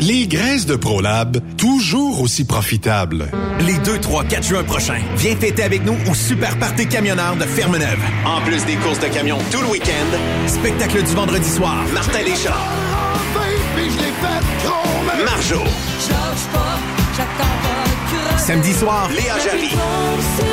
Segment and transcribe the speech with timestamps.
[0.00, 3.30] Les graisses de ProLab, toujours aussi profitables.
[3.60, 7.44] Les 2, 3, 4 juin prochains, viens fêter avec nous au Super Party Camionneur de
[7.44, 7.98] Fermeneuve.
[8.24, 12.68] En plus des courses de camions tout le week-end, spectacle du vendredi soir, Martin Léchard.
[15.24, 15.62] Marjo.
[18.36, 19.70] Samedi soir, Léa Jarry.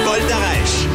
[0.06, 0.88] Paul Darèche.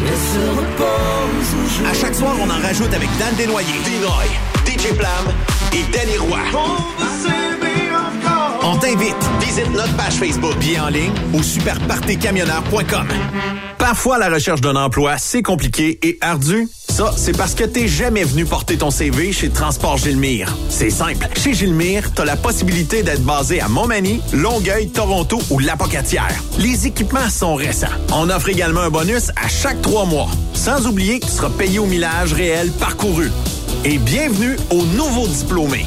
[1.84, 4.28] À chaque soir, on en rajoute avec Dan Desnoyers, Dinoy,
[4.64, 5.34] DJ Plam
[5.72, 7.55] et Danny Roy.
[8.68, 9.14] On t'invite.
[9.38, 10.58] Visite notre page Facebook.
[10.58, 13.06] Bien en ligne au superpartycamionneur.com.
[13.78, 16.68] Parfois, la recherche d'un emploi, c'est compliqué et ardu.
[16.88, 20.52] Ça, c'est parce que t'es jamais venu porter ton CV chez Transport Gilmire.
[20.68, 21.28] C'est simple.
[21.36, 26.34] Chez Gilmire, t'as la possibilité d'être basé à Montmagny, Longueuil, Toronto ou Lapocatière.
[26.58, 27.86] Les équipements sont récents.
[28.12, 30.30] On offre également un bonus à chaque trois mois.
[30.54, 33.30] Sans oublier que tu seras payé au millage réel parcouru.
[33.84, 35.86] Et bienvenue aux nouveaux diplômés.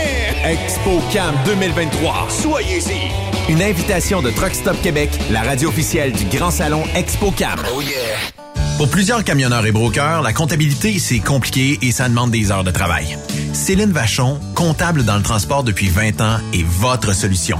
[0.43, 2.27] Expo Cam 2023.
[2.29, 3.51] Soyez-y.
[3.51, 7.59] Une invitation de Truck Stop Québec, la radio officielle du Grand Salon Expo Cam.
[7.75, 8.17] Oh yeah.
[8.77, 12.71] Pour plusieurs camionneurs et brokers, la comptabilité, c'est compliqué et ça demande des heures de
[12.71, 13.19] travail.
[13.53, 17.59] Céline Vachon, comptable dans le transport depuis 20 ans, est votre solution.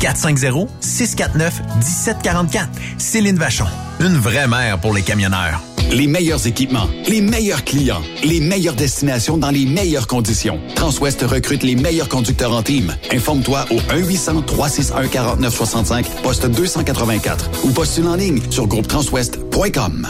[0.00, 2.68] 450 649 1744.
[2.98, 3.66] Céline Vachon.
[4.00, 5.60] Une vraie mère pour les camionneurs.
[5.90, 10.58] Les meilleurs équipements, les meilleurs clients, les meilleures destinations dans les meilleures conditions.
[10.74, 12.92] Transwest recrute les meilleurs conducteurs en team.
[13.12, 20.08] Informe-toi au 1-800-361-4965, poste 284 ou postule en ligne sur groupetranswest.com.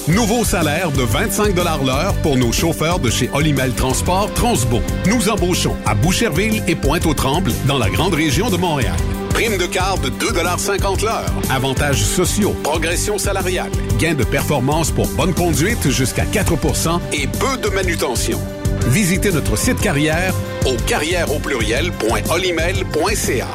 [0.08, 4.80] Nouveau salaire de 25 l'heure pour nos chauffeurs de chez Olimel Transport Transbo.
[5.04, 8.96] Nous embauchons à Boucherville et Pointe-aux-Trembles dans la grande région de Montréal.
[9.28, 11.30] Prime de quart de 2,50 l'heure.
[11.50, 17.68] Avantages sociaux, progression salariale, gains de performance pour bonne conduite jusqu'à 4% et peu de
[17.68, 18.40] manutention.
[18.86, 20.32] Visitez notre site carrière
[20.66, 23.46] au carrière au pluriel.olimel.ca.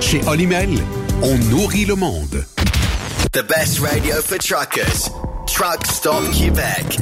[0.00, 0.70] Chez Olimel,
[1.22, 2.44] on nourrit le monde.
[3.32, 5.10] The best radio for truckers.
[5.46, 6.98] Truck Stop Québec.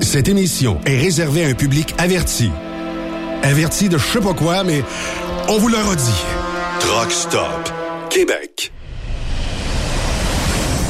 [0.00, 2.50] Cette émission est réservée à un public averti.
[3.42, 4.82] Averti de je sais pas quoi, mais
[5.48, 6.24] on vous le redit.
[6.80, 7.70] Truck Stop
[8.10, 8.72] Québec.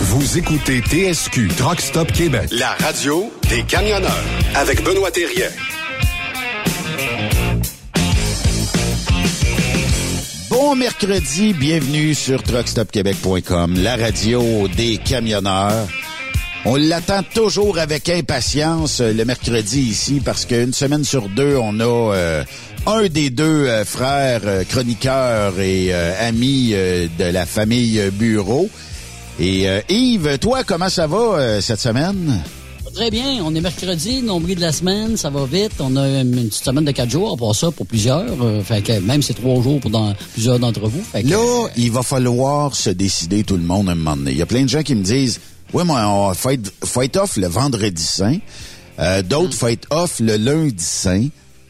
[0.09, 4.25] Vous écoutez TSQ Truck Stop Québec, la radio des camionneurs
[4.55, 5.49] avec Benoît Thérien.
[10.49, 15.89] Bon mercredi, bienvenue sur truckstopquebec.com, la radio des camionneurs.
[16.65, 21.79] On l'attend toujours avec impatience euh, le mercredi ici parce qu'une semaine sur deux, on
[21.81, 22.45] a euh,
[22.87, 28.69] un des deux euh, frères euh, chroniqueurs et euh, amis euh, de la famille Bureau.
[29.39, 32.41] Et euh, Yves, toi, comment ça va euh, cette semaine?
[32.97, 35.73] Très bien, on est mercredi, nombril de la semaine, ça va vite.
[35.81, 38.25] On a une petite semaine de quatre jours, pour ça pour plusieurs.
[38.43, 41.03] Euh, fait que même c'est trois jours pour dans, plusieurs d'entre vous.
[41.03, 44.17] Fait que, Là, euh, il va falloir se décider tout le monde à un moment
[44.17, 44.31] donné.
[44.31, 45.41] Il y a plein de gens qui me disent,
[45.75, 48.39] ouais, moi, on faut être off le vendredi saint.
[48.99, 51.27] Euh, D'autres, faut être off le lundi saint.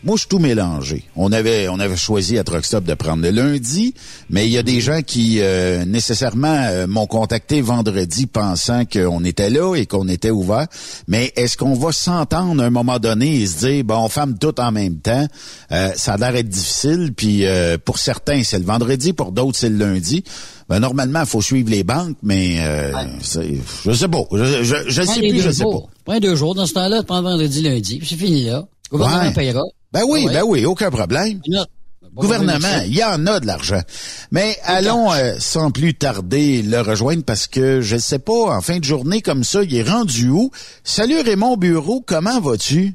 [0.07, 1.03] Moi, je suis tout mélangé.
[1.17, 3.93] On avait, on avait choisi à Truck Stop de prendre le lundi,
[4.31, 9.25] mais il y a des gens qui euh, nécessairement euh, m'ont contacté vendredi pensant qu'on
[9.25, 10.69] était là et qu'on était ouvert.
[11.09, 14.39] Mais est-ce qu'on va s'entendre à un moment donné et se dire, bon, on ferme
[14.39, 15.27] tout en même temps?
[15.73, 19.59] Euh, ça a l'air d'être difficile, puis euh, pour certains, c'est le vendredi, pour d'autres,
[19.59, 20.23] c'est le lundi.
[20.69, 22.93] Ben, normalement, il faut suivre les banques, mais euh,
[23.23, 24.23] c'est- je sais pas.
[24.33, 25.83] Je, je, je sais plus, je sais pas.
[26.05, 26.55] Prends deux jours.
[26.55, 28.65] Dans ce temps-là, prends vendredi, lundi, puis c'est fini là.
[28.93, 29.33] Le gouvernement Ouais.
[29.35, 29.63] payera.
[29.93, 30.33] Ben oui, Ah ouais?
[30.35, 31.41] ben oui, aucun problème.
[32.13, 33.81] Bon, Gouvernement, il y en a de l'argent.
[34.31, 38.79] Mais allons euh, sans plus tarder le rejoindre parce que je sais pas, en fin
[38.79, 40.51] de journée comme ça, il est rendu où?
[40.83, 42.95] Salut Raymond Bureau, comment vas-tu?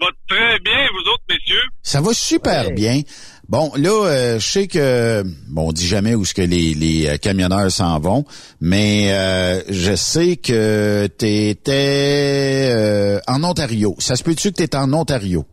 [0.00, 1.60] Va très bien, vous autres, messieurs?
[1.82, 3.02] Ça va super bien.
[3.48, 7.06] Bon, là, euh, je sais que bon, on dit jamais où ce que les, les
[7.06, 8.24] euh, camionneurs s'en vont,
[8.60, 13.94] mais euh, je sais que tu étais en Ontario.
[13.98, 15.44] Ça se peut-tu que tu en Ontario?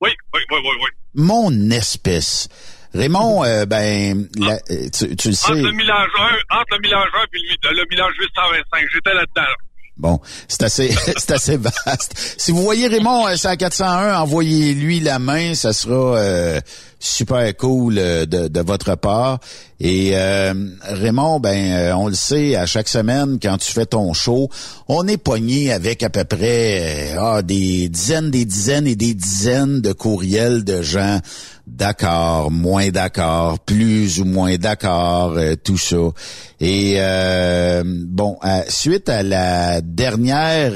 [0.00, 0.88] Oui, oui, oui, oui, oui.
[1.14, 2.48] Mon espèce.
[2.94, 5.52] Raymond, euh, ben, la- euh, tu, tu le sais.
[5.52, 6.08] Entre le millage
[6.50, 9.42] 1, entre le millage 1 puis le, le millage 825, j'étais là-dedans.
[9.42, 9.54] là.
[9.96, 10.88] Bon, c'est assez,
[11.18, 12.34] c'est assez vaste.
[12.38, 16.60] Si vous voyez Raymond c'est à 401, envoyez-lui la main, ça sera euh,
[16.98, 19.38] super cool euh, de, de votre part.
[19.80, 24.12] Et euh, Raymond, ben, euh, on le sait, à chaque semaine, quand tu fais ton
[24.12, 24.50] show,
[24.88, 29.14] on est pogné avec à peu près euh, ah, des dizaines, des dizaines et des
[29.14, 31.20] dizaines de courriels de gens
[31.66, 36.10] d'accord, moins d'accord, plus ou moins d'accord, euh, tout ça.
[36.60, 38.36] Et euh, bon,
[38.68, 40.72] suite à la dernière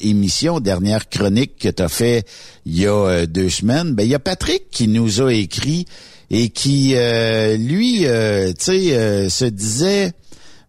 [0.00, 2.26] émission, dernière chronique que tu as fait
[2.66, 5.86] il y a deux semaines, ben il y a Patrick qui nous a écrit
[6.30, 10.12] et qui euh, lui, euh, tu sais, euh, se disait.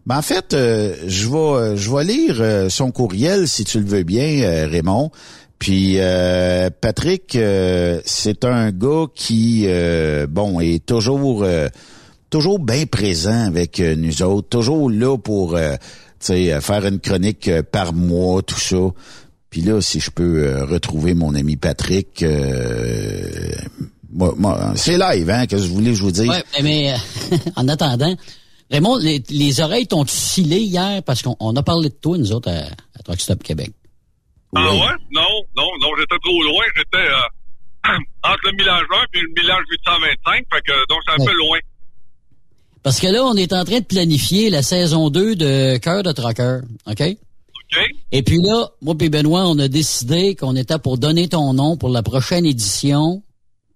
[0.06, 3.86] Ben en fait, euh, je vais je vais lire euh, son courriel si tu le
[3.86, 5.10] veux bien, Raymond.
[5.58, 11.44] Puis euh, Patrick, euh, c'est un gars qui, euh, bon, est toujours,
[12.30, 15.60] toujours bien présent avec nous autres, toujours là pour, tu
[16.18, 18.88] sais, faire une chronique par mois, tout ça.
[19.50, 22.24] Puis là, si je peux retrouver mon ami Patrick,
[24.12, 26.28] moi, moi, c'est live, hein, que je voulais que je vous dise.
[26.28, 26.96] Ouais, mais euh,
[27.56, 28.14] en attendant,
[28.70, 32.32] Raymond, les, les oreilles t'ont scillé hier parce qu'on on a parlé de toi, nous
[32.32, 32.64] autres, à,
[32.98, 33.72] à Truck Stop Québec.
[34.54, 34.78] Ah ouais?
[35.12, 35.22] Non,
[35.56, 36.62] non, non, j'étais trop loin.
[36.76, 37.92] J'étais euh,
[38.24, 38.82] entre le millage
[39.14, 41.26] 1 et le millage 825, fait que donc c'est un Ouais.
[41.26, 41.58] peu loin.
[42.82, 46.12] Parce que là, on est en train de planifier la saison 2 de Cœur de
[46.12, 47.00] Trucker, OK?
[47.02, 47.78] OK?
[48.10, 51.76] Et puis là, moi et Benoît, on a décidé qu'on était pour donner ton nom
[51.76, 53.22] pour la prochaine édition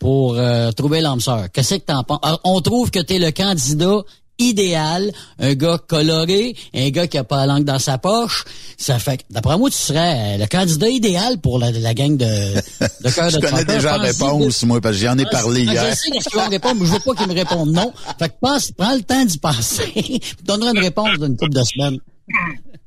[0.04, 1.46] pour euh, trouver l'âme sœur.
[1.50, 2.18] Qu'est-ce que t'en penses?
[2.20, 4.02] Alors, on trouve que t'es le candidat
[4.38, 8.44] idéal, un gars coloré, un gars qui a pas la langue dans sa poche.
[8.76, 12.18] Ça fait que, d'après moi, tu serais euh, le candidat idéal pour la, la gang
[12.18, 13.76] de, de Cœur Je de connais Trucker.
[13.76, 15.86] déjà la réponse, moi, parce que j'en ai ah, parlé ah, hier.
[15.88, 17.90] Je sais qu'est-ce qu'ils vont répondre, mais je veux pas qu'ils me répondent non.
[18.18, 19.90] Fait que pense, prends le temps d'y penser.
[20.20, 21.98] Je te donnerai une réponse d'une couple de semaines.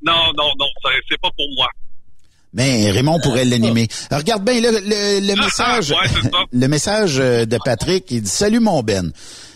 [0.04, 0.68] Non, non, non,
[1.10, 1.68] c'est pas pour moi.
[2.58, 3.88] Mais Raymond pourrait l'animer.
[4.12, 5.92] Regarde bien le, le, le message.
[5.92, 8.06] ouais, le message euh, de Patrick.
[8.10, 9.12] Il dit Salut mon Ben.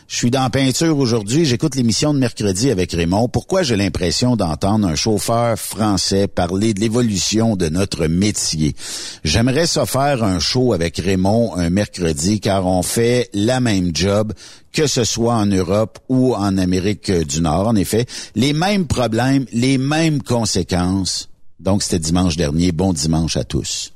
[0.08, 1.46] Je suis dans peinture aujourd'hui.
[1.46, 3.30] J'écoute l'émission de mercredi avec Raymond.
[3.30, 8.76] Pourquoi j'ai l'impression d'entendre un chauffeur français parler de l'évolution de notre métier?
[9.24, 14.34] J'aimerais ça faire un show avec Raymond un mercredi car on fait la même job
[14.74, 17.70] que ce soit en Europe ou en Amérique du Nord.
[17.70, 18.06] En effet,
[18.36, 21.30] les mêmes problèmes, les mêmes conséquences.
[21.62, 22.72] Donc, c'était dimanche dernier.
[22.72, 23.94] Bon dimanche à tous.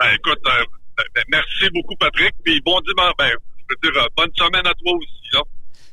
[0.00, 2.32] Ben, écoute, euh, ben, merci beaucoup, Patrick.
[2.42, 3.12] Puis bon dimanche.
[3.18, 5.42] Ben, je veux dire, euh, bonne semaine à toi aussi, là.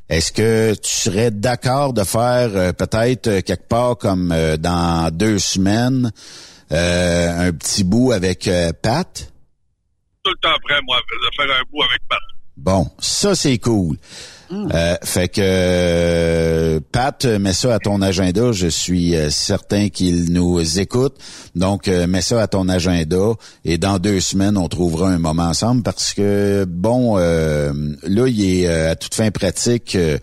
[0.10, 5.14] Est-ce que tu serais d'accord de faire euh, peut-être euh, quelque part comme euh, dans
[5.16, 6.12] deux semaines
[6.72, 8.48] un petit bout avec
[8.84, 9.32] Pat?
[10.24, 12.20] Tout le temps prêt, moi, de faire un bout avec Pat.
[12.58, 13.98] Bon, ça c'est cool.
[14.52, 18.52] Euh, fait que euh, Pat, mets ça à ton agenda.
[18.52, 21.16] Je suis euh, certain qu'il nous écoute.
[21.56, 23.34] Donc, euh, mets ça à ton agenda.
[23.66, 27.72] Et dans deux semaines, on trouvera un moment ensemble parce que, bon, euh,
[28.04, 29.96] là, il est euh, à toute fin pratique.
[29.96, 30.18] euh,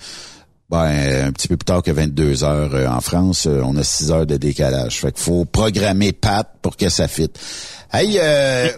[0.69, 3.85] ben, un petit peu plus tard que 22 heures euh, en France, euh, on a
[3.85, 5.01] 6 heures de décalage.
[5.01, 7.39] Fait qu'il faut programmer Pat pour que ça fitte.
[7.93, 8.69] Hey, euh,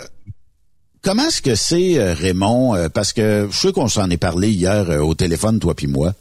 [1.03, 2.75] comment est-ce que c'est, euh, Raymond?
[2.75, 5.87] Euh, Parce que je sais qu'on s'en est parlé hier euh, au téléphone, toi puis
[5.87, 6.15] moi.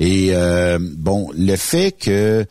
[0.00, 0.32] Et
[0.80, 2.46] bon, le fait que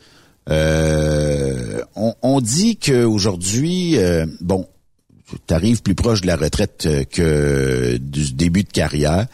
[1.96, 3.96] on, dit qu'aujourd'hui,
[4.42, 4.66] bon,
[5.46, 9.28] tu arrives plus proche de la retraite que du début de carrière.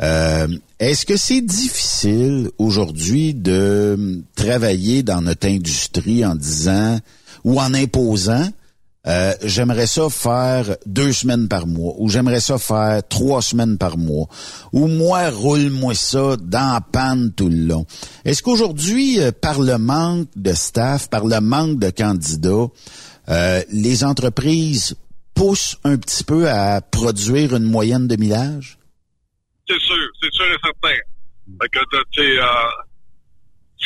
[0.00, 6.98] Est-ce que c'est difficile aujourd'hui de travailler dans notre industrie en disant
[7.44, 8.48] ou en imposant
[9.06, 13.96] euh, j'aimerais ça faire deux semaines par mois, ou j'aimerais ça faire trois semaines par
[13.96, 14.26] mois,
[14.72, 17.86] ou moi, roule-moi ça dans la panne tout le long.
[18.24, 22.66] Est-ce qu'aujourd'hui, euh, par le manque de staff, par le manque de candidats,
[23.28, 24.96] euh, les entreprises
[25.34, 28.78] poussent un petit peu à produire une moyenne de millage?
[29.68, 30.96] C'est sûr, c'est sûr et certain.
[31.60, 32.44] Fait que, euh,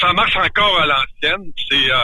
[0.00, 1.52] ça marche encore à l'ancienne.
[1.68, 1.98] C'est, euh,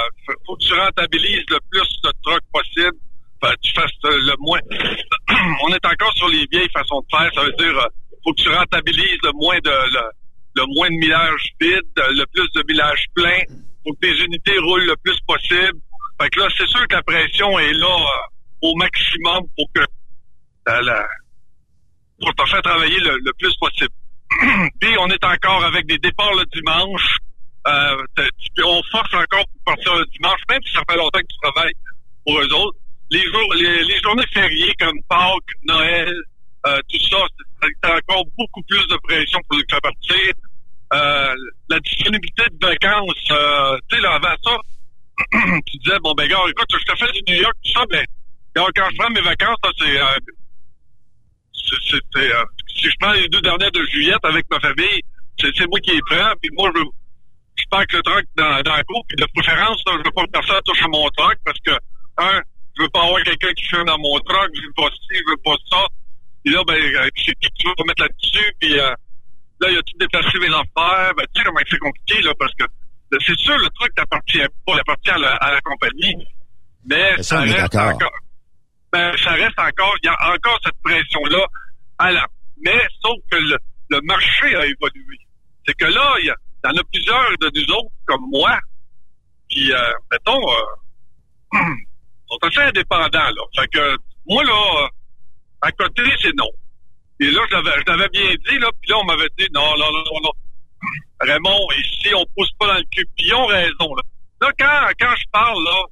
[0.47, 2.97] faut que tu rentabilises le plus de trucks possible.
[3.43, 4.61] Que tu fasses euh, le moins.
[5.65, 7.31] On est encore sur les vieilles façons de faire.
[7.35, 7.87] Ça veut dire, euh,
[8.25, 10.01] faut que tu rentabilises le moins de, le,
[10.57, 13.39] le moins de millage vide, le plus de millage plein.
[13.85, 15.79] Faut que tes unités roulent le plus possible.
[16.21, 19.83] Fait que là, c'est sûr que la pression est là euh, au maximum pour que
[20.67, 21.09] la, la-
[22.21, 23.93] pour te faire travailler le, le plus possible.
[24.81, 27.17] Puis on est encore avec des départs le dimanche.
[27.69, 28.03] Euh,
[28.65, 31.75] on force encore pour partir le dimanche, même si ça fait longtemps que tu travailles
[32.25, 32.79] pour eux autres.
[33.11, 36.13] Les jours, les, les journées fériées comme Pâques, Noël,
[36.67, 37.19] euh, tout ça,
[37.63, 40.33] c'est c'est encore beaucoup plus de pression pour les faire partir.
[40.93, 41.35] Euh,
[41.69, 44.57] la disponibilité de vacances, euh, tu sais, là, avant ça,
[45.67, 48.05] tu disais, bon, ben, gars, écoute, je te fais du New York, tout ça, ben,
[48.55, 50.05] gars, quand je prends mes vacances, c'est, euh,
[51.53, 55.01] c'est- c'était euh, si je prends les deux dernières de juillet avec ma famille,
[55.41, 56.83] c'est c'est moi qui les prends, puis moi je
[57.59, 60.25] je parque le truck dans, dans la cour, puis de préférence, là, je veux pas
[60.27, 61.73] que personne touche à mon truck parce que
[62.19, 62.43] un,
[62.77, 65.31] je veux pas avoir quelqu'un qui fume dans mon truck, je veux pas ci, je
[65.31, 65.87] veux pas ça.
[66.45, 68.95] Puis là, ben, euh, c'est qui tu veux mettre là-dessus, puis euh,
[69.61, 72.55] là, il a tout déplacé mes affaires, ben, tu sais comment c'est compliqué, là, parce
[72.55, 76.17] que euh, c'est sûr, le truc t'appartient pas, il appartient à la, à la compagnie,
[76.85, 78.13] mais Ça, reste encore
[78.93, 81.45] ben, ça reste encore, il y a encore cette pression-là
[81.99, 82.27] à la,
[82.65, 83.59] mais sauf que le,
[83.91, 85.19] le marché a évolué.
[85.67, 88.59] C'est que là, il y, y en a plusieurs de nous autres, comme moi,
[89.49, 91.59] qui, euh, mettons, euh,
[92.29, 93.43] sont assez indépendants, là.
[93.61, 94.89] Fait que, moi, là,
[95.63, 96.51] à côté, c'est non.
[97.21, 99.71] Et là, je l'avais, je l'avais bien dit, là, puis là, on m'avait dit, non,
[99.79, 100.33] non, non, non, non.
[101.21, 103.07] Raymond, ici, on pousse pas dans le cul.
[103.17, 104.03] Puis ils ont raison, là.
[104.43, 105.83] Là, quand, quand je parle, là,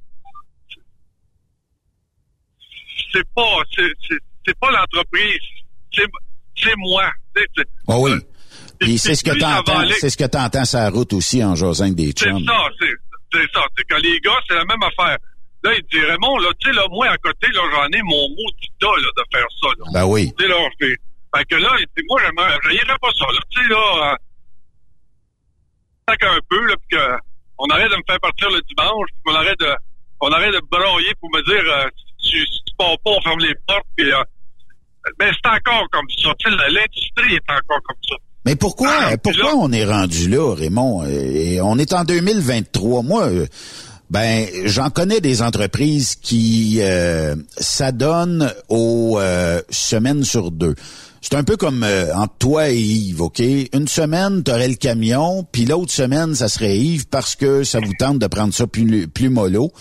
[3.11, 5.39] c'est pas, c'est, c'est, c'est pas l'entreprise,
[5.93, 6.05] c'est,
[6.57, 7.09] c'est moi.
[7.35, 8.11] C'est, c'est- Ah oui.
[8.79, 12.07] Puis c'est ce que t'entends, c'est ce que t'entends la route aussi en jasant des
[12.15, 12.45] C'est chums.
[12.45, 12.91] ça, c'est,
[13.33, 13.61] c'est ça.
[13.77, 15.17] C'est que les gars, c'est la même affaire.
[15.65, 18.29] Là, il dit, Raymond, là, tu sais, là, moi, à côté, là, j'en ai mon
[18.29, 19.85] maudit tas, là, de faire ça, là.
[19.93, 20.31] Ben oui.
[20.37, 23.39] Tu sais, là, Fait que là, il dit, moi, j'aimerais, j'haïrais pas ça, là.
[23.49, 24.15] Tu sais, là, euh,
[26.07, 26.99] un peu, là, puis
[27.57, 29.73] on arrête de me faire partir le dimanche, puis qu'on arrête de,
[30.21, 33.11] on arrête de me broyer pour me dire, euh, si tu, si tu pars pas,
[33.11, 34.21] on ferme les portes, puis, euh,
[35.19, 36.31] mais c'est encore comme ça.
[36.39, 38.15] Tu sais, l'industrie est encore comme ça.
[38.45, 41.03] Mais pourquoi, pourquoi on est rendu là, Raymond?
[41.03, 43.01] Euh, Et on est en 2023.
[43.01, 43.29] Moi,
[44.09, 50.75] ben, j'en connais des entreprises qui euh, s'adonnent aux euh, semaines sur deux.
[51.21, 53.39] C'est un peu comme euh, entre toi et Yves, OK?
[53.39, 57.79] Une semaine, tu aurais le camion, puis l'autre semaine, ça serait Yves parce que ça
[57.79, 59.71] vous tente de prendre ça plus, plus mollo.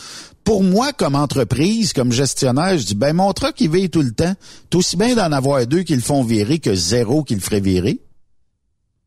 [0.42, 4.12] Pour moi, comme entreprise, comme gestionnaire, je dis, ben, mon truck, il veille tout le
[4.12, 4.34] temps.
[4.70, 7.60] C'est aussi bien d'en avoir deux qui le font virer que zéro qui le ferait
[7.60, 7.98] virer.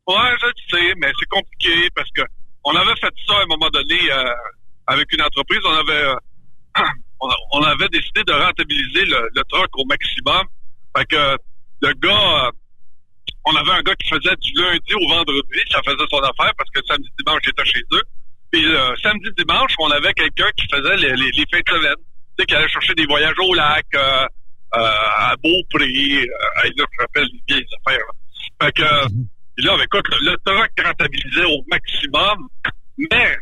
[0.06, 2.22] Ouais, je sais, mais c'est compliqué parce que
[2.64, 4.32] on avait fait ça à un moment donné euh,
[4.88, 5.60] avec une entreprise.
[5.64, 6.14] On avait euh,
[7.52, 10.46] on, avait décidé de rentabiliser le, le truck au maximum.
[10.96, 11.36] Fait que
[11.82, 12.50] le gars, euh,
[13.44, 16.70] on avait un gars qui faisait du lundi au vendredi, ça faisait son affaire parce
[16.74, 18.02] que samedi dimanche j'étais chez eux.
[18.50, 21.94] Puis le samedi dimanche, on avait quelqu'un qui faisait les, les, les fins de semaine,
[21.96, 24.26] tu sais, qui allait chercher des voyages au lac, euh,
[24.74, 25.84] euh, à Beaupré.
[25.86, 27.98] Euh, hey, là, je rappelle les vieilles affaires.
[27.98, 28.66] là.
[28.66, 29.08] Fait que
[29.56, 32.48] puis là, écoute, le, le truck rentabilisait au maximum,
[33.10, 33.36] mais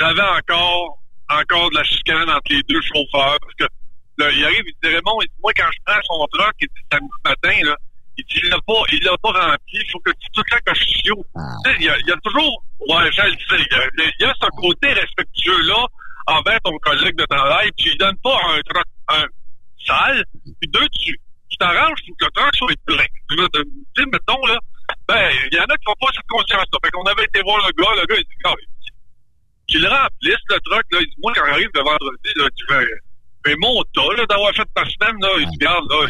[0.00, 3.38] j'avais encore encore de la chicane entre les deux chauffeurs.
[3.40, 3.64] Parce que
[4.18, 6.68] là, il arrive, il dit Raymond, il dit, moi quand je prends son truck, il
[6.68, 7.76] dit samedi matin, là,
[8.16, 10.58] il dit il l'a pas, il l'a pas rempli, il faut que tu tout le
[10.60, 11.24] que je suis chaud.
[11.34, 13.78] Tu sais, Il y, a, il y a toujours Ouais, je le sais, il y
[13.78, 15.86] a, il y a ce côté respectueux-là
[16.26, 19.24] envers ton collègue de travail, puis il donne pas un truck un
[19.86, 20.24] sale,
[20.60, 23.04] puis deux, tu tu t'arranges pour que le truck soit plein.
[23.28, 23.36] Tu
[23.96, 24.58] sais, mettons, là,
[25.08, 26.78] ben, il y en a qui font pas cette conscience-là.
[26.82, 28.54] Fait qu'on avait été voir le gars, le gars, il dit, ah,
[29.70, 30.98] qu'il remplisse le truck, là.
[31.00, 32.86] Il dit, moi, quand j'arrive le vendredi, là, tu fais,
[33.46, 35.28] fais mon tas, là, d'avoir fait ta semaine, là.
[35.38, 36.06] Il regarde, là.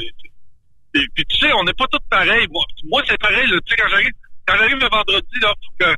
[0.95, 2.49] Et puis, tu sais, on n'est pas tous pareils.
[2.51, 3.59] Moi, moi c'est pareil, là.
[3.65, 4.13] Tu sais, quand j'arrive,
[4.47, 5.95] quand j'arrive le vendredi, là, faut que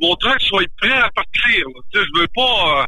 [0.00, 1.66] mon truck soit prêt à partir.
[1.92, 2.86] Tu sais, je veux pas,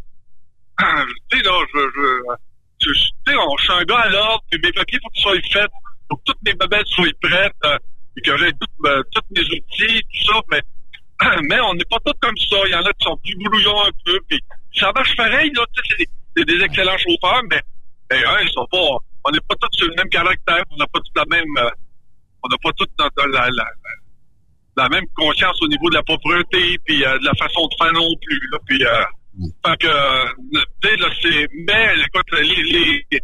[0.81, 2.39] euh, tu sais, là, je, je,
[2.79, 5.71] tu sais, suis un gars à l'ordre, puis mes papiers, faut qu'ils soient faits,
[6.09, 7.79] faut que toutes mes babelles soient prêtes, euh,
[8.15, 10.63] puis que j'ai euh, tous mes outils, tout ça, mais,
[11.49, 12.57] mais on n'est pas tous comme ça.
[12.67, 14.41] Il y en a qui sont plus brouillons un peu, puis
[14.75, 17.61] ça marche pareil, là, c'est des, excellents chauffeurs, mais,
[18.11, 18.79] mais hein, ils sont pas,
[19.25, 21.71] on n'est pas tous sur le même caractère, on n'a pas tous la même, euh,
[22.43, 23.67] on n'a pas tous la, la,
[24.77, 27.93] la, même conscience au niveau de la propreté, puis euh, de la façon de faire
[27.93, 29.05] non plus, là, puis, euh,
[29.67, 33.21] fait que, euh, là, c'est, mais, les, les,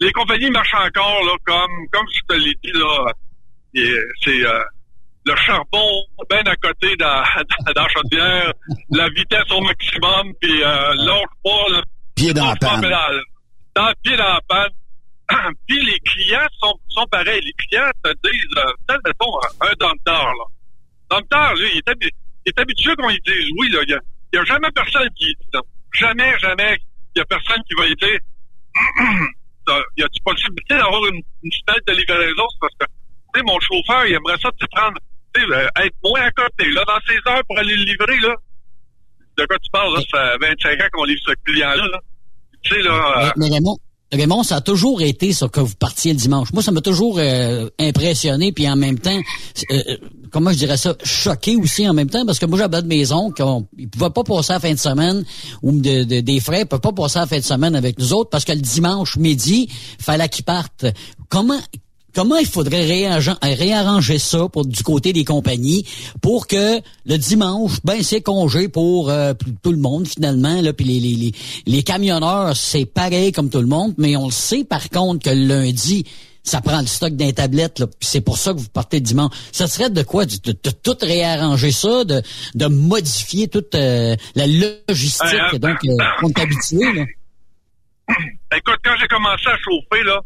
[0.00, 3.12] les compagnies marchent encore, là, comme, comme je te l'ai dit, là,
[4.24, 4.44] c'est,
[5.26, 7.22] le charbon bien à côté dans,
[7.74, 8.52] dans, chaudière,
[8.90, 11.82] la vitesse au maximum, puis euh, l'autre pas, là,
[12.14, 12.80] Pied dans la panne.
[13.74, 14.70] Dans le pied dans la panne.
[15.68, 17.40] puis les clients sont, sont pareils.
[17.40, 20.44] Les clients te disent, euh, mettons, un docteur, là.
[21.10, 22.10] Docteur, lui, il est, habi-
[22.46, 23.80] il est habitué qu'on lui dise oui, là.
[23.86, 25.62] Il y a, a jamais personne qui dit non.
[25.92, 26.78] Jamais, jamais,
[27.14, 27.96] il y a personne qui va il
[29.96, 31.50] y a-tu possibilité d'avoir une, une
[31.86, 32.46] de livraison?
[32.60, 34.98] Parce que, tu sais, mon chauffeur, il aimerait ça te prendre,
[35.34, 38.18] tu sais, euh, être moins à côté, là, dans ses heures pour aller le livrer,
[38.20, 38.34] là.
[39.38, 40.00] De quoi tu parles, là?
[40.12, 41.98] Ça fait 25 ans qu'on livre ce client-là, là.
[42.62, 43.78] Tu sais, là, euh, Mais, mais Raymond,
[44.12, 46.52] Raymond, ça a toujours été ça que vous partiez le dimanche.
[46.52, 49.18] Moi, ça m'a toujours euh, impressionné, puis en même temps,
[49.70, 49.96] euh,
[50.32, 53.30] comment je dirais ça, choqué aussi en même temps, parce que moi, j'avais de maison
[53.30, 55.24] qu'ils pouvaient pas passer la fin de semaine
[55.62, 58.12] ou de, de- des frais, ils peuvent pas passer la fin de semaine avec nous
[58.12, 60.86] autres, parce que le dimanche midi, fallait qu'ils partent.
[61.28, 61.60] Comment
[62.14, 65.84] Comment il faudrait réarran- réarranger ça pour du côté des compagnies
[66.20, 70.60] pour que le dimanche, ben c'est congé pour euh, tout le monde finalement.
[70.60, 71.32] Là, puis les, les, les,
[71.66, 75.30] les camionneurs, c'est pareil comme tout le monde, mais on le sait par contre que
[75.34, 76.04] le lundi,
[76.42, 77.78] ça prend le stock d'un tablette.
[77.80, 79.32] Là, puis c'est pour ça que vous partez le dimanche.
[79.52, 80.24] Ça serait de quoi?
[80.26, 82.22] De, de- de tout réarranger ça, de,
[82.54, 85.26] de modifier toute euh, la logistique.
[85.54, 86.92] Euh, donc, euh, on est habitué.
[86.94, 87.04] Là?
[88.56, 90.20] écoute, quand j'ai commencé à chauffer, là,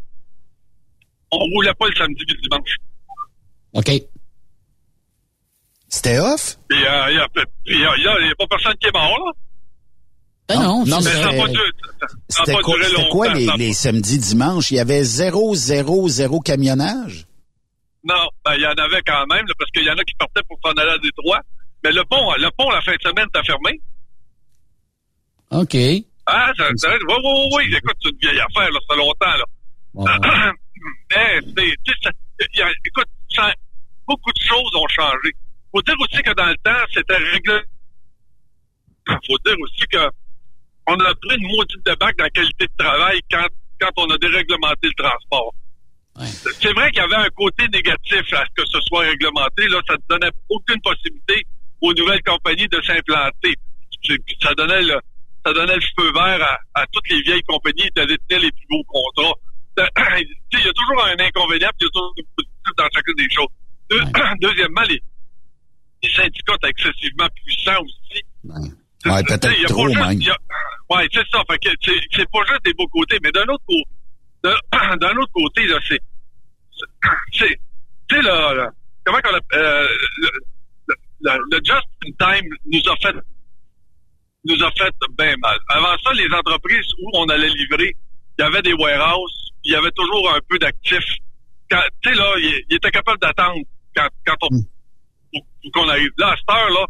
[1.31, 2.75] on roulait pas le samedi et le dimanche.
[3.73, 3.91] OK.
[5.87, 6.57] C'était off?
[6.71, 6.75] Euh,
[7.65, 9.31] il y a, pas personne qui est mort, là.
[10.47, 11.09] Ben non, non, mais
[12.29, 12.61] c'était-
[13.09, 14.69] quoi, les, les samedis, dimanches?
[14.69, 17.25] Il y avait zéro, zéro, zéro camionnage?
[18.03, 20.13] Non, ben, il y en avait quand même, là, parce qu'il y en a qui
[20.19, 21.41] partaient pour s'en aller à Détroit.
[21.83, 23.81] Mais le pont, le pont, la fin de semaine, t'as fermé.
[25.51, 25.75] OK.
[26.27, 27.75] Ah, ça, ça, oui, oui, oui, oui.
[27.75, 30.51] Écoute, c'est une vieille affaire, là, ça fait longtemps, là.
[31.15, 31.39] Mais,
[32.85, 33.53] écoute, ça,
[34.07, 35.31] beaucoup de choses ont changé.
[35.71, 37.59] Faut dire aussi que dans le temps, c'était réglé.
[39.07, 40.09] Faut dire aussi que
[40.87, 43.47] on a pris une maudite débarque dans la qualité de travail quand,
[43.79, 45.53] quand on a déréglementé le transport.
[46.17, 46.27] Ouais.
[46.27, 49.67] C'est vrai qu'il y avait un côté négatif à ce que ce soit réglementé.
[49.67, 51.45] Là, ça ne donnait aucune possibilité
[51.81, 53.55] aux nouvelles compagnies de s'implanter.
[54.41, 54.99] Ça donnait le,
[55.45, 58.67] ça donnait le feu vert à, à toutes les vieilles compagnies de détenir les plus
[58.69, 59.33] beaux contrats.
[60.53, 63.15] Il y a toujours un inconvénient, puis il y a toujours un positif dans chacune
[63.17, 63.47] des choses.
[63.89, 65.01] Deux- Deuxièmement, les,
[66.03, 68.23] les syndicats sont excessivement puissants aussi.
[69.05, 70.21] Ouais, peut-être a trop, juste- même.
[70.31, 70.37] a-
[70.95, 71.43] Ouais, c'est ça.
[71.49, 71.69] Fait que
[72.13, 73.83] c'est pas juste des beaux côtés, mais d'un autre côté,
[75.01, 75.99] d'un autre côté, là, c'est,
[77.33, 77.59] c'est,
[78.07, 78.69] tu sais, là, là,
[79.03, 79.87] comment qu'on appelle, euh,
[81.21, 83.15] le- le just in time nous a fait,
[84.45, 85.57] nous a fait bien mal.
[85.69, 87.95] Avant ça, les entreprises où on allait livrer,
[88.37, 91.17] il y avait des warehouses, il y avait toujours un peu d'actifs.
[91.69, 93.59] Quand- Tu sais, là, il, il était capable d'attendre
[93.95, 96.11] quand, quand on, pour- pour qu'on arrive.
[96.17, 96.85] Là, à cette heure, là,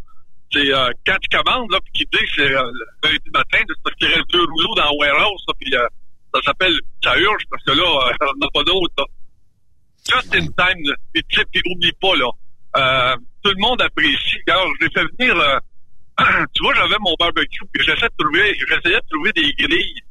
[0.51, 2.71] c'est euh, quand tu commandes, là, puis qu'il dit que c'est euh,
[3.03, 5.87] le lundi matin, c'est parce qu'il reste deux rouleaux dans le warehouse, là, puis euh,
[6.33, 9.05] ça s'appelle ça urge, parce que là, euh, on n'a pas d'autre, là.
[10.07, 10.95] Just in time, là.
[11.15, 12.29] tu sais, puis oublie pas, là,
[12.77, 14.37] euh, tout le monde apprécie.
[14.47, 15.59] Regarde, j'ai fait venir,
[16.53, 20.01] tu vois, j'avais mon barbecue, puis j'essaie de trouver, j'essayais de trouver des grilles.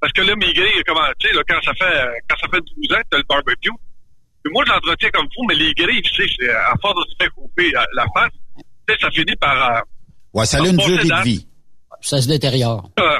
[0.00, 2.60] Parce que là, mes grilles, comment, tu sais, là, quand ça fait, quand ça fait
[2.76, 3.70] 12 ans que t'as le barbecue,
[4.44, 7.10] puis moi, je l'entretiens comme fou, mais les grilles, tu sais, c'est, à force de
[7.10, 9.80] se faire couper la face, tu sais, ça finit par, euh,
[10.34, 11.46] Ouais, ça a une durée de vie.
[12.00, 12.90] Ça se détériore.
[13.00, 13.18] Euh,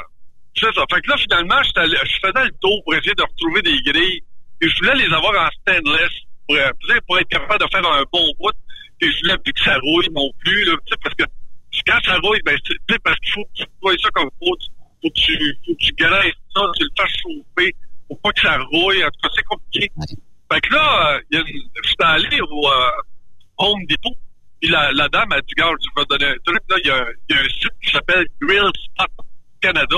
[0.55, 0.83] c'est ça.
[0.93, 4.21] Fait que là, finalement, allé- je faisais le tour pour essayer de retrouver des grilles.
[4.61, 6.11] Et je voulais les avoir en stainless
[6.47, 8.51] pour, euh, tu sais, pour être capable de faire un bon bout.
[9.01, 11.23] Et je voulais plus que ça rouille non plus, là, tu sais, parce que
[11.87, 14.55] quand ça rouille, ben, tu sais, parce qu'il faut que tu vois ça comme faut,
[14.57, 14.67] tu-
[15.01, 17.75] faut que tu, faut que tu graisses ça, tu le fasses chauffer,
[18.07, 19.03] faut pas que ça rouille.
[19.03, 19.91] En tout cas, c'est compliqué.
[20.51, 22.91] Fait que là, euh, il y a une- j'étais allé au euh,
[23.57, 24.15] Home Depot.
[24.61, 26.61] Puis la, la dame a dit, gars, je vais te donner un truc.
[26.69, 29.07] Là, il y, a, un- il y a un site qui s'appelle Grill Spot
[29.61, 29.97] Canada.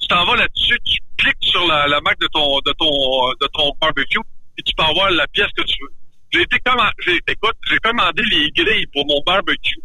[0.00, 3.46] Tu t'en vas là-dessus, tu cliques sur la, la marque de ton de ton de
[3.54, 4.18] ton barbecue,
[4.58, 5.92] et tu peux avoir la pièce que tu veux.
[6.32, 9.80] J'ai été commen- j'ai, écoute, j'ai commandé les grilles pour mon barbecue.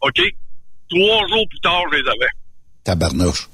[0.00, 0.20] OK?
[0.88, 2.30] Trois jours plus tard, je les avais.
[2.88, 3.50] Tabarnouche.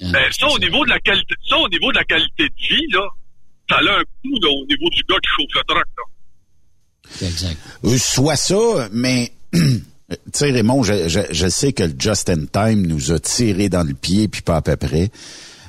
[0.00, 2.86] Ben, ça, au niveau de la qualité, ça, au niveau de la qualité de vie,
[2.92, 3.00] là,
[3.68, 7.26] ça a un coût, là, au niveau du gars qui chauffe le truck, là.
[7.26, 7.56] Exact.
[7.84, 9.60] Euh, Soit ça, mais tu
[10.32, 13.82] sais, Raymond, je, je, je sais que le Just in Time nous a tiré dans
[13.82, 15.10] le pied, puis pas à peu près.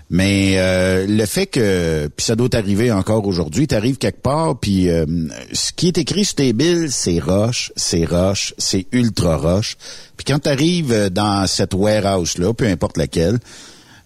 [0.09, 4.89] Mais euh, le fait que, puis ça doit t'arriver encore aujourd'hui, t'arrives quelque part, puis
[4.89, 5.05] euh,
[5.51, 9.77] ce qui est écrit sur tes billes, c'est roche, c'est roche, c'est ultra roche.
[10.15, 13.39] Puis quand t'arrives euh, dans cette warehouse-là, peu importe laquelle,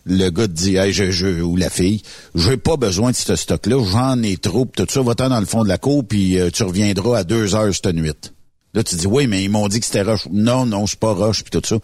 [0.05, 2.01] le gars te dit, hey, je, je, ou la fille,
[2.33, 5.45] j'ai pas besoin de ce stock-là, j'en ai trop, pis tout ça, va-t'en dans le
[5.45, 8.13] fond de la cour, puis euh, tu reviendras à deux heures cette nuit.
[8.73, 10.27] Là, tu dis, oui, mais ils m'ont dit que c'était rush.
[10.31, 11.77] Non, non, c'est pas rush, puis tout ça.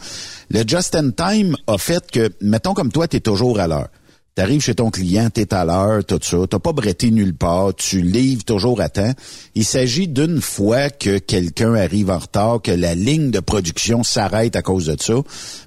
[0.51, 3.89] Le Just in Time a fait que, mettons comme toi, t'es toujours à l'heure.
[4.36, 6.36] T'arrives chez ton client, t'es à l'heure, tout ça.
[6.50, 7.74] T'as pas bretté nulle part.
[7.74, 9.13] Tu livres toujours à temps.
[9.56, 14.58] Il s'agit d'une fois que quelqu'un arrive en retard, que la ligne de production s'arrête
[14.58, 15.13] à cause de ça.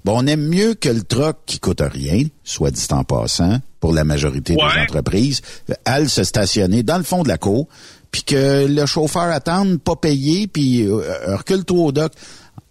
[0.05, 3.95] Bon, on aime mieux que le truck qui coûte rien, soit dit en passant, pour
[3.95, 5.41] la majorité des entreprises,
[5.87, 7.69] aille se stationner dans le fond de la cour,
[8.11, 12.13] puis que le chauffeur attende, pas payé, puis euh, recule-toi au dock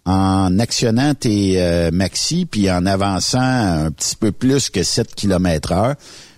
[0.08, 5.72] en actionnant tes euh, maxi, puis en avançant un petit peu plus que 7 km
[5.72, 5.94] heure,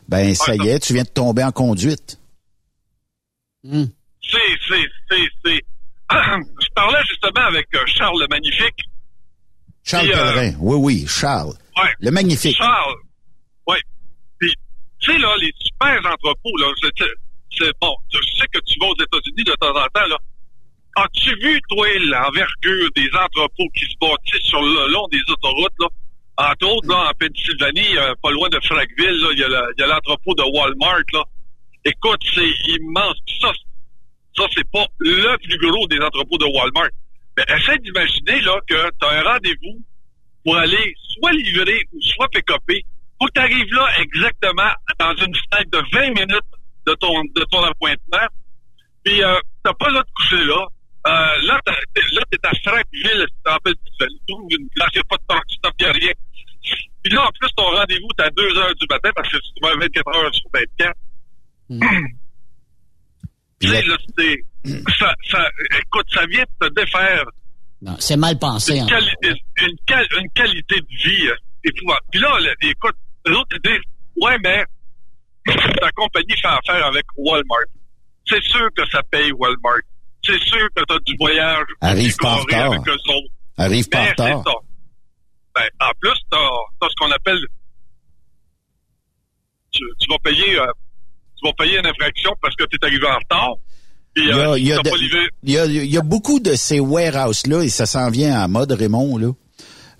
[0.09, 2.18] ben ça y est, tu viens de tomber en conduite.
[3.62, 3.85] Hmm.
[4.20, 5.61] C'est, c'est, c'est, c'est.
[6.11, 8.80] Je parlais justement avec euh, Charles le Magnifique.
[9.85, 11.54] Charles Puis, euh, Pellerin, oui, oui, Charles.
[11.76, 11.90] Ouais.
[12.00, 12.56] Le magnifique.
[12.56, 12.96] Charles.
[13.68, 13.76] Oui.
[14.40, 14.52] Puis,
[14.98, 16.66] tu sais, là, les super entrepôts, là,
[17.56, 17.94] c'est bon.
[18.12, 20.18] Je sais que tu vas aux États-Unis de temps en temps, là.
[20.96, 25.87] As-tu vu, toi, l'envergure des entrepôts qui se bâtissent sur le long des autoroutes, là?
[26.38, 30.42] Entre autres, là, en Pennsylvanie, euh, pas loin de Frackville, il y a l'entrepôt de
[30.42, 31.22] Walmart, là.
[31.85, 33.16] Écoute, c'est immense.
[33.40, 33.53] Ça,
[34.37, 36.90] ça, c'est pas le plus gros des entrepôts de Walmart.
[37.37, 39.79] Mais essaie d'imaginer, là, que tu as un rendez-vous
[40.44, 42.85] pour aller soit livrer ou soit pick-upper.
[43.20, 46.50] Faut que tu arrives là exactement dans une fenêtre de 20 minutes
[46.87, 48.26] de ton, de ton appointement.
[49.05, 50.66] Puis, euh, t'as pas là de coucher là.
[51.06, 51.10] Euh,
[51.46, 55.16] là, t'es, là, t'es à Frankville, tu t'appelles, tu trouves une place, y a pas
[55.16, 56.12] de truck stop, y a rien.
[57.02, 59.60] Puis là, en plus, ton rendez-vous, t'es à 2 heures du matin parce que tu
[59.62, 60.94] vas 24 heures sur 24.
[63.60, 64.44] Tu sais, là, c'est,
[64.98, 65.48] ça, ça,
[65.80, 67.24] écoute, ça vient de te défaire
[67.82, 68.78] Non, c'est mal pensé.
[68.78, 71.34] une, quali- une, qual- une qualité de vie euh,
[71.64, 72.06] épouvantable.
[72.10, 73.80] Puis là, là, écoute, ils disent,
[74.16, 74.64] ouais, mais
[75.80, 77.64] ta compagnie fait affaire avec Walmart.
[78.26, 79.80] C'est sûr que ça paye Walmart.
[80.24, 82.72] C'est sûr que tu as du voyage Arrive pas en retard.
[82.72, 83.33] avec eux autres.
[83.56, 84.42] Arrive pas en retard.
[85.54, 87.38] Ben, en plus, tu as, ce qu'on appelle...
[89.72, 90.59] Tu, tu vas payer...
[90.59, 90.66] euh,
[91.42, 93.54] tu vas payer une infraction parce que tu es arrivé en retard.
[94.16, 95.87] Il y a, euh, il y a t'as de- pas livré- il y a- il
[95.90, 99.30] y a beaucoup de ces warehouses-là, et ça s'en vient à mode, Raymond, là,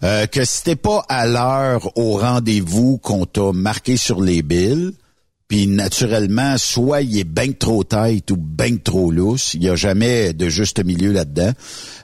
[0.03, 4.91] euh, que si t'es pas à l'heure au rendez-vous qu'on t'a marqué sur les billes,
[5.51, 9.75] puis naturellement, soit il est ben trop tight ou ben trop lousse, il y a
[9.75, 11.51] jamais de juste milieu là-dedans.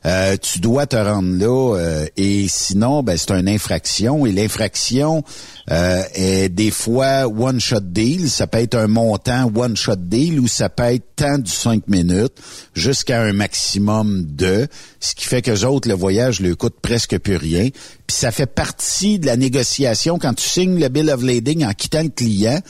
[0.05, 5.23] Euh, tu dois te rendre là, euh, et sinon, ben c'est une infraction, et l'infraction
[5.71, 10.69] euh, est des fois one-shot deal, ça peut être un montant one-shot deal, ou ça
[10.69, 12.35] peut être temps du 5 minutes,
[12.75, 14.69] jusqu'à un maximum de,
[15.01, 17.69] ce qui fait que autres, le voyage leur coûte presque plus rien.
[18.07, 21.73] Puis ça fait partie de la négociation quand tu signes le bill of lading en
[21.73, 22.61] quittant le client.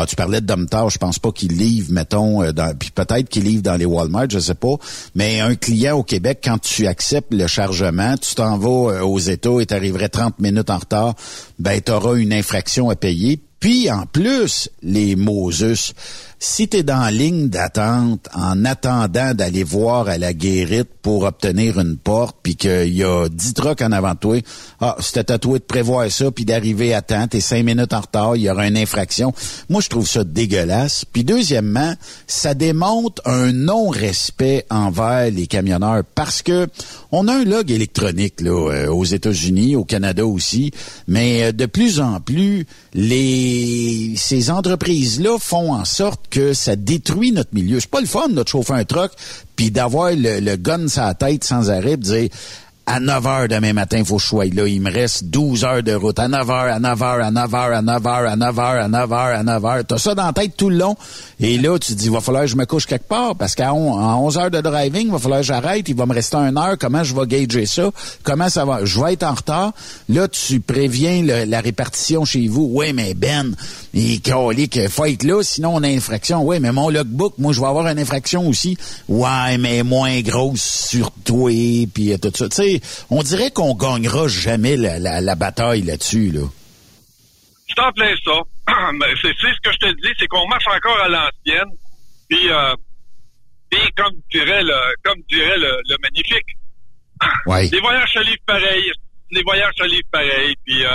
[0.00, 3.42] Ah, tu parlais de Domtar, je pense pas qu'il livre, mettons, euh, puis peut-être qu'il
[3.42, 4.76] livre dans les Walmart, je sais pas.
[5.16, 9.18] Mais un client au Québec, quand tu acceptes le chargement, tu t'en vas euh, aux
[9.18, 11.16] États et tu arriverais 30 minutes en retard,
[11.58, 13.40] ben tu auras une infraction à payer.
[13.60, 15.92] Puis en plus, les Moses,
[16.38, 21.80] si tu dans la ligne d'attente en attendant d'aller voir à la guérite pour obtenir
[21.80, 24.38] une porte, puis qu'il y a 10 trucks en avant de toi,
[24.80, 28.00] ah, c'était à toi de prévoir ça, puis d'arriver à temps, t'es 5 minutes en
[28.00, 29.32] retard, il y aura une infraction.
[29.68, 31.04] Moi, je trouve ça dégueulasse.
[31.04, 31.94] Puis deuxièmement,
[32.26, 36.68] ça démontre un non-respect envers les camionneurs parce que
[37.10, 40.72] on a un log électronique là euh, aux États-Unis, au Canada aussi,
[41.06, 46.76] mais euh, de plus en plus les ces entreprises là font en sorte que ça
[46.76, 47.80] détruit notre milieu.
[47.80, 49.12] C'est pas le fun notre chauffer un truck
[49.56, 52.28] puis d'avoir le, le gun la tête sans arrêt, puis dire
[52.88, 54.66] à 9 heures demain matin, faut que je sois là.
[54.66, 56.18] Il me reste 12 heures de route.
[56.18, 58.82] À 9 heures, à 9 heures, à 9 heures, à 9 heures, à 9 heures,
[58.84, 59.84] à 9 heures, à 9 heures.
[59.86, 60.96] T'as ça dans la tête tout le long?
[61.38, 63.74] Et là, tu dis, il va falloir que je me couche quelque part parce qu'à
[63.74, 65.88] on- en 11 heures de driving, il va falloir que j'arrête.
[65.88, 66.76] Il va me rester une heure.
[66.78, 67.90] Comment je vais gager ça?
[68.22, 68.84] Comment ça va?
[68.84, 69.72] Je vais être en retard.
[70.08, 72.68] Là, tu préviens la répartition chez vous.
[72.72, 73.54] Oui, mais Ben,
[73.94, 76.42] il qu'il faut être là, sinon on a une infraction.
[76.44, 78.76] Oui, mais mon logbook, moi, je vais avoir une infraction aussi.
[79.08, 81.50] Ouais, mais moins grosse sur toi,
[81.92, 82.48] puis tout ça.
[82.48, 82.77] Tu sais,
[83.10, 86.46] on dirait qu'on gagnera jamais la, la- la bataille là-dessus, là.
[87.68, 88.40] C'est en plein ça.
[89.22, 91.70] C'est ce que je te dis, c'est qu'on marche encore à l'ancienne.
[92.28, 92.74] Puis, euh,
[93.70, 96.56] puis comme dirait le, comme dirait le, le magnifique,
[97.46, 97.68] Ouais.
[97.70, 98.90] les voyages se livrent pareil.
[99.30, 100.54] Les voyages se livrent pareil.
[100.64, 100.90] Puis, euh,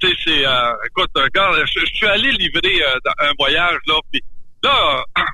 [0.00, 2.82] tu sais, c'est, euh, écoute, regarde, je, je suis allé livrer
[3.20, 3.94] un voyage là.
[4.10, 4.22] Puis
[4.64, 5.04] là,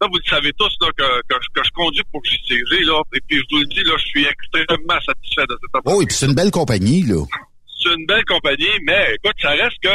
[0.00, 3.00] là, vous le savez tous là que, que, je- que je conduis pour JCG là.
[3.14, 6.06] Et puis je vous le dis là, je suis extrêmement satisfait de cette Oh, et
[6.06, 7.24] puis c'est une belle compagnie, là.
[7.82, 9.88] c'est une belle compagnie, mais écoute, ça reste que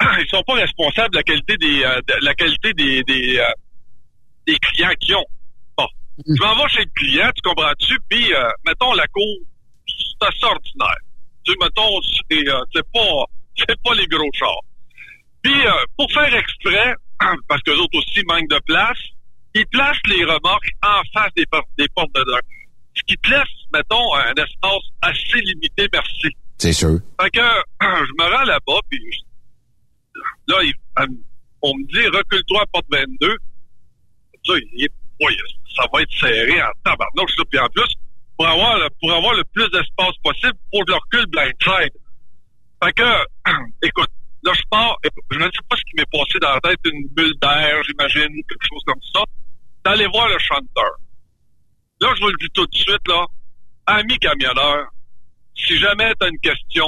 [0.22, 3.44] ils sont pas responsables de la qualité des euh, de la qualité des des, euh,
[4.46, 5.26] des clients qu'ils ont.
[5.76, 5.86] Bon,
[6.26, 7.96] je m'en vais chez le client, tu comprends-tu?
[8.08, 9.36] Puis euh, mettons la cour,
[9.86, 10.96] c'est assez ordinaire.
[11.44, 13.24] Tu sais, mettons, c'est euh, c'est pas
[13.56, 14.60] c'est pas les gros chars.
[15.42, 16.94] Puis euh, pour faire exprès,
[17.48, 18.98] parce que les autres aussi manquent de place,
[19.54, 22.38] ils placent les remorques en face des portes des portes de dedans.
[22.94, 26.28] Ce qui te laisse, mettons, un espace assez limité, merci.
[26.58, 26.98] C'est sûr.
[27.20, 27.40] Fait que
[27.80, 29.00] je me rends là-bas, puis
[30.48, 30.74] là, il-
[31.08, 31.22] me-
[31.62, 33.36] on me dit recule-toi à porte 22.
[34.44, 35.36] Ça, il est- oui,
[35.76, 37.44] ça va être serré en tabarnouche, ça.
[37.50, 37.92] Puis en plus,
[38.36, 41.92] pour avoir, le- pour avoir le plus d'espace possible, faut que je recule blindside.
[42.82, 43.02] Fait que,
[43.82, 44.08] écoute,
[44.42, 44.96] là, je pars,
[45.30, 48.34] je ne sais pas ce qui m'est passé dans la tête, une bulle d'air, j'imagine,
[48.48, 49.22] quelque chose comme ça,
[49.84, 50.92] d'aller voir le chanteur.
[52.00, 53.26] Là, je vous le dis tout de suite, là,
[53.86, 54.86] ami camionneur,
[55.54, 56.86] si jamais tu as une question,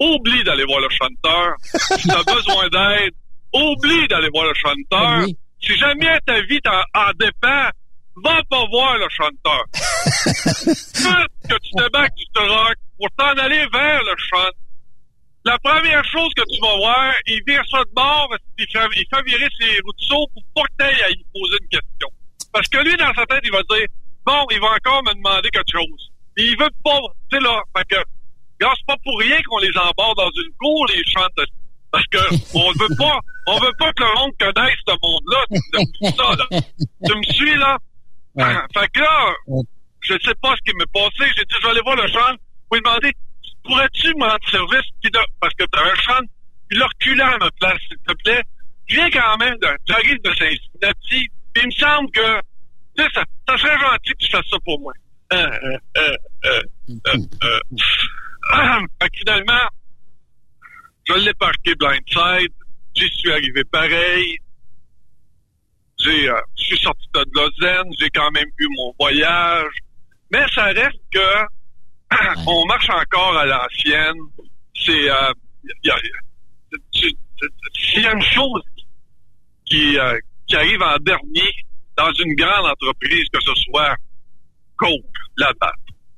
[0.00, 1.54] oublie d'aller voir le chanteur.
[1.62, 3.14] si tu as besoin d'aide,
[3.52, 5.26] oublie d'aller voir le chanteur.
[5.62, 7.70] Si jamais ta vie t'en en dépend,
[8.22, 9.64] va pas voir le chanteur.
[9.72, 14.50] Tout que tu te bacs du truck pour t'en aller vers le chant.
[15.44, 18.88] La première chose que tu vas voir, il vire ça de bord, parce qu'il fait,
[18.96, 19.76] il fait virer ses
[20.08, 22.08] saut pour pas que t'ailles à y poser une question.
[22.52, 23.86] Parce que lui, dans sa tête, il va dire,
[24.24, 26.10] bon, il va encore me demander quelque chose.
[26.38, 26.98] Et il veut pas,
[27.30, 28.02] tu sais là, fait que,
[28.58, 31.48] c'est pas pour rien qu'on les embarque dans une cour, les chantes.
[31.92, 32.18] Parce que,
[32.54, 36.60] on veut pas, on veut pas que le monde connaisse ce monde-là, tout ça, là.
[37.06, 37.76] Tu me suis, là?
[38.36, 39.34] Fait que là,
[40.00, 41.30] je sais pas ce qui m'est passé.
[41.36, 42.34] J'ai dit, je vais aller voir le chant.
[42.70, 43.12] Vous lui demander,
[43.64, 46.20] pourrais-tu me rendre service, puis de- parce que t'as un champ,
[46.68, 48.42] puis le reculer à ma place, s'il te plaît?
[48.86, 52.40] Je viens quand même, j'arrive de Cincinnati, puis il me semble que,
[52.96, 54.92] tu sais, ça, ça serait gentil que tu fasses ça pour moi.
[55.32, 56.62] Euh, euh, euh,
[57.44, 57.60] euh.
[59.02, 59.66] Fait finalement,
[61.06, 62.52] je l'ai parqué blindside,
[62.94, 64.38] j'y suis arrivé pareil,
[65.98, 69.72] j'ai, je suis sorti de Lausanne, j'ai quand même eu mon voyage,
[70.30, 71.20] mais ça reste que
[72.46, 74.16] on marche encore à l'ancienne.
[74.74, 75.32] C'est, euh,
[76.92, 78.62] s'il y a une chose
[79.64, 81.50] qui, euh, qui arrive en dernier
[81.96, 83.96] dans une grande entreprise, que ce soit
[84.76, 85.04] Coke,
[85.36, 85.52] la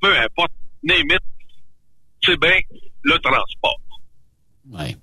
[0.00, 1.18] peu importe, name
[2.24, 2.58] c'est bien
[3.02, 3.80] le transport.
[4.70, 4.96] Ouais.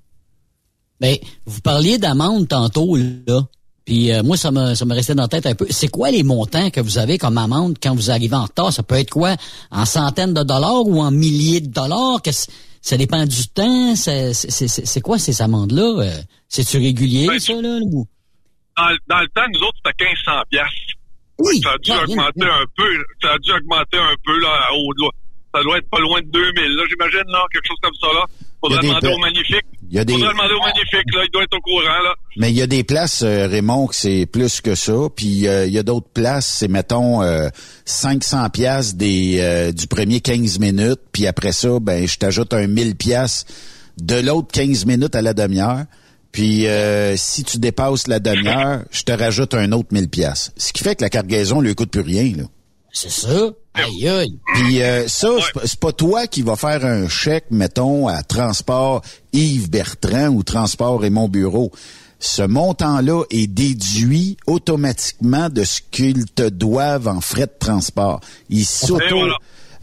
[0.99, 3.41] Ben, vous parliez d'amende tantôt, là.
[3.85, 5.65] Puis euh, moi, ça me, ça me restait dans la tête un peu.
[5.69, 8.71] C'est quoi les montants que vous avez comme amende quand vous arrivez en retard?
[8.71, 9.35] Ça peut être quoi?
[9.71, 12.19] En centaines de dollars ou en milliers de dollars?
[12.81, 13.95] Ça dépend du temps?
[13.95, 16.01] C'est, c'est, c'est- c'est quoi ces amendes-là?
[16.03, 16.11] Euh,
[16.47, 17.79] C'est-tu régulier, Ben, ça, là?
[17.83, 18.07] ou-
[18.77, 20.73] Dans, dans le temps, nous autres, c'était 1500 piastres.
[21.39, 22.89] Oui, ça a dû augmenter un peu.
[23.21, 25.11] Ça a dû augmenter un peu, là, au.
[25.55, 28.25] Ça doit être pas loin de 2000, là, j'imagine, là, quelque chose comme ça, là.
[28.61, 29.65] Faudrait des demander au Magnifique.
[29.93, 31.21] Il y a des- demander au Magnifique, là.
[31.23, 32.15] Il doit être au courant, là.
[32.37, 34.93] Mais il y a des places, euh, Raymond, que c'est plus que ça.
[35.15, 37.49] Puis euh, il y a d'autres places, c'est mettons euh,
[37.85, 40.99] 500 pièces des euh, du premier 15 minutes.
[41.11, 43.45] Puis après ça, ben je t'ajoute un 1000 pièces
[44.01, 45.83] de l'autre 15 minutes à la demi-heure.
[46.31, 50.51] Puis euh, si tu dépasses la demi-heure, je te rajoute un autre 1000 pièces.
[50.57, 52.33] Ce qui fait que la cargaison lui coûte plus rien.
[52.35, 52.43] Là.
[52.95, 53.49] C'est ça?
[53.73, 54.37] Aïe, aïe.
[54.53, 58.21] Puis euh, ça, c'est pas- c'est pas toi qui va faire un chèque, mettons, à
[58.21, 59.01] Transport
[59.33, 61.71] Yves Bertrand ou Transport Raymond Bureau.
[62.19, 68.21] Ce montant-là est déduit automatiquement de ce qu'ils te doivent en frais de transport.
[68.49, 69.03] Ils s'auto...
[69.09, 69.33] voilà.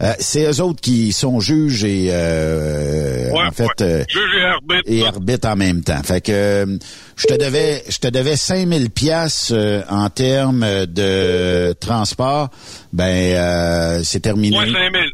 [0.01, 3.81] Euh, c'est eux autres qui sont juges et euh, Ouais, en fait ouais.
[3.81, 4.81] euh, Juge et arbitre.
[4.87, 6.01] et arbitre en même temps.
[6.03, 6.77] Fait que euh,
[7.15, 9.53] je te devais je te devais 5000 pièces
[9.89, 12.49] en termes de transport.
[12.93, 13.03] Ben
[13.35, 14.55] euh, c'est terminé.
[14.55, 15.11] Moins 5000.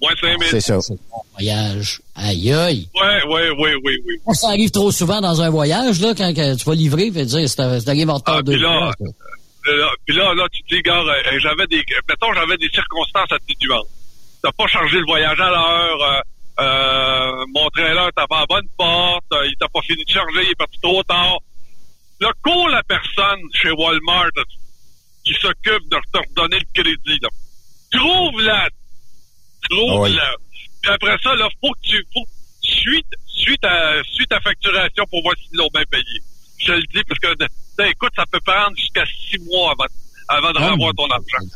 [0.00, 0.48] Moins 5000.
[0.48, 0.78] C'est ça.
[1.34, 2.00] Voyage.
[2.14, 2.88] Aïe, aïe.
[2.94, 4.34] Ouais, ouais, ouais, oui, oui.
[4.34, 7.56] Ça arrive trop souvent dans un voyage, là, quand tu vas livrer, fait dire, si
[7.56, 8.58] t'arrives en retard Ah, deux
[9.68, 9.76] puis là.
[9.76, 12.68] Euh, là, Puis là, là, tu te dis, gars, euh, j'avais des, mettons, j'avais des
[12.70, 13.86] circonstances atténuantes.
[14.42, 16.20] T'as pas chargé le voyage à l'heure, euh,
[16.60, 20.50] euh, mon trailer t'a pas à bonne porte, il t'a pas fini de charger, il
[20.50, 21.38] est parti trop tard.
[22.20, 24.42] Là, cours la personne chez Walmart là,
[25.24, 27.28] qui s'occupe de te redonner le crédit, là.
[27.92, 28.68] Trouve-la.
[29.70, 30.34] Trouve-la.
[30.82, 32.26] Puis après ça, là, faut que tu, faut,
[32.62, 36.22] suis, suis ta, suis ta facturation pour voir s'ils l'ont bien payé.
[36.58, 39.84] Je te le dis parce que, écoute, ça peut prendre jusqu'à six mois avant,
[40.28, 41.50] avant de Ah, revoir ton argent.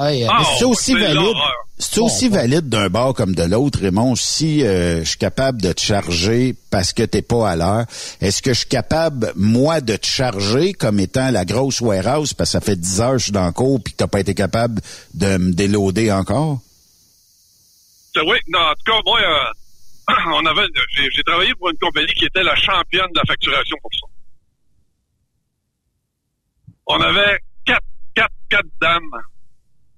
[0.00, 0.28] Aïe, aïe.
[0.30, 1.34] Ah, c'est aussi valide.
[1.78, 4.14] C'est aussi valide d'un bord comme de l'autre, Raymond.
[4.16, 7.84] Si euh, je suis capable de te charger parce que t'es pas à l'heure,
[8.20, 12.50] est-ce que je suis capable, moi, de te charger comme étant la grosse warehouse parce
[12.50, 14.20] que ça fait 10 heures que je suis dans le cours puis que t'as pas
[14.20, 14.82] été capable
[15.14, 16.58] de me déloader encore?
[18.14, 20.66] C'est- Oui, non, en tout cas, moi, euh, on avait,
[20.96, 24.06] j'ai, j'ai travaillé pour une compagnie qui était la championne de la facturation pour ça.
[26.88, 29.22] On avait quatre, quatre, quatre dames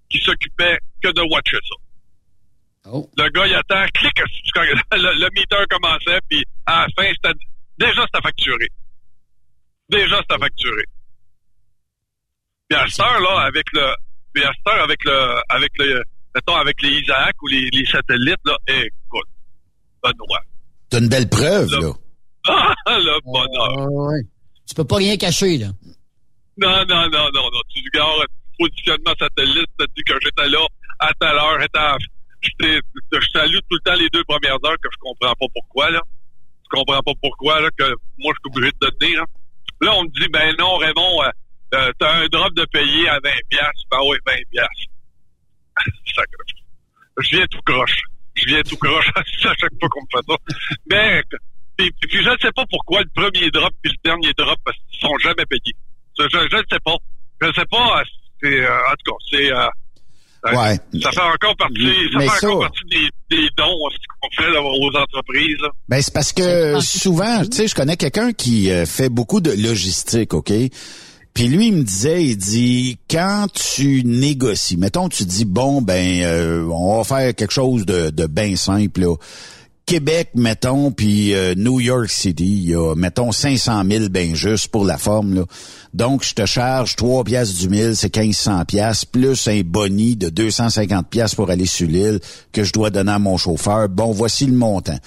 [0.08, 2.90] qui s'occupaient que de watcher ça.
[2.92, 3.08] Oh.
[3.16, 4.18] Le gars, il attend, clic,
[4.56, 7.38] le, le meter commençait, puis à la fin, c'était,
[7.78, 8.68] déjà, c'était facturé.
[9.88, 10.82] Déjà, c'était facturé.
[12.68, 13.94] Puis à cette heure, là, avec le,
[14.32, 16.02] puis à cette heure, avec le, avec le,
[16.34, 19.28] mettons, avec les Isaac ou les, les satellites, là, écoute,
[20.02, 20.40] Benoît.
[20.88, 21.92] T'as une belle preuve, là.
[22.48, 23.92] Ah, le bonheur.
[23.92, 24.22] Ouais, ouais.
[24.66, 25.68] Tu peux pas rien cacher, là.
[26.58, 27.60] Non, non, non, non, non.
[27.68, 28.26] Tu regardes
[28.58, 30.66] positionnement satellite, tu dis que j'étais là
[30.98, 31.58] à telle heure,
[32.52, 36.00] je salue tout le temps les deux premières heures que je comprends pas pourquoi, là.
[36.64, 37.84] Je comprends pas pourquoi, là, que
[38.18, 39.26] moi, je suis obligé de te dire, hein.
[39.82, 41.30] Là, on me dit, ben non, Raymond, euh,
[41.74, 43.86] euh, t'as un drop de payer à 20 piastres.
[43.90, 44.90] Ben oui, 20 piastres.
[46.14, 46.32] Sacre.
[47.18, 48.02] Je viens tout croche.
[48.34, 50.36] Je viens tout croche à chaque fois qu'on me fait ça.
[50.90, 51.22] Mais,
[51.78, 54.76] puis, puis je ne sais pas pourquoi le premier drop puis le dernier drop, parce
[54.90, 55.74] qu'ils sont jamais payés.
[56.32, 56.96] Je, ne sais pas.
[57.40, 58.00] Je ne sais pas.
[58.00, 58.04] euh,
[58.42, 59.52] C'est, euh, en tout cas, c'est...
[59.52, 59.66] euh,
[60.42, 60.78] Ouais.
[61.02, 63.76] Ça fait encore partie, ça fait encore partie des, des dons
[64.22, 65.56] qu'on fait là, aux entreprises.
[65.60, 65.68] là.
[65.86, 70.32] Ben c'est parce que souvent, tu sais, je connais quelqu'un qui fait beaucoup de logistique,
[70.32, 70.50] OK?
[71.34, 76.22] Puis lui, il me disait, il dit, quand tu négocies, mettons, tu dis, bon, ben,
[76.22, 79.14] euh, on va faire quelque chose de, de bien simple, là.
[79.90, 84.84] Québec, mettons, puis euh, New York City, y a, mettons, 500 000 ben juste pour
[84.84, 85.46] la forme.
[85.94, 90.28] Donc, je te charge 3 piastres du mille, c'est 1500 piastres, plus un boni de
[90.28, 92.20] 250 piastres pour aller sur l'île
[92.52, 93.88] que je dois donner à mon chauffeur.
[93.88, 94.98] Bon, voici le montant.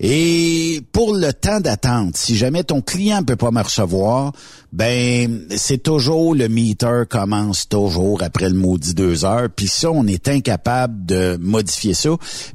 [0.00, 4.32] Et pour le temps d'attente, si jamais ton client peut pas me recevoir,
[4.72, 9.48] ben c'est toujours le meter commence toujours après le maudit deux heures.
[9.54, 12.10] Puis ça, on est incapable de modifier ça.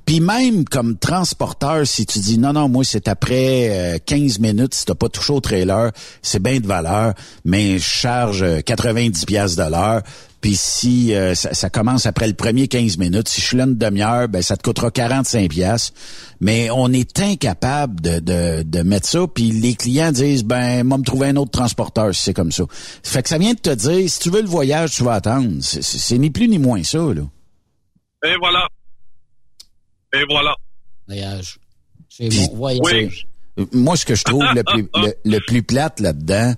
[0.06, 4.74] Puis même comme transporteur, si tu dis non, non, moi c'est après 15 euh, minutes,
[4.74, 7.14] si t'as pas touché au trailer, c'est bien de valeur,
[7.46, 10.02] mais je charge 90 pièces de l'heure.
[10.42, 13.76] Puis si euh, ça, commence après le premier 15 minutes, si je suis là une
[13.78, 15.92] demi-heure, ben ça te coûtera 45 pièces.
[16.40, 19.26] Mais on est incapable de, de, de mettre ça.
[19.28, 22.64] Puis les clients disent, ben, moi me trouver un autre transporteur si c'est comme ça.
[23.04, 25.58] Fait que ça vient de te dire, si tu veux le voyage, tu vas attendre.
[25.62, 27.24] C'est ni plus ni moins ça, là.
[28.26, 28.68] Et voilà.
[30.14, 30.56] Et voilà.
[31.08, 31.60] Voyage.
[32.10, 33.28] C'est bon voyage.
[33.74, 34.88] Moi, ce que je trouve le plus,
[35.26, 36.54] le plus plate là-dedans,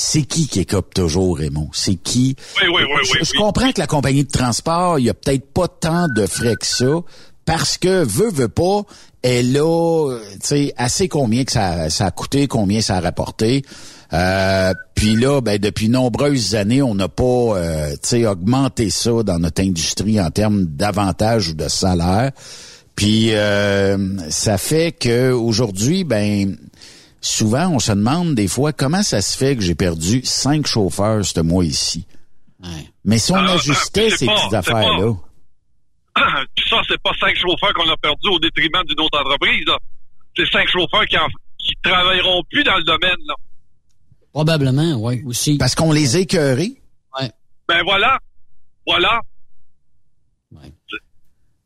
[0.00, 1.70] c'est qui qui écope toujours, Raymond?
[1.72, 2.36] C'est qui?
[2.62, 5.52] Oui, oui, oui, je, je comprends que la compagnie de transport, il y a peut-être
[5.52, 7.00] pas tant de frais que ça,
[7.44, 8.82] parce que veut, veut pas,
[9.22, 13.64] elle a, tu sais, assez combien que ça, ça a coûté, combien ça a rapporté.
[14.12, 19.40] Euh, puis là, ben, depuis nombreuses années, on n'a pas euh, sais, augmenté ça dans
[19.40, 22.30] notre industrie en termes d'avantages ou de salaire.
[22.94, 23.96] Puis euh,
[24.30, 26.56] ça fait que aujourd'hui, ben
[27.20, 31.24] souvent, on se demande des fois comment ça se fait que j'ai perdu cinq chauffeurs
[31.24, 32.06] ce mois ici.
[33.04, 35.12] Mais si on Ah, ajustait c'est ces pas- petites affaires-là,
[36.56, 39.64] Puis ça, c'est pas cinq chauffeurs qu'on a perdus au détriment d'une autre entreprise.
[40.36, 41.26] C'est cinq chauffeurs qui, en,
[41.58, 43.16] qui travailleront plus dans le domaine.
[43.28, 43.34] Là.
[44.32, 45.58] Probablement, oui, aussi.
[45.58, 46.80] parce qu'on les a écœurés.
[47.68, 48.18] Ben voilà.
[48.86, 49.20] Voilà.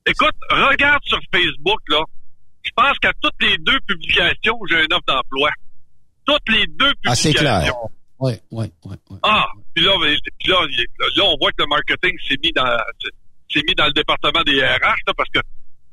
[0.07, 2.03] Écoute, regarde sur Facebook, là.
[2.65, 5.51] Je pense qu'à toutes les deux publications, j'ai une offre d'emploi.
[6.25, 7.73] Toutes les deux Ah, c'est publications.
[7.73, 7.75] clair.
[8.21, 8.97] Oui, oui, oui.
[9.25, 9.93] Ah, puis là,
[10.39, 10.59] puis là,
[11.17, 12.79] là, on voit que le marketing s'est mis dans
[13.51, 15.41] s'est mis dans le département des RH, là, parce que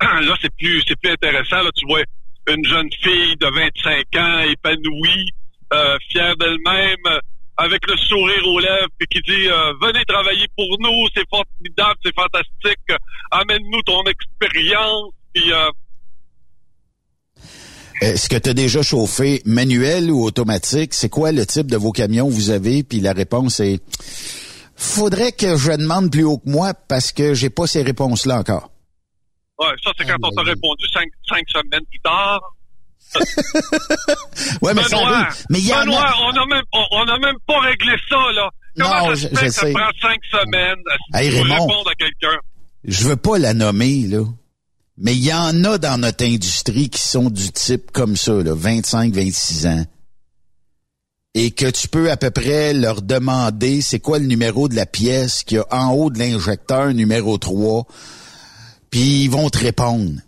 [0.26, 1.62] là, c'est plus c'est plus intéressant.
[1.62, 2.02] Là, tu vois
[2.48, 5.30] une jeune fille de 25 ans, épanouie,
[5.72, 7.18] euh, fière d'elle-même, euh,
[7.56, 11.98] avec le sourire aux lèvres, puis qui dit euh, venez travailler pour nous, c'est formidable,
[12.04, 12.98] c'est fantastique,
[13.32, 15.68] amène-nous ton expérience, puis euh,
[18.00, 20.94] Est-ce que tu as déjà chauffé manuel ou automatique?
[20.94, 22.82] C'est quoi le type de vos camions que vous avez?
[22.82, 23.80] Puis la réponse est
[24.74, 28.70] faudrait que je demande plus haut que moi parce que j'ai pas ces réponses-là encore.
[29.58, 32.40] ouais, ça c'est quand on t'a répondu cinq, cinq semaines plus tard.
[34.62, 35.28] Ouais, mais ça Benoît.
[35.50, 36.14] Mais il y en Benoît, a.
[36.22, 38.48] on a même on, on a même pas réglé ça là.
[38.78, 39.72] Comment Non, ça je- se je fait que ça sais.
[39.72, 40.78] prend cinq semaines
[41.14, 41.66] Hey, pour Raymond.
[41.66, 42.38] répondre à quelqu'un?
[42.84, 44.22] Je veux pas la nommer, là.
[45.00, 48.54] Mais il y en a dans notre industrie qui sont du type comme ça, là,
[48.54, 49.84] 25, 26 ans.
[51.34, 54.84] Et que tu peux à peu près leur demander c'est quoi le numéro de la
[54.84, 57.86] pièce qu'il y a en haut de l'injecteur numéro 3.
[58.90, 60.20] Puis ils vont te répondre.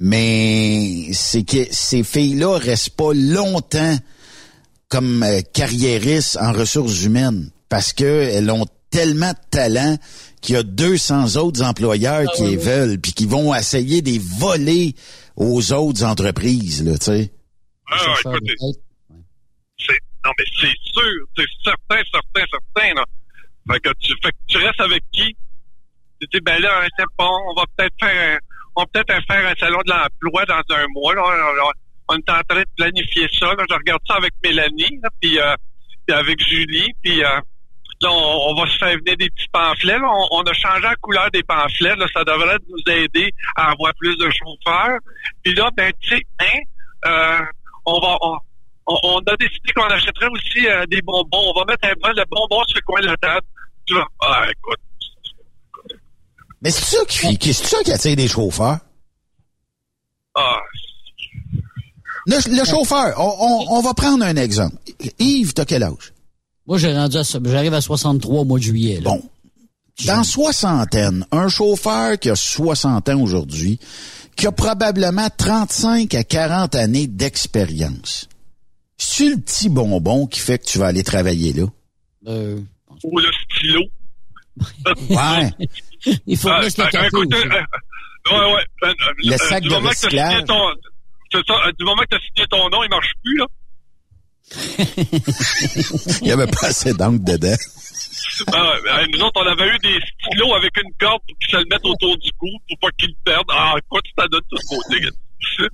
[0.00, 3.98] Mais c'est que ces filles-là restent pas longtemps
[4.88, 9.98] comme euh, carriéristes en ressources humaines parce que elles ont tellement de talent
[10.46, 14.20] qu'il y a 200 autres employeurs qui les veulent puis qui vont essayer de les
[14.38, 14.94] voler
[15.36, 17.32] aux autres entreprises là, tu sais.
[17.90, 18.76] Ah, écoute,
[20.24, 23.04] non, mais c'est sûr, c'est certain, certain, certain, là.
[23.70, 25.36] Fait que tu, fait que tu restes avec qui?
[26.20, 28.38] Tu dis, ben là, c'est bon, on va peut-être faire, un-
[28.74, 31.22] on va peut-être faire un salon de l'emploi dans un mois, là.
[32.08, 33.64] On, on est en train de planifier ça, là.
[33.68, 35.54] Je regarde ça avec Mélanie, là, puis, euh,
[36.06, 37.28] puis avec Julie, puis, euh,
[38.02, 40.08] là, on, on va se faire venir des petits pamphlets, là.
[40.12, 42.06] On, on a changé la couleur des pamphlets, là.
[42.12, 44.98] Ça devrait nous aider à avoir plus de chauffeurs.
[45.42, 46.60] Puis là, ben, tu sais, hein,
[47.06, 47.38] euh,
[47.84, 48.18] on va,
[48.86, 51.52] on, a décidé qu'on achèterait aussi euh, des bonbons.
[51.54, 53.46] On va mettre un bol de bonbons sur le coin de la table.
[53.86, 54.78] Tu vas, ah, écoute.
[56.62, 58.78] Mais c'est ça qui, qui c'est ça qui attire des chauffeurs.
[60.34, 60.60] Ah,
[62.26, 64.76] Le, le chauffeur, on, on- on va prendre un exemple.
[65.18, 66.12] Yves, t'as quel âge?
[66.66, 68.96] Moi, j'ai rendu à, j'arrive à 63 au mois de juillet.
[69.00, 69.10] Là.
[69.10, 69.22] Bon.
[70.04, 73.78] Dans soixantaine, un chauffeur qui a 60 ans aujourd'hui,
[74.36, 78.28] qui a probablement 35 à 40 années d'expérience.
[78.98, 81.64] C'est le petit bonbon qui fait que tu vas aller travailler là?
[82.28, 82.58] Euh,
[83.04, 83.82] ou le stylo.
[85.10, 85.50] Ouais.
[86.26, 87.44] Il faut Ah, rester ah, café écoute, aussi.
[87.46, 88.64] euh, ouais, ouais.
[88.84, 90.44] euh, euh, Le euh, sac du de moment que t'as signé recyclage.
[90.50, 93.46] euh, du moment que tu as signé ton nom, il marche plus, là.
[96.22, 97.56] Il y avait pas assez d'encre dedans.
[98.52, 101.50] Ah, ouais, euh, nous autres, on avait eu des stylos avec une corde pour qu'ils
[101.50, 103.46] se le mettent autour du cou pour pas qu'ils le perdent.
[103.50, 105.08] Ah, écoute, ça donne tout beauté.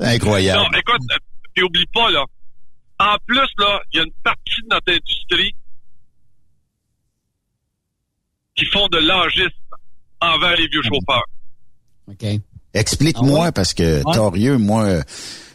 [0.01, 0.63] Incroyable.
[0.63, 1.17] Non, écoute, euh,
[1.55, 2.25] puis oublie pas, là.
[2.99, 5.55] En plus, là, il y a une partie de notre industrie
[8.55, 9.51] qui font de l'agisme
[10.21, 11.27] envers les vieux chauffeurs.
[12.09, 12.25] OK.
[12.75, 13.53] Explique-moi, Ah ouais?
[13.53, 14.15] parce que, Ouais.
[14.15, 15.03] torieux, moi, euh,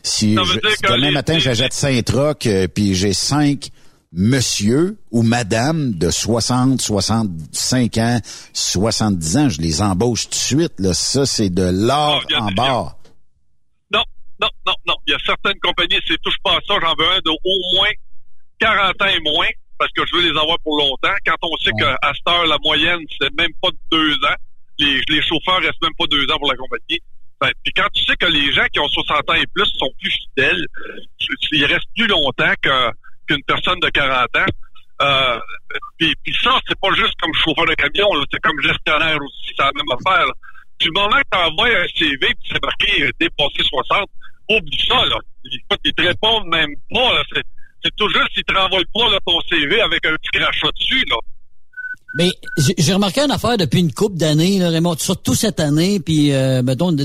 [0.07, 0.59] si je-
[0.95, 3.69] demain matin j'achète Saint-Roch, euh, puis j'ai cinq
[4.13, 8.19] monsieur ou madame de 60, 65 ans,
[8.53, 10.93] 70 ans, je les embauche tout de suite, là.
[10.93, 12.95] Ça, c'est de l'or en barre.
[13.91, 14.03] Non,
[14.41, 14.93] non, non, non.
[15.07, 17.75] Il y a certaines compagnies, c'est touche pas à ça, j'en veux un de au
[17.75, 17.89] moins
[18.59, 19.47] 40 ans et moins,
[19.77, 21.13] parce que je veux les avoir pour longtemps.
[21.25, 24.35] Quand on sait qu'à cette heure, la moyenne, c'est même pas de deux ans.
[24.79, 26.99] Les, les chauffeurs restent même pas deux ans pour la compagnie.
[27.39, 29.91] Ben, puis quand tu sais que les gens qui ont 60 ans et plus sont
[30.01, 30.65] plus fidèles,
[31.51, 34.45] ils restent plus longtemps qu'une personne de 40 ans.
[34.99, 35.39] Euh,
[35.99, 39.63] puis, puis ça, c'est pas juste comme chauffeur de camion, c'est comme gestionnaire aussi, c'est
[39.63, 40.25] la même affaire.
[40.25, 40.33] là.
[40.79, 44.09] Du moment que tu envoies un CV puis c'est marqué euh, dépassé 60,
[44.49, 45.17] oublie ça, là.
[45.43, 47.23] Ils te répondent même pas, là.
[47.33, 51.05] C'est, tout juste, ils te renvoient pas là, ton CV avec un petit crachat dessus,
[51.07, 51.17] là.
[52.17, 56.31] Mais j'ai- j'ai remarqué une affaire depuis une couple d'années, Raymond, surtout cette année, puis
[56.31, 56.61] euh,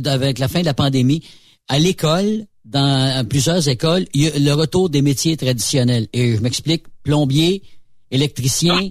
[0.07, 1.23] avec la fin de la pandémie,
[1.69, 6.09] à l'école, dans plusieurs écoles, il y a le retour des métiers traditionnels.
[6.13, 7.63] Et je m'explique, plombier,
[8.11, 8.91] électricien,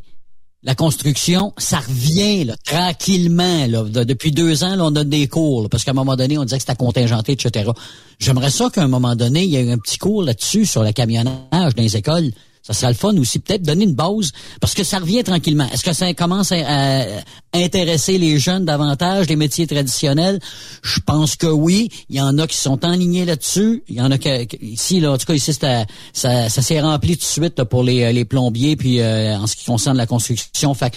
[0.64, 3.66] la construction, ça revient là, tranquillement.
[3.68, 3.84] Là.
[3.84, 6.38] De- depuis deux ans, là, on donne des cours, là, parce qu'à un moment donné,
[6.38, 7.72] on disait que c'était contingenté, etc.
[8.20, 10.92] J'aimerais ça qu'à un moment donné, il y ait un petit cours là-dessus sur le
[10.92, 12.32] camionnage dans les écoles.
[12.72, 15.68] Ça serait le fun aussi, peut-être donner une base, parce que ça revient tranquillement.
[15.72, 17.06] Est-ce que ça commence à,
[17.54, 20.40] intéresser les jeunes davantage, les métiers traditionnels?
[20.84, 21.90] Je pense que oui.
[22.10, 23.84] Il y en a qui sont enlignés là-dessus.
[23.88, 27.22] Il y en a que, ici, là, en tout cas, ici, ça, s'est rempli tout
[27.22, 30.74] de suite là, pour les, les plombiers, puis euh, en ce qui concerne la construction.
[30.74, 30.92] Fait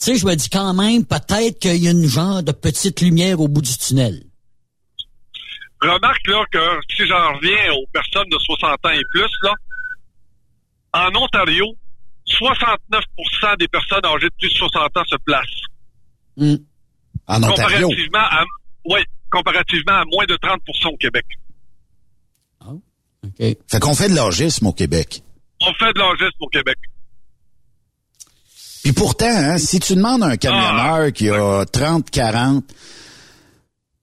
[0.00, 3.00] tu sais, je me dis quand même, peut-être qu'il y a une genre de petite
[3.00, 4.22] lumière au bout du tunnel.
[5.80, 6.58] Remarque, là, que
[6.94, 9.54] si j'en reviens aux personnes de 60 ans et plus, là,
[10.92, 11.66] en Ontario,
[12.26, 15.46] 69% des personnes âgées de plus de 60 ans se placent.
[16.36, 16.56] Hmm.
[17.26, 17.88] En Ontario.
[17.88, 18.44] Comparativement à,
[18.86, 21.26] ouais, comparativement à moins de 30% au Québec.
[23.38, 25.22] Fait qu'on fait de l'agisme au Québec.
[25.60, 26.78] On fait de l'agisme au Québec.
[28.82, 32.64] Puis pourtant, hein, si tu demandes à un camionneur qui a 30, 40,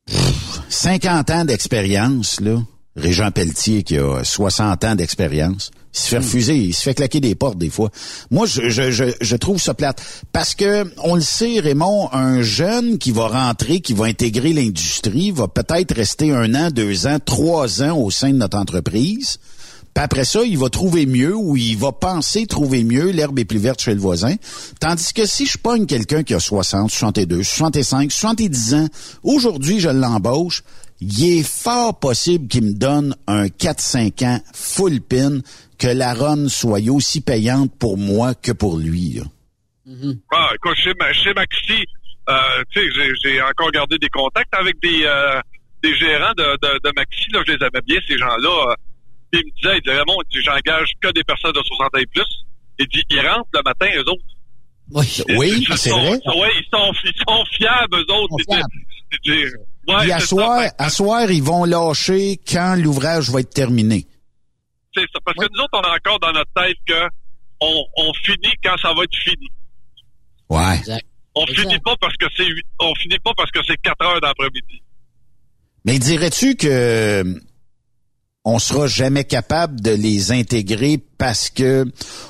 [0.05, 2.57] pff, 50 ans d'expérience, là,
[2.95, 7.19] Régent Pelletier qui a 60 ans d'expérience, il se fait refuser, il se fait claquer
[7.19, 7.89] des portes des fois.
[8.31, 10.01] Moi, je, je, je, je trouve ça plate.
[10.33, 15.31] Parce que, on le sait, Raymond, un jeune qui va rentrer, qui va intégrer l'industrie,
[15.31, 19.39] va peut-être rester un an, deux ans, trois ans au sein de notre entreprise.
[19.95, 23.45] Puis après ça, il va trouver mieux ou il va penser trouver mieux, l'herbe est
[23.45, 24.35] plus verte chez le voisin.
[24.81, 28.87] Tandis que si je pogne quelqu'un qui a 60, 62, 65, 70 ans,
[29.23, 30.63] aujourd'hui je l'embauche,
[31.01, 35.39] il est fort possible qu'il me donne un 4-5 ans full pin,
[35.77, 39.13] que la run soit aussi payante pour moi que pour lui.
[39.19, 39.23] là.
[40.31, 41.85] Ah, écoute, chez, Ma- chez Maxi,
[42.29, 42.63] euh,
[43.23, 45.39] j'ai- encore gardé des contacts avec des, euh,
[45.83, 48.71] des gérants de, de, de Maxi, là, je les aimais bien, ces gens-là.
[48.71, 48.75] euh,
[49.33, 52.23] ils me disaient, ils disaient, dit, j'engage que des personnes de 60 ans et plus.
[52.79, 54.23] Il dit, ils rentrent le matin, eux autres.
[54.91, 55.05] Oui,
[55.37, 56.11] Oui, c'est vrai.
[56.11, 58.35] Ouais, ils sont, ils sont fiables, eux autres.
[58.39, 60.75] Ils sont ouais, Puis à soir, ça.
[60.77, 64.07] à soir, ils vont lâcher quand l'ouvrage va être terminé.
[64.95, 65.19] C'est ça.
[65.25, 67.07] Parce que nous autres, on a encore dans notre tête que
[67.61, 69.47] on, on finit quand ça va être fini.
[70.49, 70.77] Ouais.
[70.79, 71.05] exact.
[71.35, 71.61] On Exact.
[71.63, 74.81] finit pas parce que c'est huit- on finit pas parce que c'est 4 heures d'après-midi.
[75.83, 77.33] Mais dirais-tu que euh,
[78.45, 81.85] on sera jamais capable de les intégrer parce que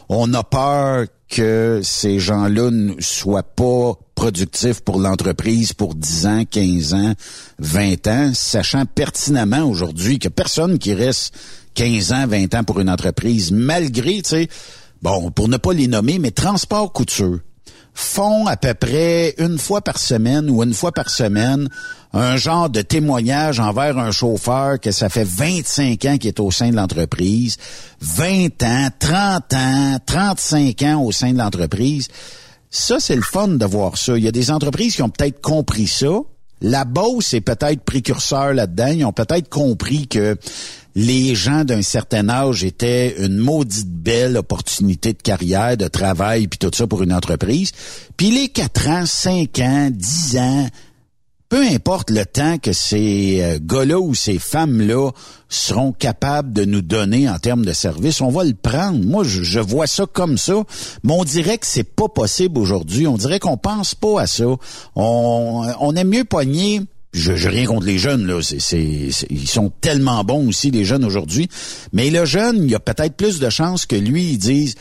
[0.10, 6.44] on a peur que ces gens-là ne soient pas productifs pour l'entreprise pour 10 ans,
[6.50, 7.14] 15 ans,
[7.60, 11.34] 20 ans, sachant pertinemment aujourd'hui que personne qui reste
[11.76, 14.50] 15 ans, 20 ans pour une entreprise, malgré, tu sais,
[15.02, 17.40] bon, pour ne pas les nommer, mais transport couture
[17.96, 21.70] font à peu près une fois par semaine ou une fois par semaine
[22.12, 26.52] un genre de témoignage envers un chauffeur que ça fait 25 ans qu'il est au
[26.52, 27.58] sein de l'entreprise,
[28.02, 32.10] 20 ans, 30 ans, 35 ans au sein de l'entreprise.
[32.78, 34.18] Ça, c'est le fun de voir ça.
[34.18, 36.20] Il y a des entreprises qui ont peut-être compris ça.
[36.60, 38.88] La Beauce est peut-être précurseur là-dedans.
[38.88, 40.36] Ils ont peut-être compris que
[40.94, 46.60] les gens d'un certain âge étaient une maudite belle opportunité de carrière, de travail, puis
[46.60, 47.72] tout ça pour une entreprise.
[48.18, 50.68] Puis les 4 ans, 5 ans, 10 ans,
[51.50, 55.12] peu importe le temps que ces euh, gars-là ou ces femmes-là
[55.48, 59.04] seront capables de nous donner en termes de service, on va le prendre.
[59.06, 60.64] Moi, je, vois ça comme ça,
[61.04, 63.08] mais on dirait que c'est pas possible aujourd'hui.
[63.08, 64.46] On dirait qu'on pense pas à ça.
[64.96, 66.82] On, on aime mieux pogner
[67.14, 71.06] je, je rien contre les jeunes là, c'est- ils sont tellement bons aussi les jeunes
[71.06, 71.48] aujourd'hui.
[71.94, 74.76] Mais le jeune, il y a peut-être plus de chances que lui ils disent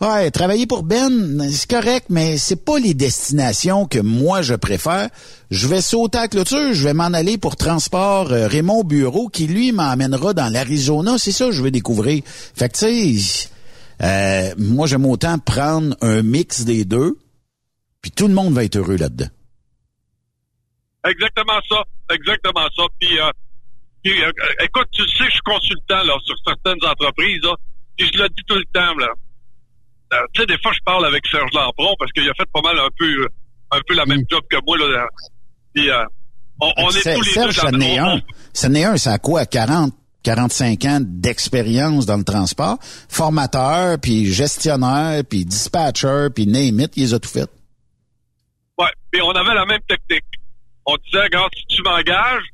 [0.00, 5.08] Ouais, travailler pour Ben, c'est correct, mais c'est pas les destinations que moi je préfère.
[5.50, 9.46] Je vais sauter à clôture, je vais m'en aller pour transport euh, Raymond Bureau qui
[9.46, 11.16] lui m'emmènera dans l'Arizona.
[11.18, 12.22] C'est ça que je veux découvrir.
[12.26, 13.48] Fait que tu sais,
[14.02, 17.16] euh, moi j'aime autant prendre un mix des deux,
[18.02, 19.28] puis tout le monde va être heureux là-dedans.
[21.08, 21.84] Exactement ça.
[22.10, 22.82] Exactement ça.
[23.00, 23.30] Puis, euh,
[24.02, 24.30] puis, euh,
[24.62, 27.54] écoute, tu sais, je suis consultant là, sur certaines entreprises, là,
[27.96, 29.08] puis je le dis tout le temps, là.
[30.12, 32.60] Euh, tu sais, des fois, je parle avec Serge Lampron parce qu'il a fait pas
[32.62, 33.26] mal un peu
[33.72, 34.78] un peu la même job que moi.
[34.78, 35.06] Là.
[35.74, 36.04] Puis, euh,
[36.60, 38.20] on, on est tous les Serge, deux n'est un.
[38.52, 39.44] Ça n'est un, ça a quoi?
[39.46, 39.92] 40,
[40.22, 42.78] 45 ans d'expérience dans le transport?
[43.08, 47.50] Formateur, puis gestionnaire, puis dispatcher, puis name it, il les a tout fait.
[48.78, 50.24] Ouais, puis on avait la même technique.
[50.86, 52.44] On disait, regarde, si tu m'engages,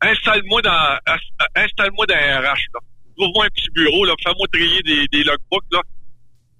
[0.00, 0.70] installe-moi dans
[1.06, 2.44] ins- installe-moi dans RH,
[2.74, 2.80] là.
[3.16, 5.80] Trouve-moi un petit bureau, là, fais-moi trier des, des logbooks, là.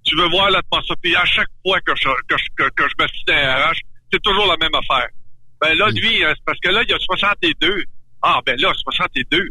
[0.05, 0.95] Tu veux voir l'atmosphère.
[1.01, 3.79] Puis à chaque fois que je, que je, que, que je dans un RH,
[4.11, 5.07] c'est toujours la même affaire.
[5.61, 7.83] Ben là, lui, euh, c'est parce que là, il y a 62.
[8.21, 9.47] Ah, ben là, 62.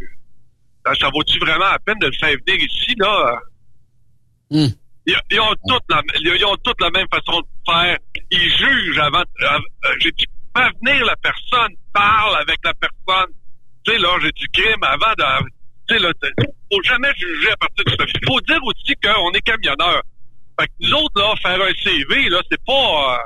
[0.87, 3.39] Ça, ça vaut-tu vraiment la peine de le faire venir ici, là?
[5.07, 7.99] Ils, ils ont toutes la, ils ont toutes la même façon de faire.
[8.31, 9.23] Ils jugent avant.
[9.49, 10.25] av- euh, j'ai dit,
[10.57, 13.33] fais venir la personne, parle avec la personne.
[13.85, 15.49] Tu sais, là, j'ai du crime avant de.
[15.89, 16.11] Tu sais, là,
[16.73, 18.05] faut jamais juger à partir de ça.
[18.23, 20.03] Il faut dire aussi qu'on est camionneur.
[20.61, 23.15] Fait que nous autres, là, faire un CV, là, c'est pas.
[23.15, 23.19] euh,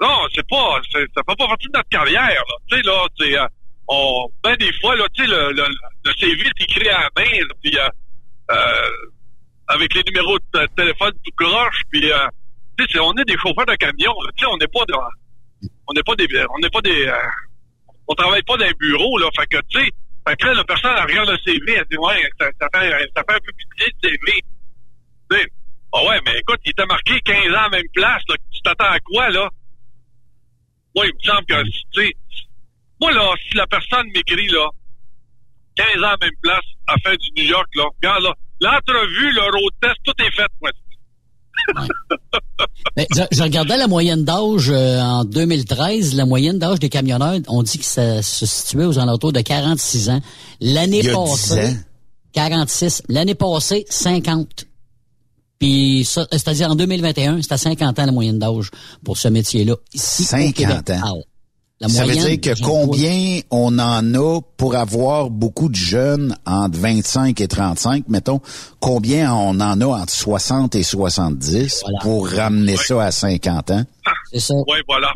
[0.00, 0.80] non, c'est pas.
[0.92, 2.54] Ça fait pas partie de notre carrière, là.
[2.68, 3.38] Tu sais, là, c'est.
[3.38, 3.46] euh,
[3.88, 5.64] on, ben, des fois, là, tu sais, le, le,
[6.04, 7.78] le CV est écrit à la main, là, puis.
[7.78, 7.88] euh,
[8.50, 8.90] euh,
[9.68, 12.18] avec les numéros de téléphone tout croche, puis euh,
[12.78, 14.94] tu sais, on est des chauffeurs de camion, tu sais, on n'est pas de,
[15.86, 17.16] on n'est pas des, on n'est pas des, euh,
[18.06, 19.90] on travaille pas dans un bureau, là, fait que tu sais,
[20.28, 22.90] fait que là, la personne elle regarde le CV, elle dit ouais, ça, ça fait,
[23.16, 24.32] ça fait un peu pitié le CV,
[25.30, 25.46] tu sais,
[25.94, 28.60] ah ouais, mais écoute, il était marqué 15 ans à la même place, là, tu
[28.62, 29.48] t'attends à quoi là?
[30.96, 32.12] Moi, il me semble que, tu sais,
[33.00, 34.68] moi là, si la personne m'écrit là,
[35.76, 37.84] 15 ans à la même place, à faire du New York, là.
[38.02, 38.34] Regarde, là.
[38.60, 40.70] L'entrevue, le road test, tout est fait, moi.
[42.96, 46.14] Ben, je, je regardais la moyenne d'âge euh, en 2013.
[46.14, 50.10] La moyenne d'âge des camionneurs, on dit que ça se situait aux alentours de 46
[50.10, 50.20] ans.
[50.60, 51.80] L'année passée, 10 ans.
[52.34, 53.02] 46.
[53.08, 54.66] L'année passée, 50.
[55.64, 58.70] Puis ça, c'est-à-dire en 2021, c'était à 50 ans la moyenne d'âge
[59.02, 59.76] pour ce métier-là.
[59.94, 60.90] Ici, au 50 Québec.
[60.90, 61.00] ans.
[61.02, 61.12] Ah,
[61.80, 66.78] La ça veut dire que combien on en a pour avoir beaucoup de jeunes entre
[66.78, 68.40] 25 et 35, mettons,
[68.78, 73.84] combien on en a entre 60 et 70 pour ramener ça à 50 ans?
[74.32, 74.54] C'est ça.
[74.54, 75.08] Oui, voilà.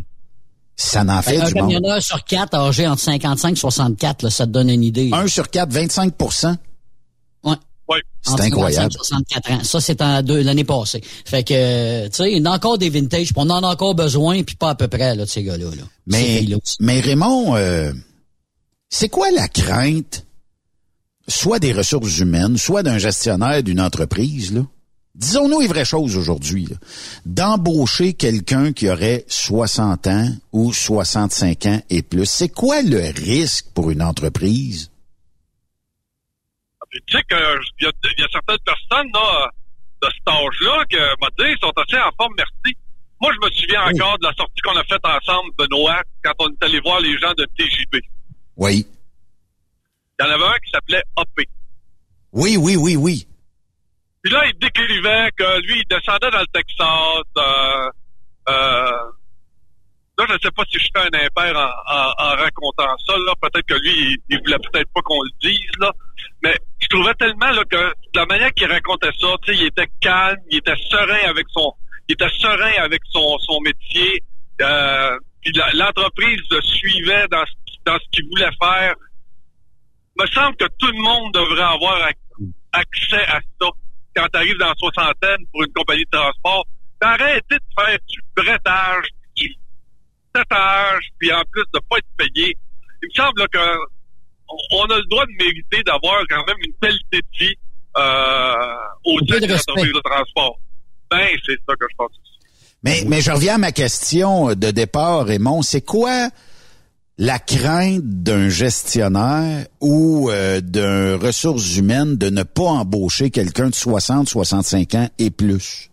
[0.77, 1.73] Ça en fait un du monde.
[1.73, 5.11] camionneur sur quatre âgé entre 55 et 64, là, ça te donne une idée.
[5.13, 6.55] Un sur quatre, 25 Ouais.
[7.89, 7.99] Oui.
[8.23, 8.93] C'est incroyable.
[8.93, 9.65] 55 et 64 ans.
[9.65, 11.01] Ça, c'est en deux- l'année passée.
[11.25, 13.67] Fait que, tu sais, il y en a encore des vintage, puis on en a
[13.69, 15.71] encore besoin, puis pas à peu près, là, de ces gars-là.
[15.75, 15.83] Là.
[16.07, 16.47] Mais,
[16.81, 17.93] mais Raymond, euh,
[18.91, 20.27] c'est quoi la crainte,
[21.29, 24.63] soit des ressources humaines, soit d'un gestionnaire d'une entreprise, là?
[25.15, 26.77] Disons-nous les vraies choses aujourd'hui, là.
[27.27, 32.27] d'embaucher quelqu'un qui aurait 60 ans ou 65 ans et plus.
[32.27, 34.91] C'est quoi le risque pour une entreprise?
[36.91, 37.37] Puis, tu sais que
[37.81, 39.51] il y y a certaines personnes là,
[40.03, 42.77] de cet âge-là que m'a dit sont assez en forme, merci.
[43.21, 46.49] Moi, je me souviens encore de la sortie qu'on a faite ensemble, Benoît, quand on
[46.49, 47.97] est allé voir les gens de TJB.
[48.57, 48.87] Oui.
[50.19, 51.47] Il y en avait un qui s'appelait AP.
[52.33, 53.27] Oui, oui, oui, oui.
[54.23, 57.25] Puis là, il décrivait que lui, il descendait dans le Texas.
[57.39, 57.91] Euh,
[58.49, 59.11] euh,
[60.19, 63.15] là, je ne sais pas si je fais un impair en, en, en racontant ça.
[63.17, 65.93] Là, peut-être que lui, il, il voulait peut-être pas qu'on le dise là.
[66.43, 70.59] Mais je trouvais tellement là que la manière qu'il racontait ça, il était calme, il
[70.59, 71.73] était serein avec son,
[72.09, 74.23] il était serein avec son son métier.
[74.61, 75.19] Euh,
[75.75, 77.53] l'entreprise le suivait dans ce,
[77.85, 78.95] dans ce qu'il voulait faire.
[80.17, 83.69] Il me semble que tout le monde devrait avoir ac- accès à ça
[84.15, 86.65] quand tu arrives dans la soixantaine pour une compagnie de transport.
[87.01, 89.55] D'arrêter de faire du bretage, du
[90.33, 92.57] tatage, puis en plus de pas être payé.
[93.03, 93.79] Il me semble là, que
[94.73, 97.55] on- a le droit de mériter d'avoir quand même une qualité de vie
[97.97, 98.55] euh,
[99.05, 99.73] au sein peu de respect.
[99.73, 100.59] l'entreprise de transport.
[101.11, 102.11] Ben, c'est ça que je pense.
[102.83, 105.63] Mais, mais je reviens à ma question de départ, Raymond.
[105.63, 106.29] C'est quoi
[107.21, 113.75] la crainte d'un gestionnaire ou euh, d'un ressources humaines de ne pas embaucher quelqu'un de
[113.75, 115.91] 60, 65 ans et plus?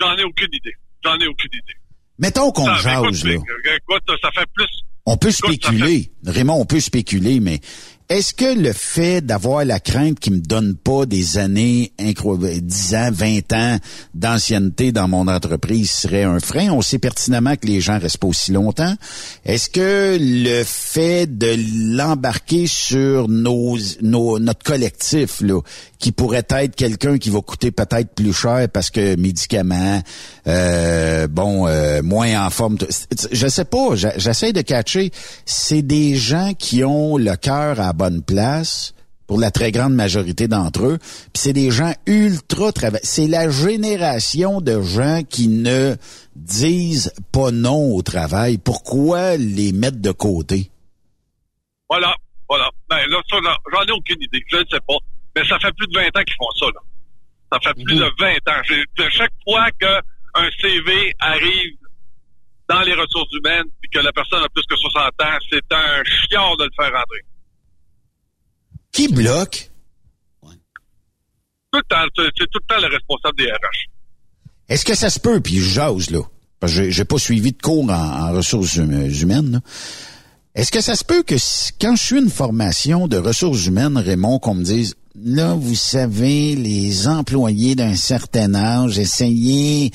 [0.00, 0.74] J'en ai aucune idée.
[1.04, 1.74] J'en ai aucune idée.
[2.18, 3.32] Mettons qu'on jase, là.
[3.32, 4.68] écoute, ça fait plus,
[5.04, 7.60] On peut spéculer, Raymond, on peut spéculer, mais
[8.08, 13.08] est-ce que le fait d'avoir la crainte qui me donne pas des années, 10 ans,
[13.12, 13.78] 20 ans
[14.14, 16.70] d'ancienneté dans mon entreprise serait un frein?
[16.70, 18.94] On sait pertinemment que les gens restent pas aussi longtemps.
[19.44, 21.54] Est-ce que le fait de
[21.96, 25.60] l'embarquer sur nos, nos, notre collectif, là,
[25.98, 30.02] qui pourrait être quelqu'un qui va coûter peut-être plus cher parce que médicaments,
[30.48, 32.76] euh, bon, euh, moins en forme.
[33.30, 35.12] Je sais pas, j'essaie de catcher.
[35.46, 38.94] C'est des gens qui ont le cœur à bonne place
[39.26, 40.98] pour la très grande majorité d'entre eux.
[40.98, 43.00] Puis c'est des gens ultra travail.
[43.02, 45.96] C'est la génération de gens qui ne
[46.36, 48.58] disent pas non au travail.
[48.58, 50.70] Pourquoi les mettre de côté?
[51.88, 52.14] Voilà,
[52.48, 52.70] voilà.
[52.90, 54.44] Ben là, j'en ai aucune idée.
[54.50, 54.96] Je ne sais pas.
[55.34, 56.80] Mais ça fait plus de 20 ans qu'ils font ça, là.
[57.52, 59.08] Ça fait plus de 20 ans.
[59.10, 61.76] chaque fois qu'un CV arrive
[62.68, 66.02] dans les ressources humaines puis que la personne a plus que 60 ans, c'est un
[66.04, 67.24] chiant de le faire rentrer.
[68.92, 69.70] Qui bloque?
[70.42, 73.88] Tout le temps, c'est tout le temps le responsable des RH.
[74.68, 76.20] Est-ce que ça se peut, puis j'ose, là,
[76.60, 79.62] parce que j'ai pas suivi de cours en, ressources hum, humaines,
[80.54, 81.36] Est-ce que ça se peut que
[81.80, 86.54] quand je suis une formation de ressources humaines, Raymond, qu'on me dise, là, vous savez,
[86.54, 89.90] les employés d'un certain âge, essayez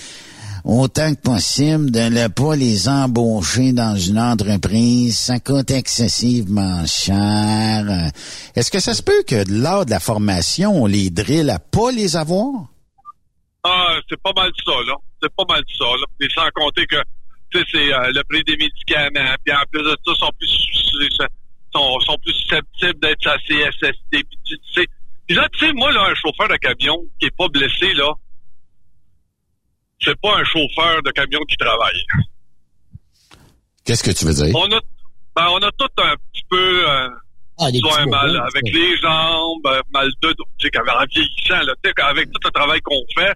[0.68, 5.18] autant que possible de ne pas les embaucher dans une entreprise.
[5.18, 8.12] Ça coûte excessivement cher.
[8.54, 11.92] Est-ce que ça se peut que lors de la formation, on les drille à pas
[11.92, 12.52] les avoir?
[13.64, 14.96] Ah, c'est pas mal ça, là.
[15.22, 16.06] C'est pas mal ça, là.
[16.20, 17.02] Et sans compter que,
[17.52, 20.50] tu sais, c'est euh, le prix des médicaments, puis en plus de ça, sont plus,
[21.74, 24.86] sont, sont plus susceptibles d'être à CSST, puis tu sais.
[25.30, 28.14] Là, tu sais, moi, là, un chauffeur de camion qui est pas blessé, là,
[30.02, 32.06] c'est pas un chauffeur de camion qui travaille.
[33.86, 34.56] Qu'est-ce que tu veux dire?
[34.56, 34.80] On a,
[35.36, 37.10] ben, on a tout un petit peu, euh,
[37.60, 41.66] ah, soit un mal avec les jambes, euh, mal de dos, tu sais, en vieillissant,
[41.66, 43.34] là, tu sais, avec tout le travail qu'on fait,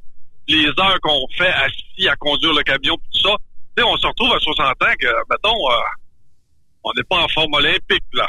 [0.47, 3.35] les heures qu'on fait assis à conduire le camion, tout ça,
[3.77, 5.75] tu sais, on se retrouve à 60 ans que, mettons, euh,
[6.83, 8.27] on n'est pas en forme olympique, là.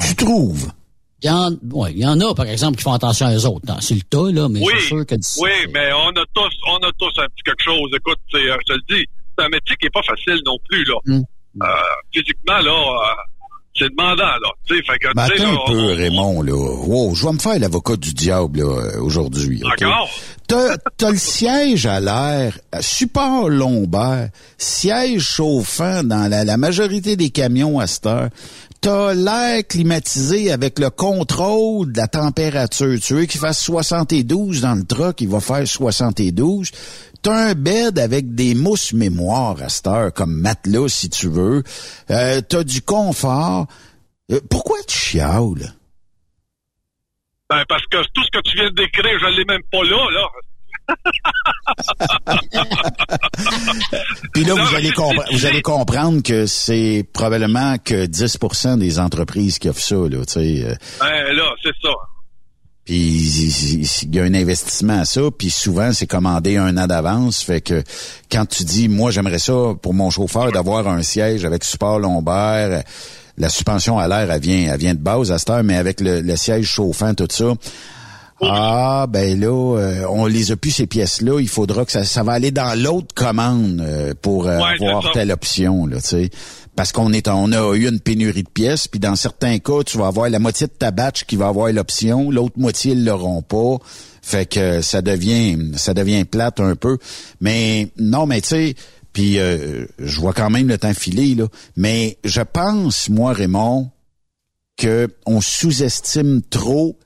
[0.00, 0.72] Tu trouves?
[1.22, 3.76] Il y, en, ouais, il y en a, par exemple, qui font attention aux autres.
[3.80, 5.14] C'est le tas, là, mais oui, c'est sûr que...
[5.40, 7.90] Oui, mais on a tous on a tous un petit quelque chose.
[7.94, 9.06] Écoute, euh, je te le dis,
[9.38, 10.94] c'est un métier qui est pas facile non plus, là.
[11.06, 11.24] Hum.
[11.62, 11.66] Euh,
[12.12, 13.14] physiquement, là, euh,
[13.78, 14.50] c'est demandant, là.
[14.66, 16.52] Tu fait que, ben, attends un peu, Raymond, là.
[16.52, 19.60] Wow, je vais me faire l'avocat du diable, là, aujourd'hui.
[19.60, 20.10] D'accord.
[20.48, 27.30] T'as, t'as le siège à l'air, support lombaire, siège chauffant dans la, la majorité des
[27.30, 28.28] camions à cette heure
[28.82, 32.98] t'as l'air climatisé avec le contrôle de la température.
[33.00, 36.70] Tu veux qu'il fasse 72 dans le truck, il va faire 72.
[37.22, 41.62] T'as un bed avec des mousses mémoire à cette heure, comme matelas si tu veux.
[42.10, 43.68] Euh, t'as du confort.
[44.32, 45.74] Euh, pourquoi tu chiales?
[47.48, 50.10] Ben, parce que tout ce que tu viens de décrire, je l'ai même pas là,
[50.10, 50.28] là.
[54.32, 54.90] Puis là, vous allez,
[55.32, 60.32] vous allez comprendre que c'est probablement que 10% des entreprises qui offrent ça, là, tu
[60.32, 60.64] sais.
[60.64, 60.74] Euh.
[61.00, 61.90] Ben, là, c'est ça.
[62.84, 62.96] Puis
[64.02, 67.60] il y a un investissement à ça, puis souvent c'est commandé un an d'avance, fait
[67.60, 67.84] que
[68.30, 72.82] quand tu dis moi j'aimerais ça pour mon chauffeur d'avoir un siège avec support lombaire,
[73.38, 76.00] la suspension à l'air elle vient elle vient de base à cette heure, mais avec
[76.00, 77.52] le, le siège chauffant tout ça,
[78.44, 81.40] ah, ben là, euh, on les a plus ces pièces-là.
[81.40, 85.30] Il faudra que ça, ça va aller dans l'autre commande euh, pour euh, avoir telle
[85.30, 86.30] option, là, tu sais.
[86.74, 89.96] Parce qu'on est, on a eu une pénurie de pièces, puis dans certains cas, tu
[89.98, 93.42] vas avoir la moitié de ta batch qui va avoir l'option, l'autre moitié ils l'auront
[93.42, 93.76] pas.
[94.22, 96.98] Fait que ça devient, ça devient plate un peu.
[97.40, 98.74] Mais non, mais tu sais,
[99.12, 101.46] puis je vois quand même le temps filer là.
[101.76, 103.90] Mais je pense, moi, Raymond,
[104.78, 106.96] que on sous-estime trop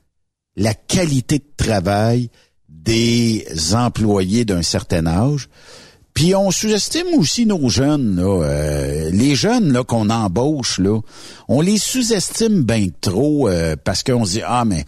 [0.57, 2.29] la qualité de travail
[2.67, 5.49] des employés d'un certain âge.
[6.13, 10.99] Puis on sous-estime aussi nos jeunes, là, euh, les jeunes là qu'on embauche là,
[11.47, 14.83] on les sous-estime bien trop euh, parce qu'on se dit ah mais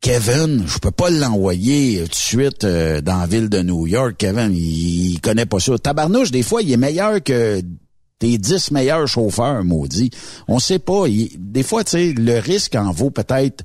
[0.00, 4.14] Kevin, je peux pas l'envoyer tout de suite euh, dans la ville de New York.
[4.18, 5.78] Kevin, il, connaît pas ça.
[5.78, 7.62] Tabarnouche, des fois, il est meilleur que
[8.18, 10.10] tes dix meilleurs chauffeurs, maudit.
[10.46, 11.04] On sait pas.
[11.38, 13.64] des fois, tu sais, le risque en vaut peut-être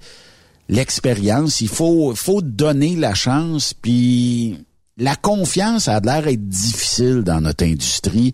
[0.70, 1.60] l'expérience.
[1.60, 4.58] Il faut, faut donner la chance, puis
[4.98, 8.34] la confiance a l'air être difficile dans notre industrie,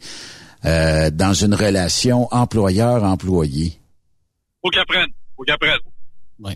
[0.66, 3.80] euh, dans une relation employeur-employé.
[4.62, 5.12] Faut qu'ils apprennent.
[5.36, 5.80] Faut qu'ils apprennent.
[6.40, 6.54] Oui.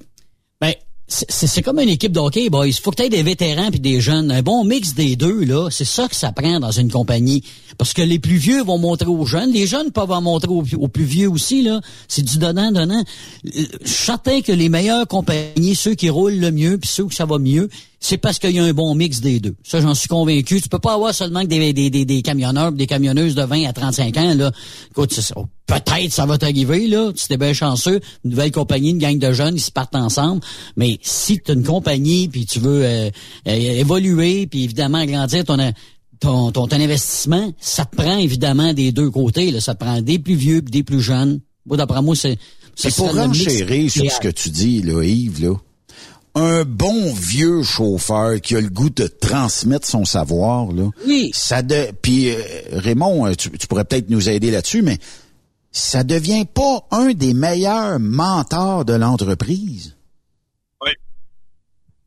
[1.10, 2.72] C'est comme une équipe de hockey, boys.
[2.84, 4.32] Faut que tu des vétérans puis des jeunes.
[4.32, 7.44] Un bon mix des deux, là, c'est ça que ça prend dans une compagnie.
[7.80, 9.52] Parce que les plus vieux vont montrer aux jeunes.
[9.52, 11.82] Les jeunes peuvent en montrer aux, plus vieux aussi, là.
[12.08, 13.04] C'est du donnant-donnant.
[13.46, 13.50] Euh,
[13.84, 17.16] Je suis certain que les meilleures compagnies, ceux qui roulent le mieux puis ceux que
[17.16, 17.70] ça va mieux,
[18.00, 19.56] c'est parce qu'il y a un bon mix des deux.
[19.64, 20.62] Ça, j'en suis convaincu.
[20.62, 23.66] Tu peux pas avoir seulement que des, des, des, des camionneurs, des camionneuses de 20
[23.66, 24.52] à 35 ans, là.
[24.90, 25.36] Écoute, c'est ça.
[25.68, 27.12] peut-être ça va t'arriver, là.
[27.12, 28.00] Tu es bien chanceux.
[28.24, 30.42] Une nouvelle compagnie, une gang de jeunes, ils se partent ensemble.
[30.78, 33.10] Mais si tu as une compagnie puis tu veux euh,
[33.48, 35.58] euh, évoluer puis évidemment agrandir ton,
[36.22, 39.60] ton, ton, ton investissement, ça te prend évidemment des deux côtés, là.
[39.60, 41.42] Ça te prend des plus vieux puis des plus jeunes.
[41.66, 42.38] Moi, d'après moi, c'est...
[42.76, 45.56] C'est pour renchérir sur ce que tu dis, là, Yves, là
[46.36, 50.90] un bon vieux chauffeur qui a le goût de transmettre son savoir là.
[51.06, 51.32] Oui.
[51.34, 52.42] Ça de puis euh,
[52.74, 54.98] Raymond, euh, tu, tu pourrais peut-être nous aider là-dessus mais
[55.72, 59.96] ça devient pas un des meilleurs mentors de l'entreprise.
[60.84, 60.92] Oui.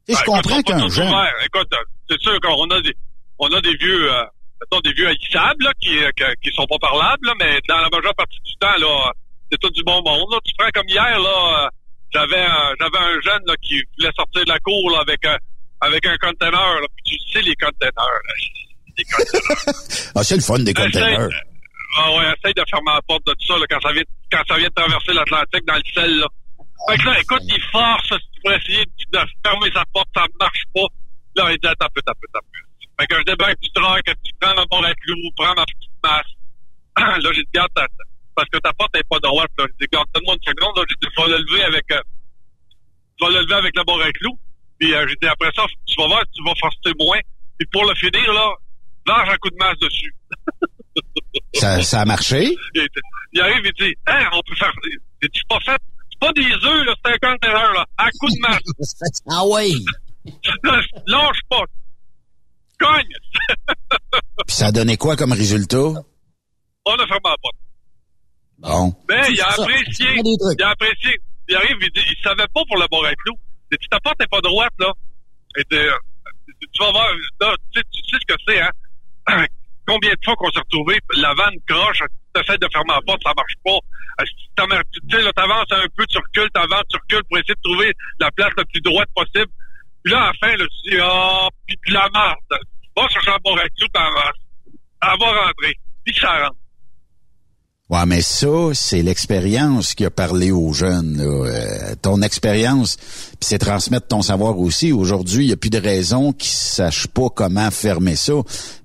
[0.09, 1.12] Et je Ben, comprends écoute, qu'un jeune.
[1.47, 1.68] Écoute,
[2.11, 2.95] c'est sûr qu'on a des,
[3.39, 4.23] on a des vieux, euh,
[4.61, 6.11] mettons, des vieux haïssables, là, qui, euh,
[6.43, 9.12] qui sont pas parlables, là, mais dans la majeure partie du temps, là,
[9.51, 10.39] c'est tout du bon monde, là.
[10.45, 11.68] Tu prends comme hier, là, euh,
[12.13, 15.37] j'avais un, j'avais un jeune, là, qui voulait sortir de la cour, là, avec, euh,
[15.81, 16.87] avec un conteneur, là.
[17.05, 17.93] Puis tu sais, les conteneurs.
[18.99, 20.13] Les conteneurs.
[20.15, 21.31] Ah, c'est le fun des containers.
[21.97, 24.43] Ah ouais, essaye de fermer la porte de tout ça, là, quand ça vient, quand
[24.49, 26.27] ça vient de traverser l'Atlantique dans le ciel, là.
[26.89, 28.09] Fait que là, écoute, il force
[28.43, 30.87] pour essayer de fermer sa porte, ça marche pas.
[31.37, 32.63] Là, il dit, attends un peu, attends un peu, attends un peu.
[33.01, 36.27] Fait que je débarque du truck, tu prends ma bon clou, prends ma petite masse.
[37.23, 37.87] là, j'ai dit, garde, ta-
[38.35, 39.64] parce que ta porte est pas droite, là.
[39.68, 40.83] J'ai dit, garde, donne-moi une seconde, là.
[40.89, 42.01] J'ai dit, je vais le lever avec, euh,
[43.20, 44.39] je vais le lever avec la barre à clous.
[44.78, 47.20] Puis, euh, j'ai dit, après ça, tu vas voir, tu vas forcer moins.
[47.59, 48.53] Puis, pour le finir, là,
[49.07, 50.14] lâche un coup de masse dessus.
[51.55, 52.55] Ça, ça a marché?
[52.74, 52.87] Il,
[53.33, 55.80] il arrive, il dit, hein, on peut faire, il dit, c'est pas fait,
[56.11, 59.22] c'est pas des œufs, là, c'est un conteneur, là, à coup de masse.
[59.30, 59.70] ah ouais.
[61.07, 61.64] Lâche pas.
[62.78, 63.16] Cogne.
[64.47, 65.78] Puis ça a donné quoi comme résultat?
[66.85, 67.57] On a fermé la porte.
[68.63, 68.95] Bon.
[69.09, 70.07] Mais il a apprécié.
[70.23, 71.19] Il a apprécié.
[71.49, 73.37] Il arrive, il dit, il savait pas pour le bord à clous.
[73.71, 74.93] Il dit, ta porte est pas droite, là.
[75.59, 75.77] Et tu
[76.79, 77.09] vas voir,
[77.41, 78.71] là, tu sais, tu sais ce que c'est, hein.
[79.87, 81.99] Combien de fois qu'on s'est retrouvé, la vanne croche,
[82.35, 83.79] tu essaies de fermer la porte, ça marche pas.
[84.25, 87.93] Tu sais, là, t'avances un peu, tu recules, t'avances, tu recules pour essayer de trouver
[88.21, 89.51] la place la plus droite possible.
[90.05, 92.39] Puis là, à la fin, là, tu dis, ah, puis de la marde.
[92.97, 94.41] Va chercher un à clous, t'avances.
[95.03, 95.75] Elle va rentrer.
[96.05, 96.62] Puis ça rentre.
[97.93, 101.18] Ouais, mais ça, c'est l'expérience qui a parlé aux jeunes.
[101.18, 101.24] là.
[101.24, 104.93] Euh, ton expérience, puis c'est transmettre ton savoir aussi.
[104.93, 108.32] Aujourd'hui, il n'y a plus de raison qu'ils sachent pas comment fermer ça.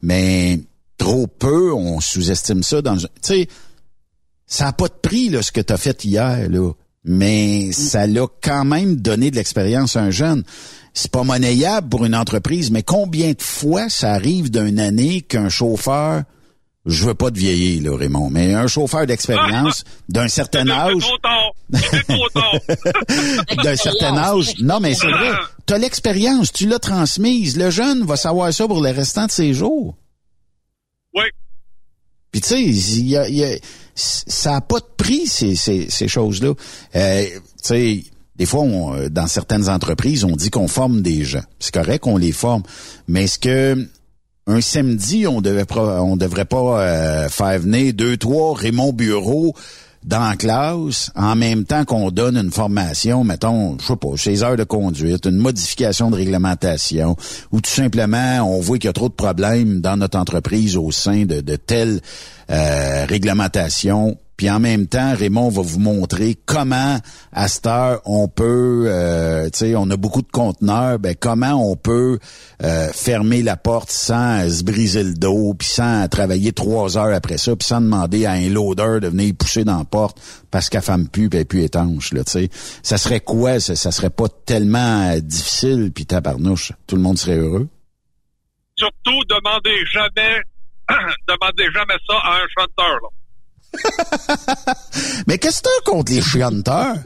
[0.02, 0.60] Mais
[0.98, 2.82] trop peu, on sous-estime ça.
[2.82, 2.98] dans.
[2.98, 3.48] Tu sais,
[4.46, 6.74] ça n'a pas de prix là, ce que tu as fait hier, là.
[7.06, 10.44] Mais ça l'a quand même donné de l'expérience à un jeune.
[10.94, 15.48] C'est pas monnayable pour une entreprise, mais combien de fois ça arrive d'une année qu'un
[15.48, 16.24] chauffeur
[16.88, 21.04] je veux pas te vieillir, là, Raymond, mais un chauffeur d'expérience d'un certain âge,
[23.64, 25.32] d'un certain âge, non, mais c'est vrai,
[25.66, 27.58] tu as l'expérience, tu l'as transmise.
[27.58, 29.98] Le jeune va savoir ça pour le restant de ses jours.
[31.14, 31.24] Oui.
[32.32, 33.58] Puis tu sais, il y a, y a-
[33.96, 36.54] ça a pas de prix ces, ces, ces choses-là.
[36.96, 38.04] Euh, tu sais,
[38.36, 41.44] des fois, on, euh, dans certaines entreprises, on dit qu'on forme des gens.
[41.60, 42.64] C'est correct qu'on les forme,
[43.08, 43.88] mais est-ce que
[44.48, 49.54] un samedi, on devait devrait pas euh, faire venir deux, trois Raymond Bureau
[50.06, 54.42] dans la classe en même temps qu'on donne une formation, mettons, je sais pas, chez
[54.44, 57.18] heures de conduite, une modification de réglementation,
[57.52, 60.92] ou tout simplement on voit qu'il y a trop de problèmes dans notre entreprise au
[60.92, 62.00] sein de, de telle
[62.50, 64.18] euh, réglementation.
[64.38, 67.00] Puis en même temps, Raymond va vous montrer comment
[67.32, 71.54] à cette heure on peut, euh, tu sais, on a beaucoup de conteneurs, ben comment
[71.54, 72.20] on peut
[72.64, 77.40] euh, fermer la porte sans se briser le dos, puis sans travailler trois heures après
[77.40, 80.22] ça, puis sans demander à un loader de venir pousser dans la porte
[80.52, 82.50] parce qu'elle femme plus, puis elle plus étanche, là, tu sais.
[82.84, 83.60] Ça serait quoi?
[83.60, 87.68] Ça, ça serait pas tellement euh, difficile, puis tabarnouche, tout le monde serait heureux?
[88.78, 90.42] Surtout, demandez jamais,
[91.28, 93.10] demandez jamais ça à un chanteur, là.
[95.28, 96.96] Mais qu'est-ce que t'as contre les chianteurs?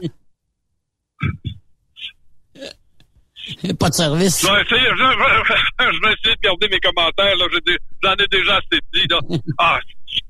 [3.78, 4.40] Pas de service.
[4.42, 7.44] Je vais essayer, je, je- je vais essayer de garder mes commentaires, là.
[7.52, 9.18] J'ai dé- J'en ai déjà assez dit, là.
[9.58, 9.78] Ah,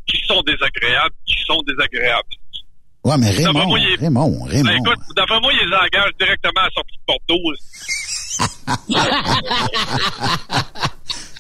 [0.07, 2.29] qui sont désagréables, qui sont désagréables.
[3.05, 4.71] Ouais, mais Raymond, moi, il est- Raymond, Raymond.
[4.71, 7.37] Ben, écoute, d'après moi, ils les engagent directement à la sortie de Porto.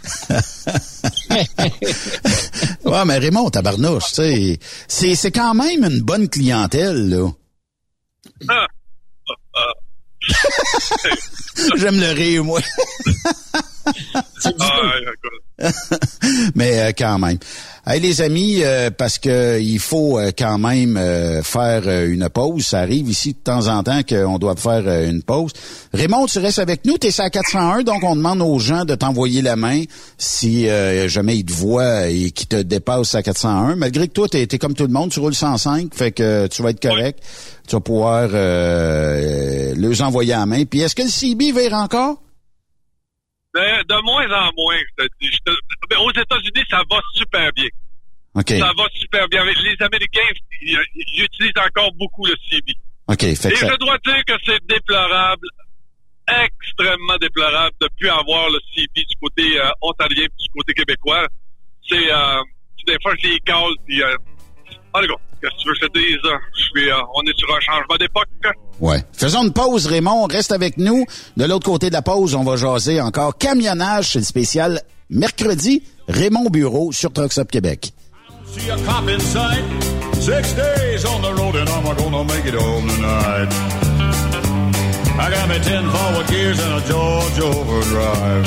[2.84, 7.30] ouais, mais Raymond, tabarnouche, tu sais, c'est, quand même une bonne clientèle, là.
[8.48, 8.66] Ah,
[9.54, 9.72] ah,
[11.76, 12.60] J'aime le rire, moi.
[14.60, 14.92] Ah.
[16.54, 17.38] Mais euh, quand même.
[17.84, 22.28] Hey les amis, euh, parce que il faut euh, quand même euh, faire euh, une
[22.28, 22.64] pause.
[22.64, 25.50] Ça arrive ici de temps en temps qu'on doit faire euh, une pause.
[25.92, 26.96] Raymond, tu restes avec nous.
[26.96, 29.82] Tu es à 401, donc on demande aux gens de t'envoyer la main
[30.16, 33.74] si euh, jamais ils te voient et qu'ils te dépassent à 401.
[33.74, 36.62] Malgré que toi, tu es, comme tout le monde, tu roules 105, fait que tu
[36.62, 37.18] vas être correct.
[37.66, 40.64] Tu vas pouvoir euh, euh, les envoyer à la main.
[40.66, 42.22] Puis est-ce que le CB vire encore?
[43.54, 45.30] Ben, de moins en moins, je te dis.
[45.30, 45.58] Je te-
[45.90, 47.68] ben, aux États-Unis, ça va super bien.
[48.34, 48.48] OK.
[48.48, 49.44] Ça va super bien.
[49.44, 50.20] Les Américains,
[50.62, 52.72] ils, ils utilisent encore beaucoup le CB.
[53.08, 53.20] OK.
[53.20, 55.46] Fait Et ça- je dois dire que c'est déplorable,
[56.28, 61.26] extrêmement déplorable de plus avoir le CB du côté euh, ontarien et du côté québécois.
[61.88, 62.42] C'est, euh,
[62.86, 64.16] des fois, je les cale, puis, euh,
[64.94, 66.32] allez, go, qu'est-ce que tu veux que je te dise?
[66.56, 68.28] Je suis, euh, on est sur un changement d'époque.
[68.80, 69.04] Ouais.
[69.12, 70.26] Faisons une pause, Raymond.
[70.26, 71.04] Reste avec nous.
[71.36, 74.12] De l'autre côté de la pause, on va jaser encore camionnage.
[74.12, 74.80] C'est le spécial
[75.10, 75.82] mercredi.
[76.08, 77.92] Raymond Bureau sur Trucks Up Québec.
[78.46, 79.64] See a cop in sight.
[80.20, 83.48] Six days on the road and I'm gonna make it home tonight.
[85.18, 88.46] I got me ten forward gears and a Georgia overdrive.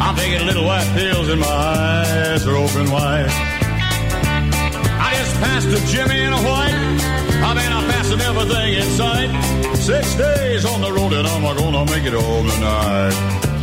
[0.00, 3.30] I'm taking little white pills and my eyes are open wide.
[5.40, 6.74] Passed Jimmy in a white.
[7.42, 9.30] I mean, I'm passing everything in sight.
[9.76, 13.59] Six days on the road and I'm gonna make it home tonight.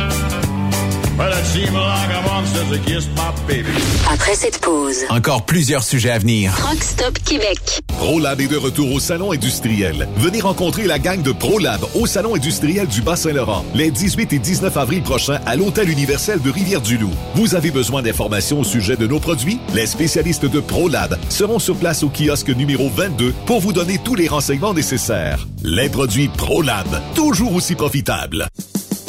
[4.08, 6.54] Après cette pause, Encore plusieurs sujets à venir.
[6.56, 7.80] Truck Stop Québec.
[7.88, 10.08] ProLab est de retour au Salon industriel.
[10.18, 14.76] Venez rencontrer la gang de ProLab au Salon industriel du Bas-Saint-Laurent les 18 et 19
[14.76, 17.10] avril prochains à l'Hôtel universel de Rivière-du-Loup.
[17.34, 19.58] Vous avez besoin d'informations au sujet de nos produits?
[19.74, 24.14] Les spécialistes de ProLab seront sur place au kiosque numéro 22 pour vous donner tous
[24.14, 25.48] les renseignements nécessaires.
[25.64, 28.46] Les produits ProLab, toujours aussi profitables.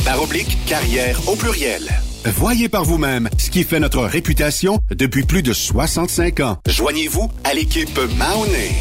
[0.05, 1.89] par oblique carrière au pluriel.
[2.25, 6.57] Voyez par vous-même ce qui fait notre réputation depuis plus de 65 ans.
[6.67, 8.71] Joignez-vous à l'équipe Mahoney.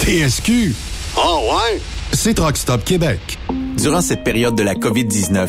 [0.00, 0.74] TSQ.
[1.16, 1.80] Oh ouais?
[2.12, 3.38] C'est Truck Stop Québec.
[3.78, 5.48] Durant cette période de la COVID-19,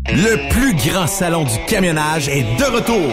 [0.09, 3.13] Le plus grand salon du camionnage est de retour.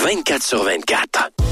[0.00, 1.51] 24 sur 24.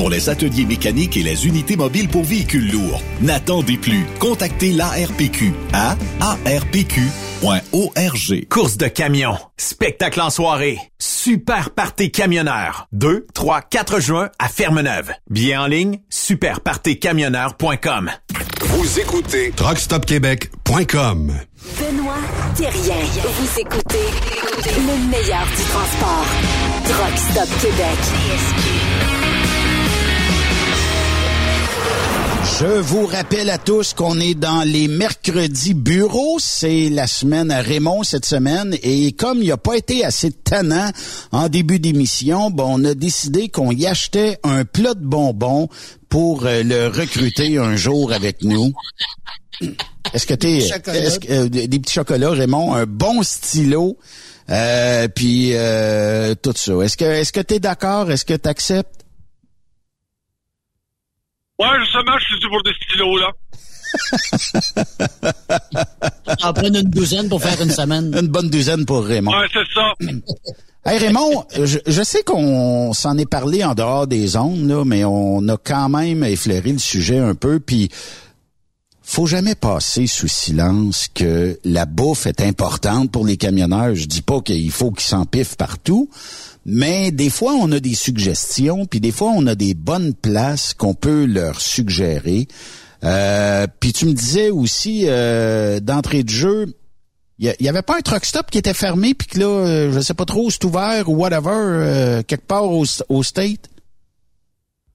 [0.00, 3.02] pour les ateliers mécaniques et les unités mobiles pour véhicules lourds.
[3.20, 4.06] N'attendez plus.
[4.18, 7.10] Contactez l'ARPQ à arpq.org.
[8.48, 12.88] Course de camion, spectacle en soirée, super party camionneur.
[12.92, 15.12] 2, 3, 4 juin à Fermeneuve.
[15.28, 18.10] Billets en ligne, superpartycamionneur.com.
[18.62, 21.34] Vous écoutez TruckStopQuébec.com.
[21.78, 22.14] Benoît
[22.56, 22.96] Thérien.
[23.22, 24.08] Vous écoutez
[24.64, 26.24] le meilleur du transport.
[26.86, 27.98] Truck Stop Québec.
[32.58, 36.36] Je vous rappelle à tous qu'on est dans les mercredis bureaux.
[36.38, 38.76] C'est la semaine à Raymond cette semaine.
[38.82, 40.90] Et comme il n'a pas été assez tannant
[41.32, 45.68] en début d'émission, bon, on a décidé qu'on y achetait un plat de bonbons
[46.10, 48.72] pour euh, le recruter un jour avec nous.
[50.12, 53.96] Est-ce que t'es que, euh, des des petits chocolats, Raymond, un bon stylo,
[54.50, 56.72] euh, puis euh, tout ça.
[56.82, 58.10] Est-ce que est-ce que t'es d'accord?
[58.10, 59.00] Est-ce que t'acceptes?
[61.60, 63.30] Ouais, justement, je suis pour des stylos, là.
[66.42, 68.14] En prendre une douzaine pour faire une semaine.
[68.18, 69.32] Une bonne douzaine pour Raymond.
[69.32, 69.92] Ouais, c'est ça.
[70.86, 75.04] Hey Raymond, je, je sais qu'on s'en est parlé en dehors des ondes, là, mais
[75.04, 77.90] on a quand même effleuré le sujet un peu, puis
[79.02, 83.94] faut jamais passer sous silence que la bouffe est importante pour les camionneurs.
[83.94, 86.08] Je dis pas qu'il faut qu'ils s'empiffent partout,
[86.66, 90.74] mais des fois on a des suggestions, puis des fois on a des bonnes places
[90.74, 92.46] qu'on peut leur suggérer.
[93.02, 96.66] Euh, puis tu me disais aussi euh, d'entrée de jeu,
[97.40, 100.00] il y, avait pas un truck stop qui était fermé puis que là, euh, je
[100.00, 103.70] sais pas trop, c'est ouvert ou whatever euh, quelque part au, au state?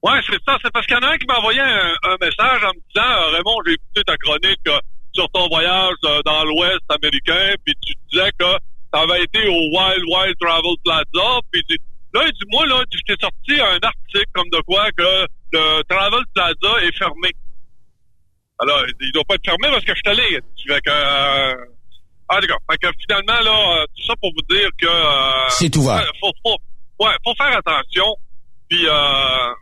[0.00, 0.56] Ouais, c'est ça.
[0.62, 2.80] C'est parce qu'il y en a un qui m'a envoyé un, un message en me
[2.94, 4.78] disant euh, Raymond, j'ai écouté ta chronique euh,
[5.12, 5.94] sur ton voyage
[6.24, 8.44] dans l'Ouest américain, puis tu disais que
[8.92, 11.62] tu avais été au Wild Wild Travel Plaza, puis
[12.14, 15.82] là, il dit moi là, je t'ai sorti un article comme de quoi que le
[15.88, 17.30] Travel Plaza est fermé.
[18.58, 20.40] Alors, il doit pas être fermé parce que je suis allé.
[20.66, 21.54] Fait que, euh,
[22.28, 22.58] ah d'accord.
[22.70, 26.02] Fait que finalement là, euh, tout ça pour vous dire que euh, C'est ouvert.
[26.20, 26.56] Faut, faut,
[27.04, 28.16] ouais, faut faire attention.
[28.68, 29.52] Puis euh,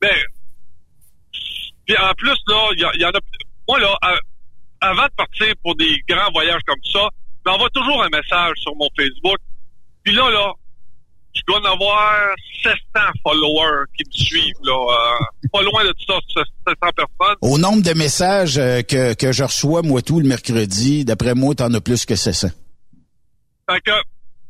[0.00, 0.16] ben,
[1.86, 3.20] puis en plus, là, il y, en a.
[3.68, 4.18] Moi, là, à-
[4.82, 7.08] avant de partir pour des grands voyages comme ça,
[7.46, 9.38] j'envoie toujours un message sur mon Facebook.
[10.02, 10.52] Puis là, là,
[11.34, 12.78] je dois en avoir 700
[13.22, 14.74] followers qui me suivent, là.
[14.74, 17.36] euh, pas loin de tout ça, 700 personnes.
[17.40, 21.54] Au nombre de messages euh, que, que je reçois, moi, tout le mercredi, d'après moi,
[21.54, 22.48] t'en as plus que 700.
[23.70, 23.92] Fait que,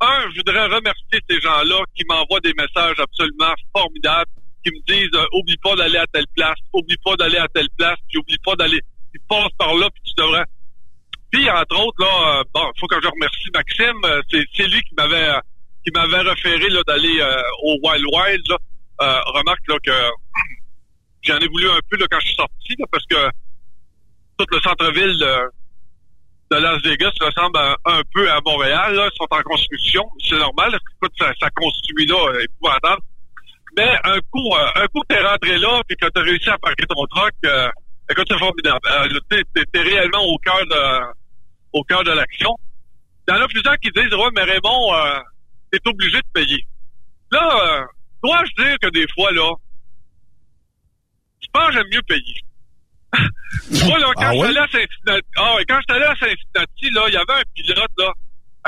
[0.01, 4.31] un, je voudrais remercier ces gens-là qui m'envoient des messages absolument formidables,
[4.65, 7.69] qui me disent euh, oublie pas d'aller à telle place, oublie pas d'aller à telle
[7.77, 8.81] place, puis oublie pas d'aller,
[9.13, 10.45] puis passe par là, puis tu devrais.
[11.31, 14.95] Puis entre autres là, euh, bon, faut que je remercie Maxime, euh, c'est lui qui
[14.95, 15.41] m'avait euh,
[15.85, 18.43] qui m'avait référé là d'aller euh, au Wild Wild.
[18.49, 18.59] Là.
[19.27, 19.91] Remarque là que
[21.23, 23.31] j'en ai voulu un peu là quand je suis sorti là, parce que
[24.39, 28.95] tout le centre-ville de, de Las Vegas ressemble un, peu à Montréal.
[28.95, 29.09] Là.
[29.13, 30.09] Ils sont en construction.
[30.23, 30.79] C'est normal.
[30.97, 33.03] Écoute, ça, ça construit là, épouvantable.
[33.77, 36.87] Mais un coup, un coup que t'es rentré là, puis que t'as réussi à parquer
[36.87, 37.35] ton truck,
[38.11, 38.81] écoute, c'est formidable.
[38.91, 41.13] Euh, t'es, réellement au cœur de
[41.73, 42.55] au cœur de l'action.
[43.29, 45.19] Il y en a plusieurs qui disent Ouais, mais Raymond, euh,
[45.71, 46.67] t'es obligé de payer.
[47.31, 47.87] Là, euh,
[48.23, 49.53] dois-je dire que des fois, là,
[51.41, 52.41] je pense que j'aime mieux payer.
[53.89, 54.49] Moi, là, quand Ah ouais?
[54.49, 57.43] allé à Cincinnati, ah ouais, quand je allé à Cincinnati, là, il y avait un
[57.55, 58.13] pilote, là.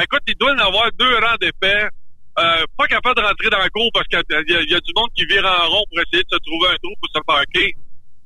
[0.02, 1.88] Écoute, il doit en avoir deux rangs d'épais.
[2.36, 5.08] Euh, pas capable de rentrer dans la cour parce qu'il y, y a du monde
[5.14, 7.76] qui vire en rond pour essayer de se trouver un trou pour se parquer.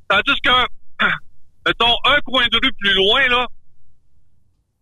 [0.09, 0.49] Tandis que,
[1.67, 3.47] mettons, un coin de rue plus loin, là,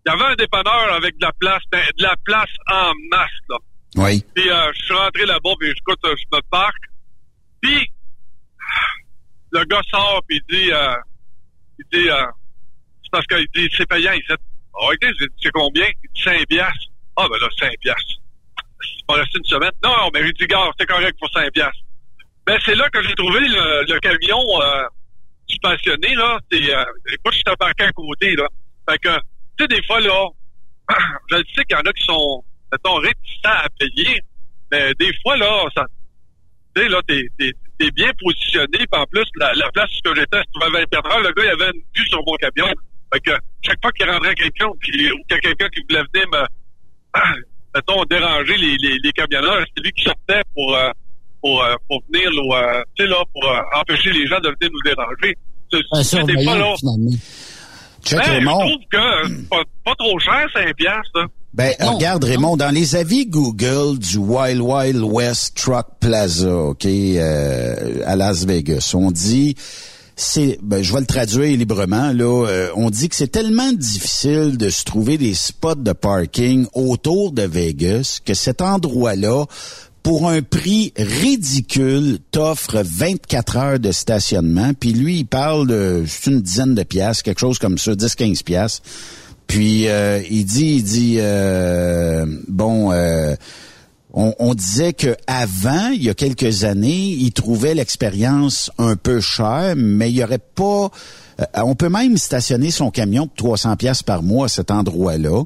[0.07, 3.31] il y avait un dépanneur avec de la place, ben, de la place en masse,
[3.49, 3.57] là.
[3.97, 4.25] Oui.
[4.35, 6.85] Puis euh, je suis rentré là-bas, puis écoute, euh, je me parque.
[7.61, 7.91] Puis
[9.53, 10.95] le gars sort, puis il dit, euh,
[11.79, 12.27] il dit, euh,
[13.03, 14.27] c'est parce qu'il dit, c'est payant ici.
[14.29, 15.87] Ah, ok, j'ai dit, c'est combien?
[15.87, 16.91] Il dit 5 piastres.
[17.17, 18.21] Ah, ben là, 5 piastres.
[18.83, 19.73] C'est pas resté une semaine.
[19.83, 21.83] Non, mais il dit, gars, c'est correct pour 5 piastres.
[22.47, 24.85] Ben, c'est là que j'ai trouvé le, le camion euh,
[25.55, 26.39] stationné, là.
[26.51, 28.49] C'est, euh, écoute, je suis parqué à côté, là.
[28.89, 29.15] Fait que,
[29.59, 30.29] tu sais, des fois, là,
[31.31, 34.21] je sais qu'il y en a qui sont, mettons, réticents à payer,
[34.71, 35.87] mais des fois, là, ça,
[36.75, 40.69] tu sais, là, t'es, bien positionné, puis en plus, la, la place où j'étais, à
[40.71, 42.73] 24 heures, le gars, il avait une vue sur mon camion.
[43.13, 43.31] Fait que,
[43.63, 47.21] chaque fois qu'il rentrait quelqu'un, ou qu'il- y a quelqu'un qui voulait venir me,
[47.75, 50.91] mettons, déranger les, les, les camionneurs, c'est lui qui sortait pour, euh,
[51.47, 54.49] pour, euh, pour venir, là, euh, tu sais, là, pour euh, empêcher les gens de
[54.49, 55.37] venir nous déranger.
[55.71, 56.75] C'est, Un c'est des fois, là.
[58.05, 61.27] Check ben, je trouve que c'est pas, pas trop cher, 5 piastres, là.
[61.55, 68.03] Ben, regarde, Raymond, dans les avis Google du Wild Wild West Truck Plaza, OK, euh,
[68.05, 69.57] à Las Vegas, on dit,
[70.17, 74.57] c'est, ben, je vais le traduire librement, là, euh, on dit que c'est tellement difficile
[74.57, 79.45] de se trouver des spots de parking autour de Vegas que cet endroit-là,
[80.07, 84.71] pour un prix ridicule, t'offre 24 heures de stationnement.
[84.73, 88.83] Puis lui, il parle de une dizaine de piastres, quelque chose comme ça, 10-15 piastres.
[89.49, 93.35] Puis euh, il dit, il dit, euh, bon, euh,
[94.15, 99.19] on, on disait que avant, il y a quelques années, il trouvait l'expérience un peu
[99.19, 100.93] chère, mais il y aurait pas.
[101.41, 105.45] Euh, on peut même stationner son camion pour 300 pièces par mois à cet endroit-là.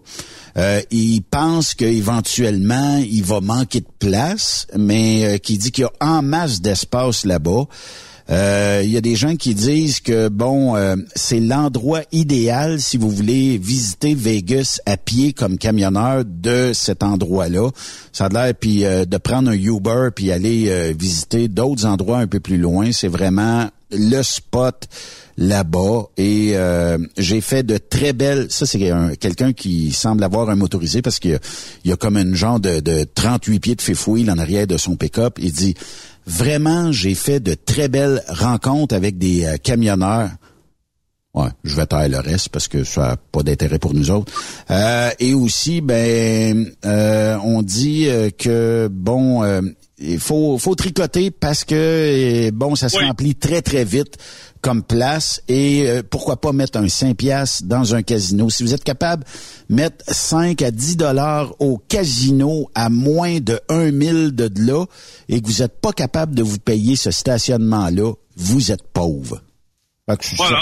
[0.57, 5.87] Euh, il pense qu'éventuellement, il va manquer de place, mais euh, qui dit qu'il y
[5.87, 7.65] a en masse d'espace là-bas.
[8.31, 12.97] Euh, Il y a des gens qui disent que bon, euh, c'est l'endroit idéal si
[12.97, 17.70] vous voulez visiter Vegas à pied comme camionneur de cet endroit-là.
[18.12, 22.27] Ça a l'air puis euh, de prendre un Uber puis aller visiter d'autres endroits un
[22.27, 22.93] peu plus loin.
[22.93, 24.86] C'est vraiment le spot
[25.36, 26.55] là-bas et
[27.16, 31.19] j'ai fait de très belles ça c'est un- quelqu'un qui semble avoir un motorisé parce
[31.19, 31.40] qu'il
[31.85, 34.94] y a, comme une genre de, de 38 pieds de fifouille en arrière de son
[34.97, 35.74] pick-up il dit
[36.27, 40.31] vraiment j'ai fait de très belles rencontres avec des euh, camionneurs
[41.33, 44.33] Ouais, je vais taire le reste parce que ça n'a pas d'intérêt pour nous autres.
[44.69, 49.61] Euh, et aussi, ben, euh, on dit que bon, euh,
[49.99, 53.05] il faut, faut tricoter parce que euh, bon, ça se Oui.
[53.07, 54.17] remplit très très vite
[54.61, 58.51] comme place et euh, pourquoi pas mettre un 5 piastres dans un casino.
[58.51, 59.24] Si vous êtes capable
[59.69, 64.85] mettre 5 à 10 dollars au casino à moins de 1 000 de là
[65.28, 69.43] et que vous n'êtes pas capable de vous payer ce stationnement-là, vous êtes pauvre.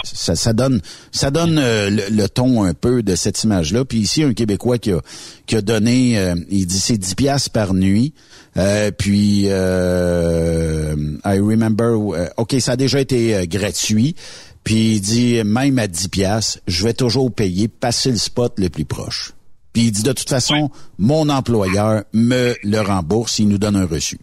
[0.05, 0.81] Ça, ça, donne,
[1.13, 3.85] ça donne euh, le, ton un peu de cette image-là.
[3.85, 5.01] Puis ici, un Québécois qui a,
[5.47, 8.15] qui a donné, euh, il dit c'est 10 piastres par nuit.
[8.57, 14.17] Euh, puis, euh, I remember, OK, ça a déjà été gratuit.
[14.65, 18.69] Puis il dit, même à 10 piastres, je vais toujours payer, passer le spot le
[18.69, 19.33] plus proche.
[19.73, 23.87] Puis il dit, de toute façon, mon employeur me le rembourse, il nous donne un
[23.87, 24.19] reçu.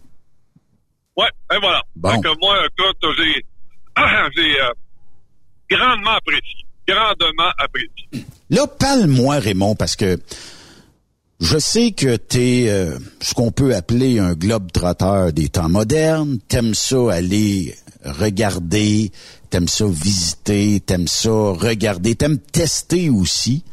[1.16, 1.82] Ouais, et voilà.
[1.96, 3.44] Donc, moi, écoute, j'ai,
[4.36, 4.56] j'ai
[5.70, 6.64] grandement apprécié.
[6.88, 8.26] Grandement apprécié.
[8.50, 10.18] Là, parle-moi, Raymond, parce que
[11.40, 15.68] je sais que tu es euh, ce qu'on peut appeler un globe trotteur des temps
[15.68, 16.38] modernes.
[16.48, 17.74] T'aimes ça aller
[18.04, 19.10] regarder,
[19.50, 23.64] t'aimes ça visiter, t'aimes ça regarder, t'aimes tester aussi.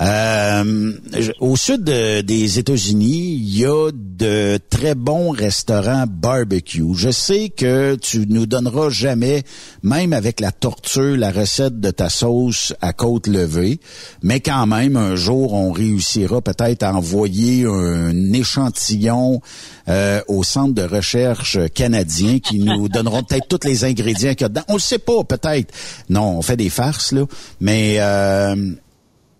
[0.00, 0.92] Euh,
[1.38, 6.94] au sud des États-Unis, il y a de très bons restaurants barbecue.
[6.94, 9.44] Je sais que tu nous donneras jamais,
[9.82, 13.78] même avec la torture, la recette de ta sauce à côte levée,
[14.22, 19.40] mais quand même, un jour, on réussira peut-être à envoyer un échantillon
[19.88, 24.44] euh, au centre de recherche canadien qui nous donneront peut-être tous les ingrédients qu'il y
[24.44, 24.64] a dedans.
[24.68, 25.72] On le sait pas, peut-être.
[26.08, 27.26] Non, on fait des farces, là.
[27.60, 28.74] Mais euh,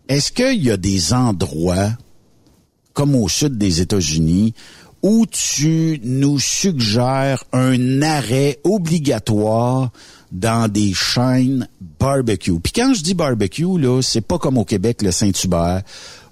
[0.09, 1.91] est-ce qu'il y a des endroits,
[2.93, 4.55] comme au sud des États-Unis,
[5.03, 9.91] où tu nous suggères un arrêt obligatoire
[10.33, 11.69] dans des chaînes
[11.99, 12.59] barbecue?
[12.61, 15.83] Puis quand je dis barbecue, là, c'est pas comme au Québec, le Saint-Hubert,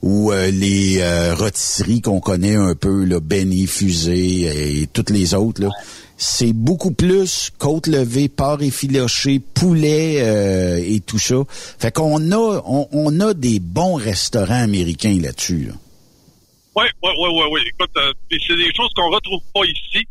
[0.02, 5.34] ou euh, les euh, rôtisseries qu'on connaît un peu, là, Benny, Fusée et toutes les
[5.34, 5.62] autres.
[5.62, 5.70] Là
[6.22, 11.34] c'est beaucoup plus côte levée, porc effiloché, poulet euh, et tout ça.
[11.50, 15.72] Fait qu'on a on, a des bons restaurants américains là-dessus.
[16.76, 17.60] Oui, oui, oui, oui, oui.
[17.66, 20.06] Écoute, euh, c'est des choses qu'on retrouve pas ici.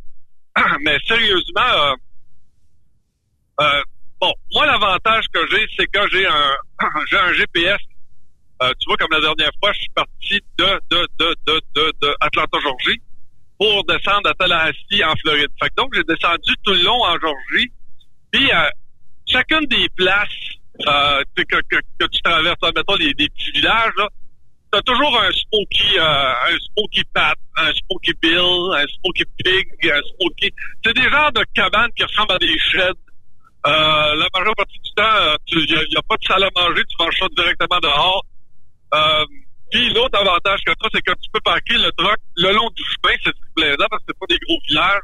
[0.82, 1.96] Mais sérieusement,
[3.62, 3.82] euh,
[4.20, 6.56] bon, moi l'avantage que j'ai, c'est que j'ai un
[7.10, 7.80] j'ai un GPS.
[8.60, 12.16] tu vois, comme la dernière fois, je suis parti de de de de de, de
[12.20, 13.02] Atlanta, Georgie
[13.62, 15.52] pour descendre à Tallahassee en Floride.
[15.62, 17.72] Fait que donc j'ai descendu tout le long en Georgie.
[18.32, 18.70] Puis euh,
[19.28, 20.30] chacune des places
[20.88, 24.10] euh, que, que, que, tu traverses, mettons les, petits villages, là,
[24.72, 30.02] t'as toujours un Smoky, euh, un Smoky Pat, un Smoky Bill, un Smoky Pig, un
[30.18, 30.52] Smoky.
[30.84, 32.98] C'est des genres de cabanes qui ressemblent à des sheds.
[33.68, 36.96] Euh, la majeure partie du temps, il n'y a, pas de salle à manger, tu
[36.98, 38.26] manges ça directement dehors.
[39.72, 42.70] Euh, puis l'autre avantage que ça, c'est que tu peux parquer le truck le long
[42.76, 45.02] du chemin, c'est plaisant parce que c'est pas des gros villages.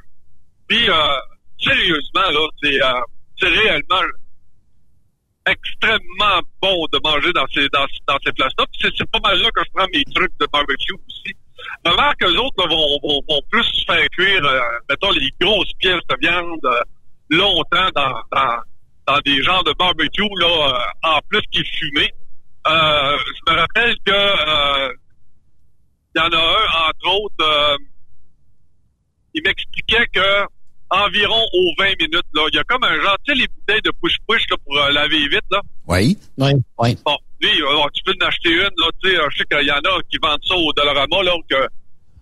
[0.67, 0.93] Puis euh,
[1.59, 3.01] sérieusement, là, c'est euh,
[3.39, 4.01] c'est réellement
[5.45, 8.65] extrêmement bon de manger dans ces dans, dans ces places-là.
[8.73, 11.33] Puis c'est pas mal là que je prends mes trucs de barbecue aussi.
[11.85, 16.01] Maintenant que les autres vont, vont, vont, plus faire cuire, euh, mettons, les grosses pièces
[16.09, 16.81] de viande euh,
[17.29, 18.57] longtemps dans, dans,
[19.07, 22.11] dans des genres de barbecue, là, en plus qui est fumé.
[22.69, 24.93] Euh, je me rappelle que euh,
[26.15, 27.77] il y en a un, entre autres, euh,
[29.33, 30.45] il m'expliquait que
[30.89, 33.81] environ aux 20 minutes, là, il y a comme un genre, tu sais, les bouteilles
[33.81, 35.61] de push-push pour laver vite, là.
[35.87, 36.17] Oui.
[36.37, 36.97] Oui, oui.
[37.05, 37.49] Bon, lui,
[37.93, 40.17] tu peux en acheter une, là, tu sais, je sais qu'il y en a qui
[40.21, 41.67] vendent ça au Dollarama, là, que,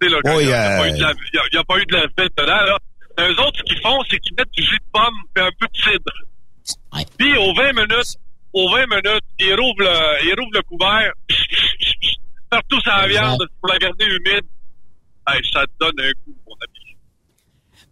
[0.01, 2.77] tu sais, là, il n'y a, a, pas eu de la vite dedans, là.
[3.19, 5.67] Eux autres, ce qu'ils font, c'est qu'ils mettent du jus de pomme et un peu
[5.67, 7.07] de cidre.
[7.17, 8.17] Puis, aux 20 minutes,
[8.55, 11.11] aux 20 minutes, il rouvre le, il rouvre le couvert,
[12.49, 14.45] partout sa viande pour la garder humide.
[15.27, 16.95] Hey, ça te donne un coup, mon ami.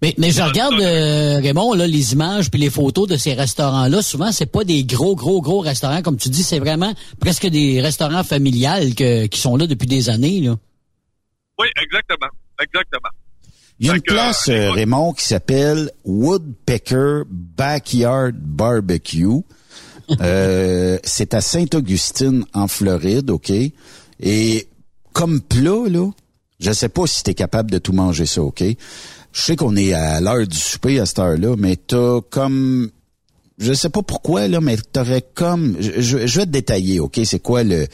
[0.01, 4.01] Mais, mais je regarde, euh, Raymond, là, les images puis les photos de ces restaurants-là.
[4.01, 6.01] Souvent, c'est pas des gros, gros, gros restaurants.
[6.01, 10.09] Comme tu dis, c'est vraiment presque des restaurants familiales que, qui sont là depuis des
[10.09, 10.41] années.
[10.41, 10.55] Là.
[11.59, 12.27] Oui, exactement.
[12.61, 13.09] Exactement.
[13.79, 19.41] Il y a une place, euh, Raymond, qui s'appelle Woodpecker Backyard Barbecue.
[20.21, 23.51] Euh, c'est à Sainte-Augustine, en Floride, OK?
[24.19, 24.67] Et
[25.13, 26.09] comme plat, là,
[26.59, 28.63] je sais pas si tu es capable de tout manger ça, OK?
[28.63, 32.89] Je sais qu'on est à l'heure du souper à cette heure-là, mais t'as comme...
[33.59, 35.75] Je sais pas pourquoi, là, mais t'aurais comme...
[35.79, 37.19] Je, vais te détailler, OK?
[37.23, 37.87] C'est quoi le...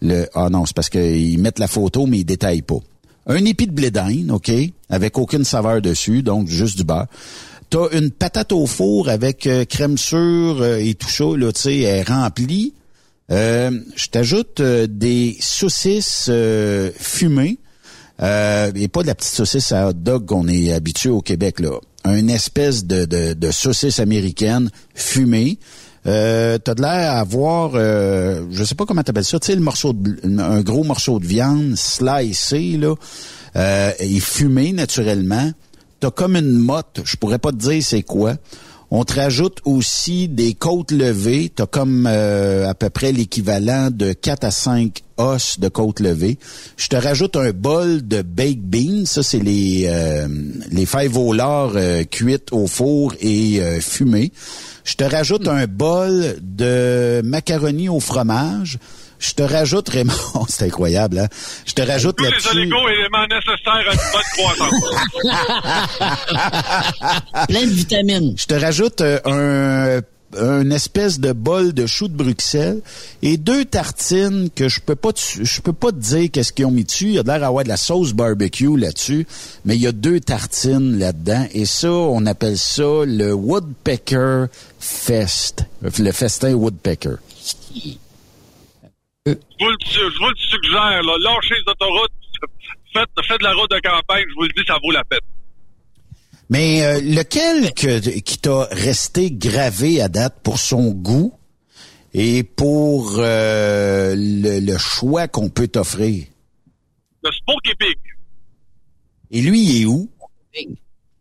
[0.00, 2.78] le ah non, c'est parce qu'ils mettent la photo, mais ils détaillent pas.
[3.26, 3.90] Un épi de blé
[4.30, 4.50] OK?
[4.88, 7.06] Avec aucune saveur dessus, donc juste du beurre.
[7.70, 11.60] T'as une patate au four avec euh, crème sûre euh, et tout ça, là, tu
[11.60, 12.74] sais, elle remplie.
[13.30, 16.30] Euh, je t'ajoute des saucisses
[16.98, 17.58] fumées.
[18.20, 21.78] et pas de la petite saucisse à hot dog qu'on est habitué au Québec, là.
[22.06, 25.58] une espèce de, de, de saucisse américaine fumée.
[26.06, 29.54] Euh, t'as de l'air à avoir, euh, je sais pas comment t'appelles ça, tu sais,
[29.54, 32.94] le morceau de, un gros morceau de viande slicé, là,
[33.56, 35.50] euh, et fumé naturellement.
[36.00, 38.34] T'as comme une motte, je pourrais pas te dire c'est quoi.
[38.90, 41.52] On te rajoute aussi des côtes levées.
[41.54, 46.38] T'as comme euh, à peu près l'équivalent de 4 à 5 os de côtes levées.
[46.76, 49.04] Je te rajoute un bol de baked beans.
[49.04, 50.26] Ça, c'est les, euh,
[50.70, 54.32] les fèves au lard euh, cuites au four et euh, fumées.
[54.84, 58.78] Je te rajoute un bol de macaroni au fromage.
[59.18, 60.12] Je te rajoute, Raymond,
[60.48, 61.28] c'est incroyable, hein?
[61.66, 62.48] Je te rajoute Tous les là-dessus...
[62.56, 64.84] oligo-éléments nécessaires à une bonne croissance.
[67.48, 68.34] Plein de vitamines.
[68.36, 70.00] Je te rajoute euh, un
[70.62, 72.82] une espèce de bol de choux de Bruxelles
[73.22, 76.66] et deux tartines que je peux pas te- je peux pas te dire qu'est-ce qu'ils
[76.66, 77.06] ont mis dessus.
[77.06, 79.26] Il y a de l'air d'avoir de la sauce barbecue là-dessus,
[79.64, 84.44] mais il y a deux tartines là-dedans et ça on appelle ça le Woodpecker
[84.78, 87.14] Fest, le festin Woodpecker.
[89.30, 92.10] Je vous, le, je vous le suggère, là, lâchez les autoroutes,
[92.92, 95.18] faites, faites de la route de campagne, je vous le dis, ça vaut la peine.
[96.50, 101.34] Mais euh, lequel que, qui t'a resté gravé à date pour son goût
[102.14, 106.24] et pour euh, le, le choix qu'on peut t'offrir?
[107.22, 107.98] Le Smoky Pig,
[109.30, 110.10] Et lui, il est où?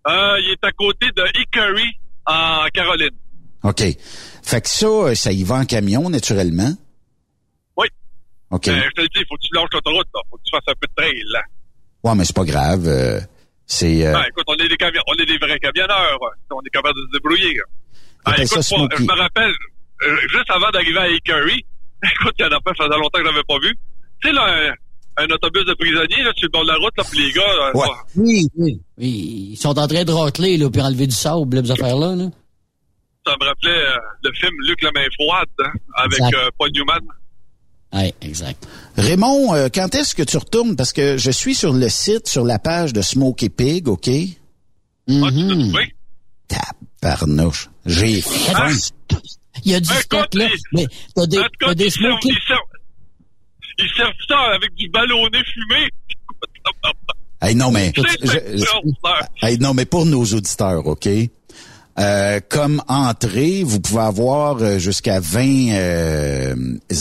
[0.08, 1.90] euh, il est à côté de Hickory,
[2.26, 3.10] en Caroline.
[3.64, 3.84] OK.
[4.44, 6.72] Fait que ça, ça y va en camion, naturellement.
[8.52, 8.68] OK.
[8.70, 10.22] Euh, je te le dis, il faut que tu lâches l'autoroute, là.
[10.30, 11.42] faut que tu fasses un peu de trail, là.
[12.04, 12.88] Ouais, mais c'est pas grave.
[12.88, 13.20] euh,
[13.66, 14.06] c'est...
[14.08, 16.18] euh, Ben, écoute, on est des camions, on est des vrais camionneurs.
[16.52, 17.54] On est capable de se débrouiller.
[17.56, 17.64] là.
[18.26, 19.54] Ah, écoute, ça moi, je me rappelle,
[20.04, 21.66] euh, juste avant d'arriver à Hickory,
[22.22, 23.76] écoute, il y en a pas, ça faisait longtemps que je l'avais pas vu.
[24.22, 24.72] Tu sais, là,
[25.18, 27.32] un, un autobus de prisonniers, là, sur le bord de la route, là, puis les
[27.32, 27.88] gars, euh, Ouais.
[28.16, 28.82] Oui, oui.
[28.98, 32.16] Oui, Ils sont en train de racler, là, puis enlever du sable, là, ces affaires-là,
[32.16, 32.26] là.
[33.26, 37.00] ça me rappelait euh, le film Luc la main froide, hein, avec euh, Paul Newman.
[37.94, 38.68] Oui, exact.
[38.98, 40.76] Raymond, euh, quand est-ce que tu retournes?
[40.76, 44.08] Parce que je suis sur le site, sur la page de Smoky Pig, OK?
[44.08, 44.38] Oui.
[46.48, 47.70] Tabarnouche.
[47.86, 48.70] J'ai faim.
[49.66, 50.48] Il y a du Écoute, stock, là.
[50.74, 50.86] Mais
[51.16, 52.30] t'as des, t'as des ils servent, smoky.
[52.30, 52.60] ils servent,
[53.80, 55.90] ils servent ça avec du ballonné fumé.
[57.42, 57.92] Hey, non, mais...
[57.96, 58.02] Je-
[58.58, 58.66] je-.
[59.46, 61.08] Hey, non, mais pour nos auditeurs, OK?
[62.00, 66.56] Euh, comme entrée, vous pouvez avoir euh, jusqu'à 20 euh,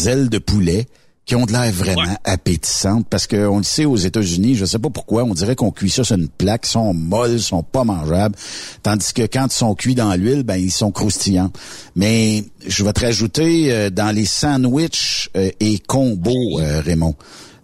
[0.07, 0.87] ailes de poulet
[1.27, 4.79] qui ont de l'air vraiment appétissantes parce que on le sait aux États-Unis, je sais
[4.79, 7.65] pas pourquoi, on dirait qu'on cuit ça sur une plaque, ils sont molles, ils sont
[7.65, 8.37] pas mangeables,
[8.85, 11.51] tandis que quand ils sont cuits dans l'huile, ben ils sont croustillants.
[11.97, 17.17] Mais je vais te rajouter euh, dans les sandwichs euh, et combos, euh, Raymond.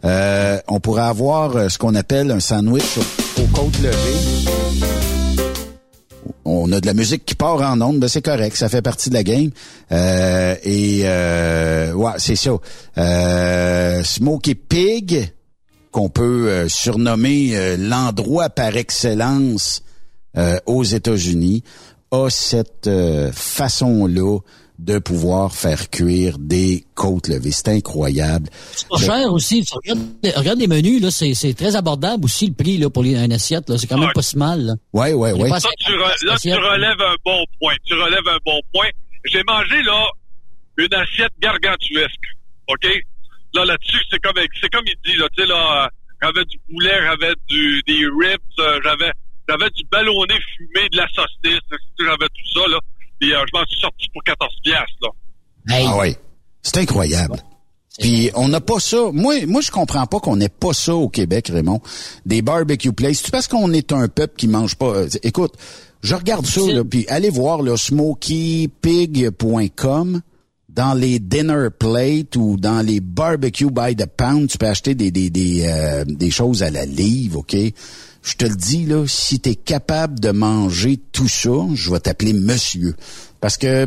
[0.05, 2.99] Euh, on pourrait avoir euh, ce qu'on appelle un sandwich
[3.39, 4.82] aux côtes levées.
[6.45, 9.09] On a de la musique qui part en ondes, ben c'est correct, ça fait partie
[9.09, 9.51] de la game.
[9.91, 12.51] Euh, et euh, ouais, c'est ça.
[12.99, 15.33] Euh, Smoky Pig,
[15.91, 19.83] qu'on peut euh, surnommer euh, l'endroit par excellence
[20.65, 21.63] aux États-Unis,
[22.11, 22.89] a cette
[23.33, 24.39] façon-là
[24.83, 27.53] de pouvoir faire cuire des côtes levées.
[27.53, 28.49] C'est incroyable.
[28.75, 29.65] C'est pas cher aussi.
[29.65, 30.01] Tu Regarde,
[30.37, 33.31] regarde les menus, là, c'est, c'est très abordable aussi, le prix, là, pour les, un
[33.31, 33.79] assiette, là.
[33.79, 34.75] C'est quand même pas si mal, là.
[34.93, 35.49] Ouais, ouais, ouais.
[35.49, 37.75] Pas Ça, tu, re- là, tu relèves un bon point.
[37.85, 38.89] Tu relèves un bon point.
[39.25, 40.05] J'ai mangé, là,
[40.79, 42.27] une assiette gargantuesque.
[42.69, 42.87] OK?
[43.55, 45.89] Là, là-dessus, c'est comme, c'est comme il dit, là, tu sais, là,
[46.21, 49.13] j'avais du poulet, j'avais du, des ribs, euh, j'avais,
[49.49, 51.61] j'avais du ballonné fumé, de la saucisse,
[52.01, 52.79] j'avais tout ça, là.
[53.23, 55.09] Et euh, je m'en suis sorti pour 14 piastres, là.
[55.71, 56.17] Ah oui.
[56.63, 57.37] C'est incroyable.
[57.99, 59.11] Puis on n'a pas ça.
[59.13, 61.81] Moi, moi, je comprends pas qu'on n'ait pas ça au Québec, Raymond.
[62.27, 63.21] Des barbecue places.
[63.25, 64.87] C'est parce qu'on est un peuple qui mange pas?
[64.87, 65.55] euh, Écoute,
[66.03, 70.21] je regarde ça, là, puis allez voir le smokypig.com.
[70.69, 75.11] Dans les dinner plates ou dans les barbecue by the pound, tu peux acheter des
[75.11, 77.55] des des, euh, des choses à la livre, ok?
[78.23, 82.33] Je te le dis là, si t'es capable de manger tout ça, je vais t'appeler
[82.33, 82.95] Monsieur,
[83.41, 83.87] parce que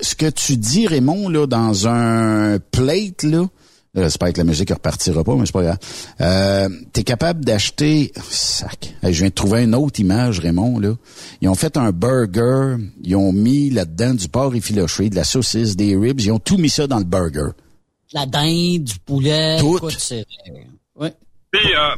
[0.00, 3.46] ce que tu dis, Raymond, là, dans un plate, là,
[3.94, 5.78] j'espère que la musique ne repartira pas, mais c'est pas grave.
[6.20, 8.12] Euh, T'es capable d'acheter.
[8.30, 8.94] Sac.
[9.02, 10.94] Hey, je viens de trouver une autre image, Raymond, là.
[11.40, 15.76] Ils ont fait un burger, ils ont mis là-dedans du porc effiloché, de la saucisse,
[15.76, 17.50] des ribs, ils ont tout mis ça dans le burger.
[18.12, 19.56] La dinde, du poulet.
[19.58, 19.78] Tout.
[19.78, 20.12] écoute,
[20.94, 21.12] Ouais.
[21.50, 21.96] Puis, euh,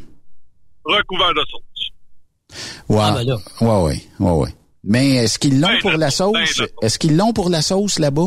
[0.89, 1.91] recouvert de sauce.
[2.89, 2.99] Ouais.
[3.01, 3.37] Ah, ben là.
[3.61, 4.55] ouais, ouais, ouais, ouais.
[4.85, 6.57] Mais est-ce qu'ils l'ont Ben, pour la ben, sauce?
[6.59, 8.23] de- Est-ce qu'ils l'ont pour la sauce là-bas?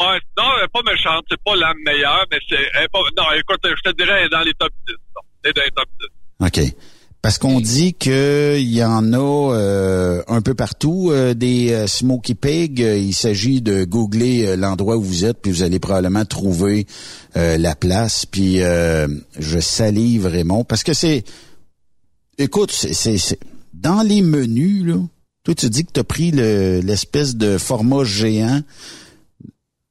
[0.00, 2.98] Ouais, non, elle est pas méchante, c'est pas la meilleure, mais c'est, elle est pas,
[3.16, 5.20] non, écoute, je te dirais, elle est dans les top 10, là.
[5.44, 5.88] Elle est dans les top
[6.60, 6.68] 10.
[6.68, 6.74] OK.
[7.22, 12.34] Parce qu'on dit qu'il y en a euh, un peu partout euh, des euh, Smoky
[12.34, 12.80] Pig.
[12.80, 16.86] Il s'agit de googler l'endroit où vous êtes, puis vous allez probablement trouver
[17.34, 18.26] la place.
[18.26, 21.24] Puis je salive Raymond parce que c'est,
[22.38, 23.38] écoute, c'est
[23.72, 24.96] dans les menus là.
[25.44, 28.62] Toi, tu dis que tu as pris l'espèce de format géant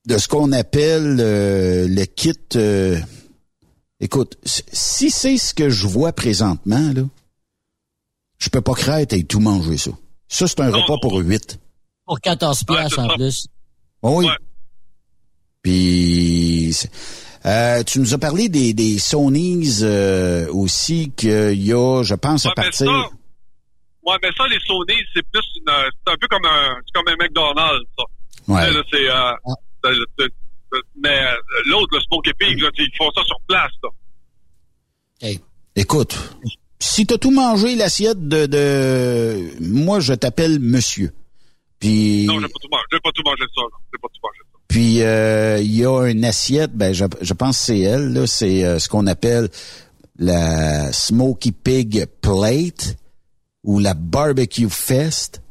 [0.08, 2.34] de ce qu'on appelle le kit.
[4.00, 7.04] écoute, si c'est ce que je vois présentement là
[8.44, 9.92] je peux pas croire et tout manger ça.
[10.28, 11.60] Ça, c'est un repas pour huit.
[12.06, 13.48] Pour 14 piastres en plus.
[14.02, 14.28] Oh oui.
[15.62, 16.76] Puis,
[17.46, 22.46] euh, tu nous as parlé des, des Sony's euh, aussi qu'il y a, je pense,
[22.46, 22.90] à partir...
[24.06, 25.72] Ouais, mais ça, les Sony, c'est plus une,
[26.06, 28.04] c'est un peu comme un, c'est comme un McDonald's, ça.
[28.50, 28.84] Ouais.
[28.92, 29.90] c'est, euh, ah.
[31.02, 31.36] mais euh,
[31.68, 33.90] l'autre, le Smoke Pig, là, ils font ça sur place, là.
[35.22, 35.40] Hey.
[35.76, 36.16] Écoute,
[36.80, 41.12] si t'as tout mangé l'assiette de, de, moi je t'appelle monsieur.
[41.80, 43.62] Puis non, j'ai pas tout mangé, j'ai pas tout mangé ça,
[43.92, 44.40] j'ai pas tout mangé
[44.74, 48.66] Puis euh, il y a une assiette, ben je, je pense que c'est elle c'est
[48.66, 49.50] euh, ce qu'on appelle
[50.18, 52.96] la Smoky Pig Plate
[53.64, 55.44] ou la Barbecue Fest.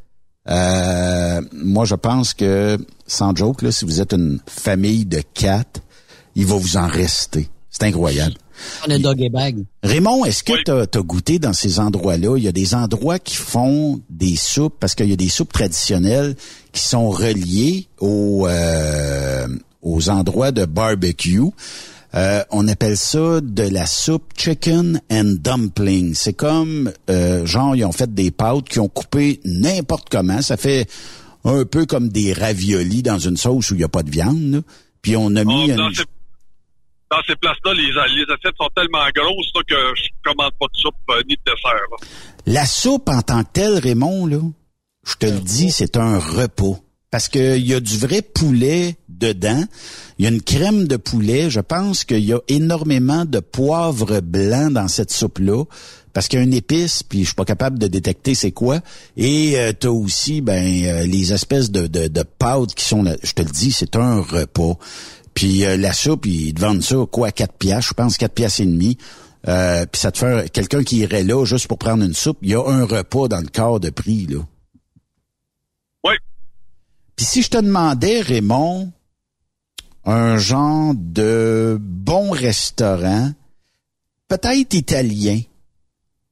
[0.48, 2.76] Euh, moi, je pense que,
[3.06, 5.82] sans joke, là, si vous êtes une famille de quatre,
[6.34, 7.48] il va vous en rester.
[7.70, 8.34] C'est incroyable.
[9.82, 12.36] Raymond, est-ce que tu as, goûté dans ces endroits-là?
[12.36, 15.52] Il y a des endroits qui font des soupes, parce qu'il y a des soupes
[15.52, 16.36] traditionnelles
[16.72, 19.46] qui sont reliées aux, euh,
[19.82, 21.40] aux endroits de barbecue.
[22.14, 26.14] Euh, on appelle ça de la soupe chicken and dumpling.
[26.14, 30.42] C'est comme, euh, genre, ils ont fait des pâtes qui ont coupé n'importe comment.
[30.42, 30.86] Ça fait
[31.44, 34.62] un peu comme des raviolis dans une sauce où il n'y a pas de viande.
[35.00, 35.72] Puis on a mis...
[35.72, 35.88] Oh,
[37.12, 37.90] dans ces places-là, les,
[38.32, 42.08] assiettes sont tellement grosses que je commande pas de soupe euh, ni de dessert.
[42.46, 44.40] La soupe en tant que telle, Raymond, là,
[45.06, 46.78] je te le dis, c'est un repos.
[47.10, 49.62] Parce qu'il y a du vrai poulet dedans.
[50.18, 51.50] Il y a une crème de poulet.
[51.50, 55.64] Je pense qu'il y a énormément de poivre blanc dans cette soupe-là.
[56.14, 58.80] Parce qu'il y a une épice, puis je suis pas capable de détecter c'est quoi.
[59.18, 63.02] Et euh, tu as aussi ben euh, les espèces de, de, de pâtes qui sont
[63.02, 63.16] là.
[63.22, 64.78] Je te le dis, c'est un repas.
[65.34, 68.60] Puis euh, la soupe, ils te vendent ça, quoi, 4 piastres, je pense 4 piastres
[68.60, 68.98] et demi.
[69.48, 72.50] Euh, puis ça te fait quelqu'un qui irait là juste pour prendre une soupe, il
[72.50, 74.38] y a un repas dans le corps de prix, là.
[76.04, 76.14] Oui.
[77.16, 78.92] Puis si je te demandais, Raymond,
[80.04, 83.32] un genre de bon restaurant,
[84.28, 85.40] peut-être italien,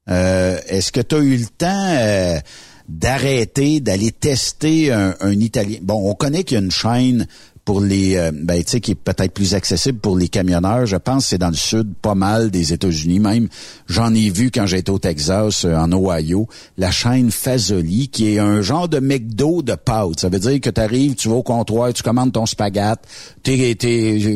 [0.09, 2.43] euh, est-ce que tu as eu le temps
[2.89, 5.79] d'arrêter, d'aller tester un, un, italien?
[5.83, 7.27] Bon, on connaît qu'il y a une chaîne
[7.65, 10.87] pour les, euh, ben, tu sais, qui est peut-être plus accessible pour les camionneurs.
[10.87, 13.49] Je pense c'est dans le sud, pas mal des États-Unis même.
[13.87, 18.39] J'en ai vu quand j'étais au Texas, euh, en Ohio, la chaîne Fazoli, qui est
[18.39, 20.21] un genre de McDo de pâtes.
[20.21, 23.01] Ça veut dire que tu arrives, tu vas au comptoir, tu commandes ton spaghette,
[23.43, 23.77] t'es,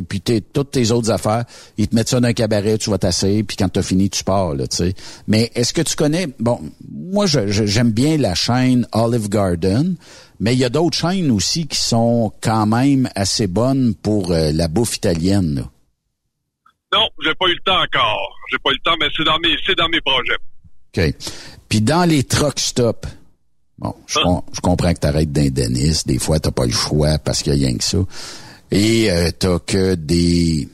[0.08, 1.44] puis t'es, toutes tes autres affaires.
[1.78, 4.24] Ils te mettent ça dans un cabaret, tu vas tasser, puis quand t'as fini, tu
[4.24, 4.94] pars, là, tu sais.
[5.26, 6.60] Mais est-ce que tu connais, bon,
[6.92, 9.96] moi, j'aime bien la chaîne Olive Garden.
[10.40, 14.50] Mais il y a d'autres chaînes aussi qui sont quand même assez bonnes pour euh,
[14.52, 15.54] la bouffe italienne.
[15.56, 15.70] Là.
[16.92, 18.36] Non, j'ai pas eu le temps encore.
[18.50, 20.36] J'ai pas eu le temps, mais c'est dans mes c'est dans mes projets.
[20.96, 21.14] OK.
[21.68, 23.08] Puis dans les truck stops,
[23.78, 24.42] bon, je, hein?
[24.62, 27.66] comprends que tu arrêtes d'un des fois t'as pas le choix parce qu'il y a
[27.66, 27.98] rien que ça.
[28.70, 30.68] Et euh, t'as que des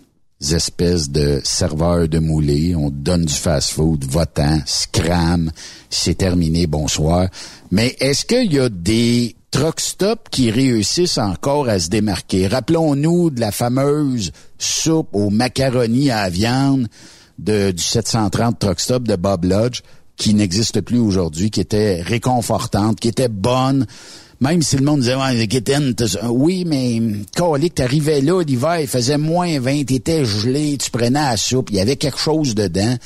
[0.53, 5.51] espèces de serveurs de moulés, on te donne du fast-food, votant, scram,
[5.91, 7.28] c'est terminé, bonsoir.
[7.70, 12.47] Mais est-ce qu'il y a des truck stop qui réussissent encore à se démarquer.
[12.47, 16.89] Rappelons-nous de la fameuse soupe aux macaronis à viande
[17.39, 19.81] de, du 730 truck stop de Bob Lodge
[20.16, 23.86] qui n'existe plus aujourd'hui, qui était réconfortante, qui était bonne.
[24.40, 25.48] Même si le monde disait, ouais,
[26.28, 27.01] oui, mais,
[27.32, 31.77] tu t'arrivais là, l'hiver, il faisait moins 20, t'étais gelé, tu prenais la soupe, il
[31.77, 32.97] y avait quelque chose dedans.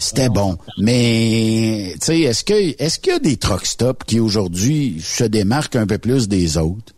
[0.00, 0.56] C'était bon.
[0.78, 5.24] Mais, tu sais, est-ce que, est-ce qu'il y a des truck stops qui aujourd'hui se
[5.24, 6.94] démarquent un peu plus des autres?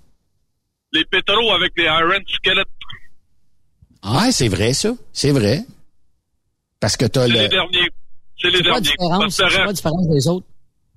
[0.92, 2.70] Les pétros avec les Iron Skeletons.
[4.02, 4.92] Ah, c'est vrai, ça.
[5.12, 5.64] C'est vrai.
[6.78, 7.34] Parce que t'as le...
[7.34, 7.90] C'est les derniers.
[8.40, 8.88] C'est les derniers.
[8.88, 9.18] C'est quoi
[9.66, 10.46] la différence des autres?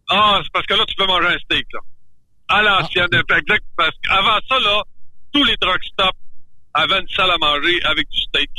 [0.07, 1.79] Ah, c'est parce que là, tu peux manger un steak, là.
[2.47, 3.37] À l'ancienne, ah.
[3.39, 3.65] exact.
[3.75, 4.83] Parce qu'avant ça, là,
[5.33, 6.19] tous les truck stops
[6.75, 8.49] avaient une salle à manger avec du steak.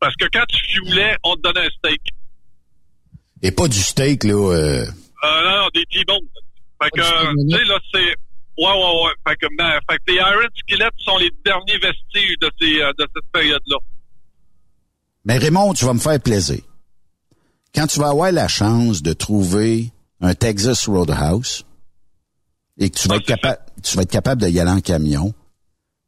[0.00, 2.00] Parce que quand tu voulais, on te donnait un steak.
[3.42, 4.34] Et pas du steak, là.
[4.34, 4.84] Euh...
[5.24, 6.28] Euh, non, non, des T-bones.
[6.82, 8.16] Fait que, tu sais, là, c'est.
[8.58, 9.12] Ouais, ouais, ouais.
[9.26, 12.92] Fait que, ben, fait que les Iron Skeletons sont les derniers vestiges de, ces, euh,
[12.98, 13.76] de cette période-là.
[15.24, 16.60] Mais Raymond, tu vas me faire plaisir.
[17.74, 21.64] quand tu vas avoir la chance de trouver un Texas Roadhouse
[22.78, 25.34] et que tu vas être capable, tu vas être capable de y aller en camion,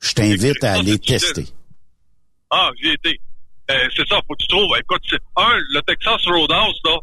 [0.01, 1.47] je t'invite à aller tester.
[2.51, 3.21] Ah, j'y étais.
[3.71, 4.71] Euh, c'est ça, faut que tu trouves.
[4.79, 5.03] Écoute,
[5.37, 6.99] un, le Texas Roadhouse, là,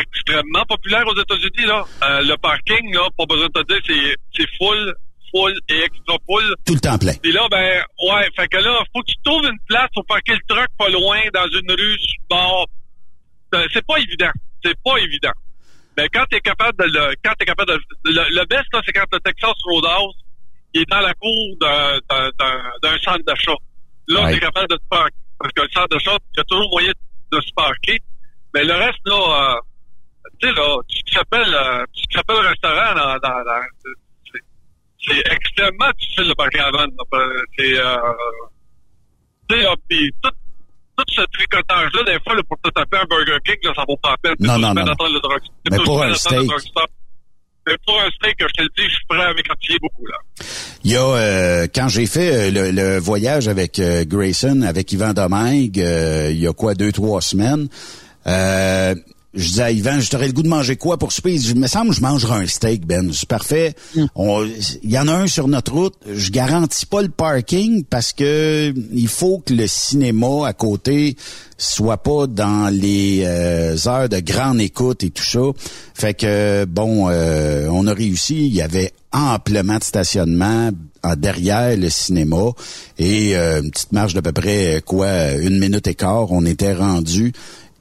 [0.00, 1.84] extrêmement populaire aux États-Unis, là.
[2.04, 4.94] Euh, le parking, là, pas besoin de te dire, c'est, c'est full,
[5.30, 6.54] full et extra full.
[6.66, 7.14] Tout le temps plein.
[7.22, 10.32] Puis là, ben, ouais, fait que là, faut que tu trouves une place pour parquer
[10.34, 12.66] le truck pas loin, dans une rue, sur le bord.
[13.54, 14.32] Euh, C'est pas évident.
[14.64, 15.32] C'est pas évident.
[15.96, 18.92] Mais quand t'es capable de le, quand t'es capable de, le, le best, là, c'est
[18.92, 20.14] quand le Texas Roadhouse,
[20.74, 23.54] il est dans la cour d'un, d'un, d'un, d'un centre d'achat.
[24.08, 24.34] Là, Ouais.
[24.34, 25.14] t'es capable de te parquer.
[25.44, 26.92] Parce que le centre d'achat, il y a toujours moyen
[27.32, 28.00] de se parquer.
[28.54, 29.60] Mais le reste, là, euh,
[30.40, 33.60] tu sais, là, tu euh, tu restaurant dans, dans, dans
[34.32, 34.40] c'est,
[35.04, 36.86] c'est extrêmement difficile de parquer avant.
[37.58, 37.96] C'est, euh,
[39.50, 40.30] tu sais, puis tout,
[40.96, 43.98] tout ce tricotage-là, des fois, là, pour te taper un Burger King, là, ça vaut
[43.98, 44.36] pas la peine.
[44.40, 44.82] Non, non, non.
[44.82, 45.20] le
[45.70, 46.50] Mais pour un steak.
[47.66, 50.16] Mais pour un steak, je te le dis, je suis prêt à m'écartiller beaucoup, là.
[50.84, 54.92] Il y a euh, quand j'ai fait euh, le, le voyage avec euh, Grayson, avec
[54.92, 57.68] Yvan Domingue, euh, il y a quoi deux trois semaines.
[59.36, 61.34] Je disais à Yvan, je t'aurais le goût de manger quoi pour souper?
[61.34, 63.10] Il dit, me semble que je mangerai un steak, Ben.
[63.12, 63.74] C'est parfait.
[64.14, 64.44] On-
[64.82, 65.94] Il y en a un sur notre route.
[66.08, 71.16] Je garantis pas le parking parce que il faut que le cinéma à côté
[71.58, 75.40] soit pas dans les euh, heures de grande écoute et tout ça.
[75.94, 78.46] Fait que bon, euh, on a réussi.
[78.46, 80.70] Il y avait amplement de stationnement
[81.02, 82.52] en derrière le cinéma
[82.98, 86.30] et euh, une petite marge d'à peu près quoi une minute et quart.
[86.30, 87.32] On était rendu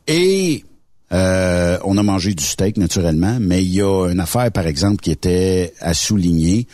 [0.08, 0.64] et
[1.12, 4.98] euh, on a mangé du steak naturellement, mais il y a une affaire par exemple
[4.98, 6.68] qui était à souligner.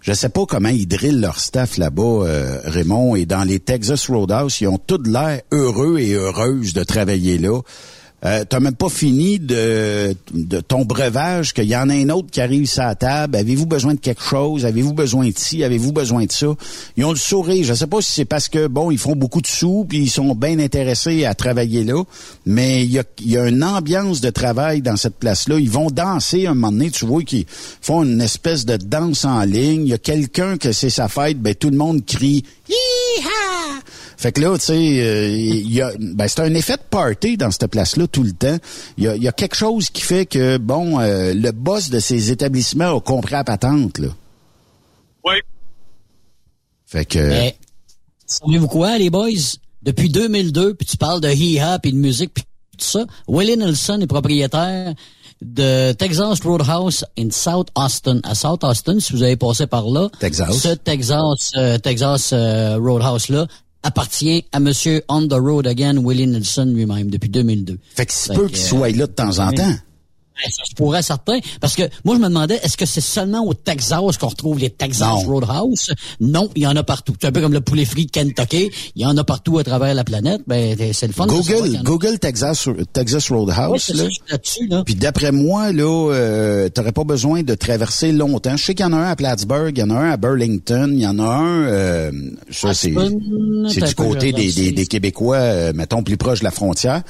[0.00, 4.08] Je sais pas comment ils drillent leur staff là-bas, euh, Raymond, et dans les Texas
[4.08, 7.60] Roadhouse, ils ont tout l'air heureux et heureuses de travailler là.
[8.26, 10.16] Euh, T'as même pas fini de,
[10.66, 13.36] ton breuvage, qu'il y en a un autre qui arrive sur la table.
[13.36, 14.66] Avez-vous besoin de quelque chose?
[14.66, 15.62] Avez-vous besoin de ci?
[15.62, 16.48] Avez-vous besoin de ça?
[16.96, 17.64] Ils ont le sourire.
[17.64, 20.10] Je sais pas si c'est parce que, bon, ils font beaucoup de sous, puis ils
[20.10, 22.02] sont bien intéressés à travailler là,
[22.44, 25.58] mais il y a, une ambiance de travail dans cette place-là.
[25.58, 27.46] Ils vont danser un moment donné, tu vois, qu'ils
[27.80, 29.82] font une espèce de danse en ligne.
[29.86, 33.80] Il y a quelqu'un que c'est sa fête, ben tout le monde crie «Hi-ha!»
[34.16, 37.36] Fait que là, tu sais, euh, il y a, ben, c'est un effet de party
[37.36, 38.56] dans cette place-là tout le temps.
[38.96, 41.90] Il y a, il y a quelque chose qui fait que, bon, euh, le boss
[41.90, 44.08] de ces établissements a compris la patente, là.
[45.24, 45.34] Oui.
[46.86, 47.18] Fait que...
[47.18, 47.56] Mais,
[48.26, 49.30] savez-vous quoi, les boys?
[49.82, 52.44] Depuis 2002, puis tu parles de hip-hop et de musique, puis
[52.78, 54.94] tout ça, Willie Nelson est propriétaire
[55.42, 58.20] de Texas Roadhouse in South Austin.
[58.24, 60.56] À South Austin, si vous avez passé par là, Texas.
[60.56, 63.46] ce Texas, euh, Texas euh, Roadhouse-là
[63.86, 67.78] appartient à Monsieur On the Road Again, Willie Nelson lui-même, depuis 2002.
[67.94, 69.74] Fait que c'est peu qu'il soit là de temps en temps.
[70.36, 71.38] Ben, ça se pourrait certain.
[71.60, 74.70] Parce que moi, je me demandais, est-ce que c'est seulement au Texas qu'on retrouve les
[74.70, 75.18] Texas Non.
[75.20, 75.92] Roadhouse?
[76.20, 77.14] Non, il y en a partout.
[77.20, 78.70] C'est un peu comme le poulet frit de Kentucky.
[78.94, 80.42] Il y en a partout à travers la planète.
[80.46, 81.26] Ben, c'est le fun.
[81.26, 81.80] Google.
[81.82, 84.04] Google Texas, Texas Oui, Roadhouse, c'est là.
[84.30, 84.82] là-dessus, là.
[84.84, 88.56] Puis d'après moi, là, euh, t'aurais pas besoin de traverser longtemps.
[88.56, 90.16] Je sais qu'il y en a un à Plattsburgh, il y en a un à
[90.16, 92.10] Burlington, il y en a un, euh,
[92.50, 97.02] ça c'est du côté des, des, des Québécois, euh, mettons plus proche de la frontière.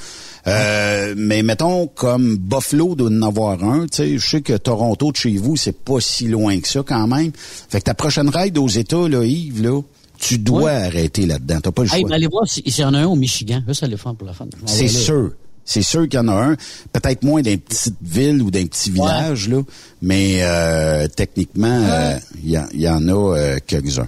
[0.47, 5.11] Euh, mais mettons comme Buffalo doit en avoir un, tu sais, je sais que Toronto
[5.11, 7.31] de chez vous, c'est pas si loin que ça quand même.
[7.69, 9.81] Fait que ta prochaine ride aux États, là, Yves, là,
[10.17, 10.71] tu dois Ouais.
[10.71, 11.59] arrêter là-dedans.
[11.61, 11.97] T'as pas le choix.
[11.97, 13.61] Hey, ben, allez voir s'il y en a un au Michigan.
[13.67, 14.47] Ça, c'est le fun pour la fun.
[14.65, 14.89] C'est là.
[14.89, 15.31] sûr.
[15.69, 16.55] C'est sûr qu'il y en a un.
[16.93, 19.61] Peut-être moins d'un petite ville ou d'un petit village, là.
[20.01, 24.07] Mais euh, techniquement, euh, il y, y en a euh, quelques-uns.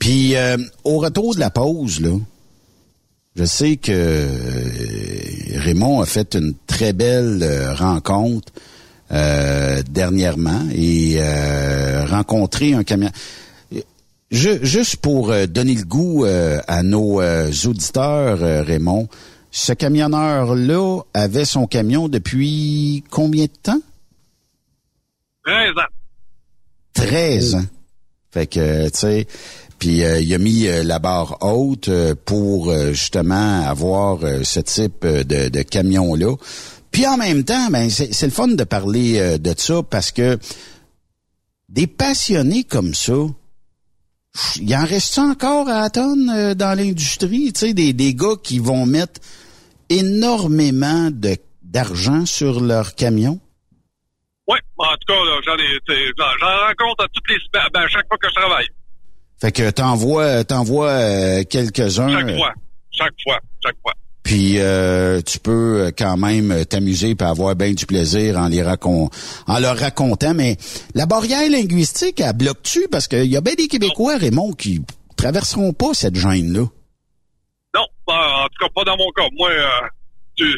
[0.00, 2.10] Puis euh, au retour de la pause, là,
[3.36, 8.52] je sais que euh, Raymond a fait une très belle euh, rencontre
[9.12, 13.10] euh, dernièrement et euh, rencontré un camion.
[14.30, 17.20] Je- juste pour euh, donner le goût euh, à nos
[17.66, 19.08] auditeurs, Raymond,
[19.50, 23.80] ce camionneur-là avait son camion depuis combien de temps?
[25.44, 25.92] 13 ans.
[26.94, 27.64] 13 ans.
[28.32, 29.26] Fait que, tu sais,
[29.78, 34.42] puis euh, il a mis euh, la barre haute euh, pour euh, justement avoir euh,
[34.42, 36.34] ce type euh, de, de camion-là.
[36.90, 40.38] Puis en même temps, ben c'est le fun de parler de ça parce que
[41.68, 43.12] des passionnés comme ça,
[44.58, 48.86] il en reste encore à euh, dans l'industrie, tu sais, des, des gars qui vont
[48.86, 49.20] mettre
[49.90, 53.40] énormément de d'argent sur leur camion.
[54.48, 55.14] Oui, en tout cas,
[56.16, 58.68] j'en rencontre à les ben, à chaque fois que je travaille.
[59.40, 62.10] Fait que t'envoies t'envoies euh, quelques-uns.
[62.10, 62.52] Chaque euh, fois.
[62.90, 63.40] Chaque fois.
[63.62, 63.92] Chaque fois.
[64.22, 69.08] Puis euh, tu peux quand même t'amuser et avoir bien du plaisir en les racon
[69.46, 70.34] en leur racontant.
[70.34, 70.56] Mais
[70.94, 72.88] la barrière linguistique, elle bloque-tu?
[72.90, 74.82] Parce qu'il y a bien des Québécois, Raymond, qui
[75.16, 76.64] traverseront pas cette gêne-là.
[77.74, 79.28] Non, ben, en tout cas pas dans mon cas.
[79.36, 79.68] Moi, euh,
[80.34, 80.56] tu,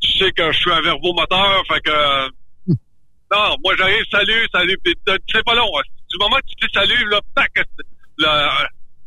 [0.00, 2.28] tu, sais que je suis un verbomoteur, fait que euh,
[3.30, 5.70] non, moi j'arrive, salut, salut, euh, c'est pas long.
[5.78, 5.82] hein.
[6.10, 7.52] Du moment que tu dis salut, là, tac,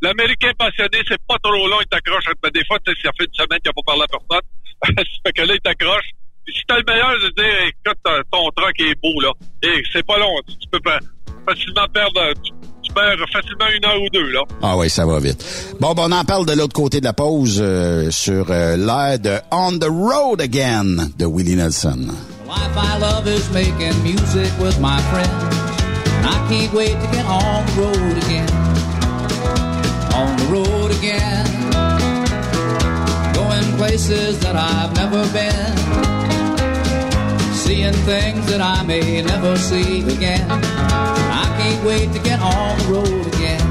[0.01, 2.25] l'Américain passionné, c'est pas trop long, il t'accroche.
[2.41, 4.47] Ben, des fois, tu sais, ça fait une semaine qu'il n'a pas parlé à personne.
[4.97, 6.09] ça fait que là, il t'accroche.
[6.47, 9.31] Si t'as le meilleur de dire, écoute, ton- ton truck est beau, là.
[9.63, 10.33] Et c'est pas long.
[10.47, 10.99] Tu, peux fa-
[11.47, 12.51] facilement perdre, tu,
[12.81, 14.41] tu perds facilement une heure ou deux, là.
[14.63, 15.45] Ah oui, ça va vite.
[15.79, 19.19] Bon, ben, on en parle de l'autre côté de la pause euh, sur euh, l'air
[19.19, 22.07] de On the Road Again de Willie Nelson.
[22.47, 25.55] Life I love is making music with my friends.
[26.17, 28.47] And I can't wait to get on the road again.
[31.01, 31.45] Again.
[33.33, 35.73] Going places that I've never been.
[37.55, 40.45] Seeing things that I may never see again.
[40.51, 43.61] I can't wait to get on the road again.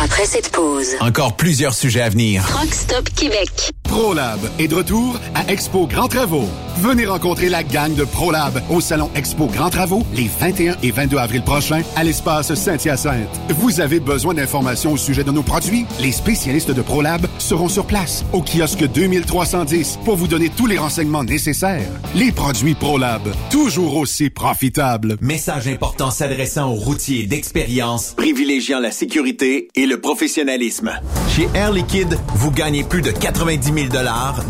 [0.00, 2.44] Après cette pause, Encore plusieurs sujets à venir.
[2.44, 3.72] Rock Stop Québec.
[3.90, 6.48] ProLab est de retour à Expo Grand Travaux.
[6.76, 11.18] Venez rencontrer la gang de ProLab au salon Expo Grand Travaux les 21 et 22
[11.18, 13.28] avril prochains à l'espace Saint-Hyacinthe.
[13.48, 15.86] Vous avez besoin d'informations au sujet de nos produits?
[16.00, 20.78] Les spécialistes de ProLab seront sur place au kiosque 2310 pour vous donner tous les
[20.78, 21.90] renseignements nécessaires.
[22.14, 25.16] Les produits ProLab, toujours aussi profitables.
[25.20, 30.92] Message important s'adressant aux routiers d'expérience, privilégiant la sécurité et le professionnalisme.
[31.28, 33.79] Chez Air Liquide, vous gagnez plus de 90 000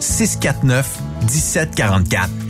[0.00, 0.84] 649
[1.26, 2.49] 1744.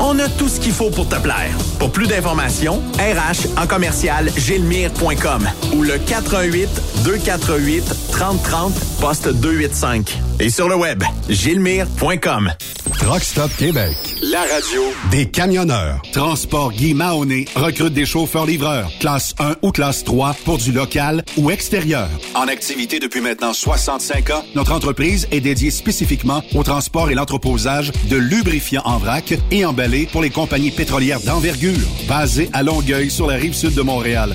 [0.00, 1.56] On a tout ce qu'il faut pour te plaire.
[1.78, 6.68] Pour plus d'informations, RH en commercial gilmire.com ou le 418
[7.04, 10.18] 248 3030 poste 285.
[10.40, 12.52] Et sur le web, gilmire.com.
[12.98, 16.00] Truck Stop Québec, la radio des camionneurs.
[16.12, 21.50] Transport Guy Mahoney recrute des chauffeurs-livreurs, classe 1 ou classe 3 pour du local ou
[21.50, 22.08] extérieur.
[22.34, 27.90] En activité depuis maintenant 65 ans, notre entreprise est dédiée spécifiquement au transport et l'entreposage
[28.08, 29.64] de lubrifiants en vrac et
[30.12, 34.34] pour les compagnies pétrolières d'envergure, basées à Longueuil sur la rive sud de Montréal.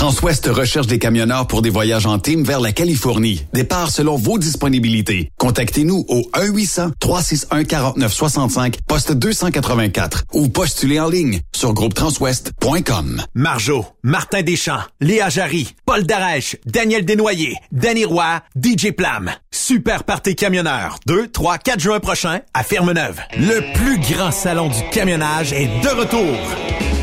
[0.00, 3.44] Transwest recherche des camionneurs pour des voyages en team vers la Californie.
[3.52, 5.30] Départ selon vos disponibilités.
[5.36, 13.20] Contactez-nous au 1-800-361-4965, poste 284 ou postulez en ligne sur groupetranswest.com.
[13.34, 19.30] Marjo, Martin Deschamps, Léa Jarry, Paul Darèche, Daniel Desnoyers, Danny Roy, DJ Plam.
[19.50, 20.96] Super Party Camionneur.
[21.08, 23.20] 2, 3, 4 juin prochain à Ferme-Neuve.
[23.36, 26.38] Le plus grand salon du camionnage est de retour.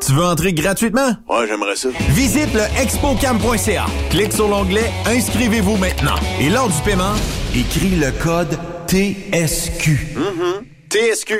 [0.00, 1.14] Tu veux entrer gratuitement?
[1.28, 1.88] Ouais, j'aimerais ça.
[2.10, 3.86] Visite le expocam.ca.
[4.10, 6.16] Clique sur l'onglet Inscrivez-vous maintenant.
[6.40, 7.14] Et lors du paiement,
[7.54, 10.16] écris le code TSQ.
[10.16, 10.60] Mm-hmm.
[10.90, 11.38] TSQ.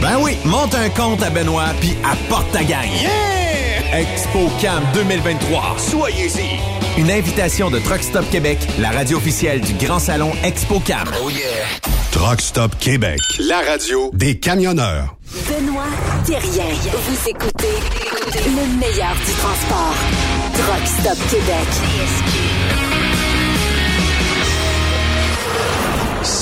[0.00, 2.90] Ben oui, monte un compte à Benoît puis apporte ta gagne.
[3.02, 3.59] Yeah!
[3.92, 5.76] ExpoCam 2023.
[5.78, 7.00] Soyez-y.
[7.00, 11.08] Une invitation de Truck Stop Québec, la radio officielle du Grand Salon ExpoCam.
[11.22, 11.66] Oh yeah!
[12.12, 15.16] Truck Stop Québec, la radio des camionneurs.
[15.48, 15.84] Benoît
[16.24, 16.72] Thérien.
[16.92, 17.74] Vous écoutez
[18.46, 19.96] le meilleur du transport.
[20.54, 22.89] Truck Stop Québec.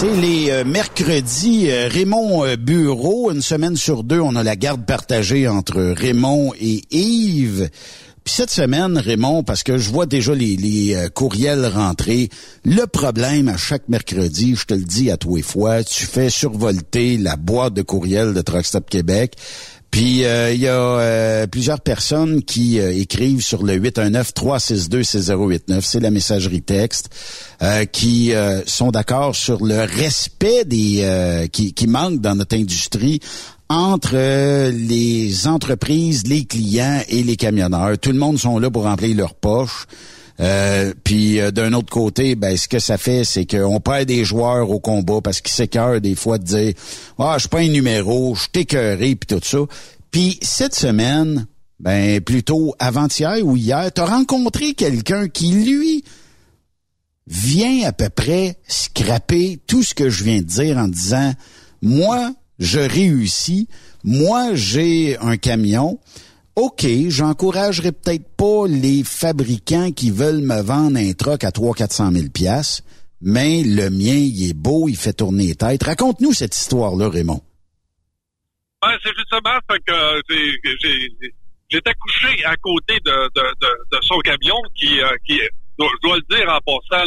[0.01, 3.33] C'est les euh, mercredis euh, Raymond euh, Bureau.
[3.33, 7.69] Une semaine sur deux, on a la garde partagée entre Raymond et Yves.
[8.23, 12.29] Puis cette semaine, Raymond, parce que je vois déjà les, les courriels rentrer,
[12.65, 16.31] le problème à chaque mercredi, je te le dis à toi et fois, tu fais
[16.31, 19.35] survolter la boîte de courriels de Truck Stop Québec.
[19.91, 26.01] Puis euh, il y a euh, plusieurs personnes qui euh, écrivent sur le 819-362-6089, c'est
[26.01, 27.09] la messagerie texte,
[27.63, 33.21] euh, qui euh, sont d'accord sur le respect des qui, qui manque dans notre industrie
[33.71, 37.97] entre les entreprises, les clients et les camionneurs.
[37.99, 39.87] Tout le monde sont là pour remplir leurs poches.
[40.41, 44.25] Euh, puis euh, d'un autre côté, ben ce que ça fait, c'est qu'on perd des
[44.25, 46.75] joueurs au combat parce qu'ils s'écœurent des fois de dire
[47.19, 49.59] Ah, je suis pas un numéro, je suis écœuré, puis tout ça.
[50.11, 51.47] Puis cette semaine,
[51.81, 56.05] ben plutôt avant-hier ou hier, t'as rencontré quelqu'un qui, lui,
[57.27, 61.33] vient à peu près scraper tout ce que je viens de dire en disant
[61.83, 63.69] Moi, je réussis.
[64.05, 65.99] Moi, j'ai un camion.
[66.59, 72.31] OK, j'encouragerais peut-être pas les fabricants qui veulent me vendre un truck à 300-400 000
[72.35, 72.83] pièces,
[73.21, 75.85] mais le mien, il est beau, il fait tourner les têtes.
[75.85, 77.41] Raconte-nous cette histoire-là, Raymond.
[78.83, 80.21] Ben, c'est justement fait que
[81.71, 85.37] j'étais couché à côté de, son camion qui, euh, je
[86.03, 87.05] dois- le dire en passant,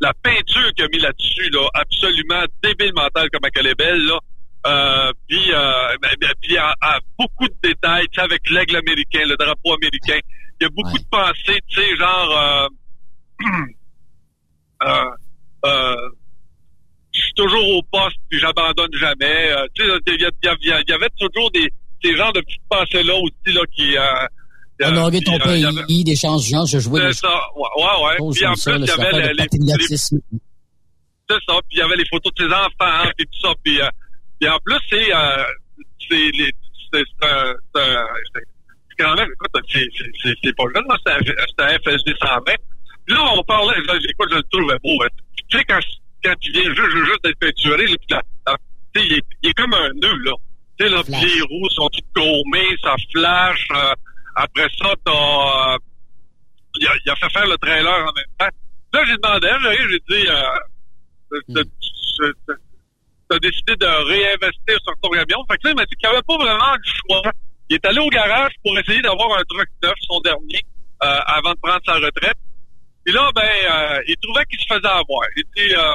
[0.00, 4.20] la peinture qu'il a mis là-dessus, là, absolument débile mentale comme elle est belle, là.
[4.66, 8.76] Euh, puis, euh, ben, ben, puis à, à beaucoup de détails, tu sais, avec l'aigle
[8.76, 10.18] américain, le drapeau américain.
[10.60, 12.68] Il y a beaucoup de pensées, tu sais, genre euh,
[14.84, 15.04] euh,
[15.66, 16.08] euh,
[17.12, 19.52] je suis toujours au poste puis j'abandonne jamais.
[19.52, 21.68] Euh, tu sais, il y, y y avait toujours des
[22.02, 23.96] ces genres de petites pensées-là aussi là qui.
[23.96, 24.02] Euh,
[24.82, 27.62] Honorer ton pays, avait- des chances de se jouer c'est ça, ouais,
[28.04, 28.16] ouais.
[28.32, 29.44] Puis en plus, il y avait les,
[31.28, 31.54] c'est ça.
[31.68, 33.54] Puis il y avait les photos de ses enfants, puis tout ça.
[33.62, 33.88] Puis, euh,
[34.44, 35.44] puis en plus, c'est euh,
[36.10, 36.30] c'est
[36.92, 39.28] c'est quand même,
[40.42, 42.42] c'est pas là, c'est un, FSD 120.
[43.06, 45.02] Puis là, on parlait, là, écoute, je le trouvais beau.
[45.02, 45.08] hein.
[45.48, 45.78] Tu sais, quand,
[46.22, 47.96] quand tu viens juste, juste d'être peinturé, là,
[49.00, 50.32] sais, il est, il est comme un nœud, là.
[50.78, 52.04] Tu sais, là, les roues sont toutes
[52.82, 53.66] ça flash.
[53.74, 53.92] euh,
[54.36, 55.74] après ça, t'as...
[55.74, 55.78] euh,
[56.76, 58.56] il, a, il a fait faire le trailer en même temps.
[58.92, 59.48] Là, j'ai demandé,
[59.90, 60.28] j'ai dit...
[60.28, 62.54] Euh, t'as-
[63.34, 65.44] t'as décidé de réinvestir sur ton camion.
[65.50, 67.32] Fait que là, il m'a dit qu'il avait pas vraiment le choix.
[67.68, 70.60] Il est allé au garage pour essayer d'avoir un truck neuf, son dernier,
[71.02, 72.36] euh, avant de prendre sa retraite.
[73.06, 75.26] Et là, ben, euh, il trouvait qu'il se faisait avoir.
[75.36, 75.92] Il dit, euh,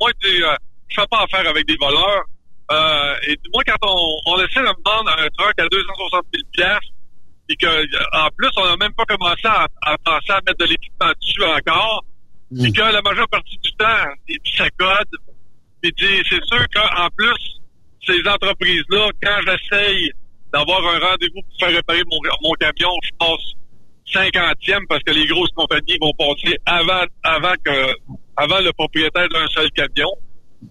[0.00, 0.42] moi, il dit,
[0.88, 2.24] je fais pas affaire avec des voleurs.
[3.26, 6.92] Et moi, quand on, on essaie de me vendre un truck à 260 000 piastres,
[7.50, 10.66] et que, en plus, on n'a même pas commencé à, à penser à mettre de
[10.66, 12.04] l'équipement dessus encore,
[12.54, 14.06] puis que la majeure partie du temps,
[14.56, 15.08] ça code.
[15.82, 17.60] Puis dit, c'est sûr qu'en plus,
[18.06, 20.10] ces entreprises-là, quand j'essaye
[20.52, 23.54] d'avoir un rendez-vous pour faire réparer mon, mon camion, je passe
[24.12, 27.94] cinquantième parce que les grosses compagnies vont passer avant avant que
[28.36, 30.10] avant le propriétaire d'un seul camion.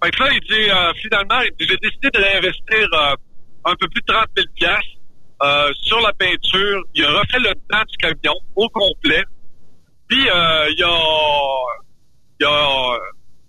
[0.04, 3.16] Fait que là, il dit euh, finalement, j'ai décidé de réinvestir euh,
[3.66, 4.98] un peu plus de 30 000 piastres,
[5.44, 6.84] euh, sur la peinture.
[6.96, 9.24] Il a refait le temps du camion au complet.
[10.08, 11.00] Puis euh, il a
[12.40, 12.98] il a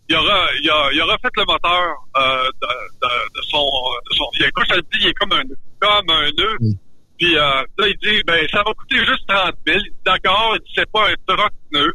[0.09, 2.67] il a, re- il a, il a refait le moteur euh, de,
[3.03, 3.65] de, de son
[4.11, 5.43] de son il, écoute, je te le dis, il est comme un
[5.81, 6.77] comme un nœud.
[7.19, 9.79] Puis euh, là, il dit, ben, ça va coûter juste 30 000.
[9.79, 11.91] Il dit, D'accord, il dit, c'est pas un truck neuf,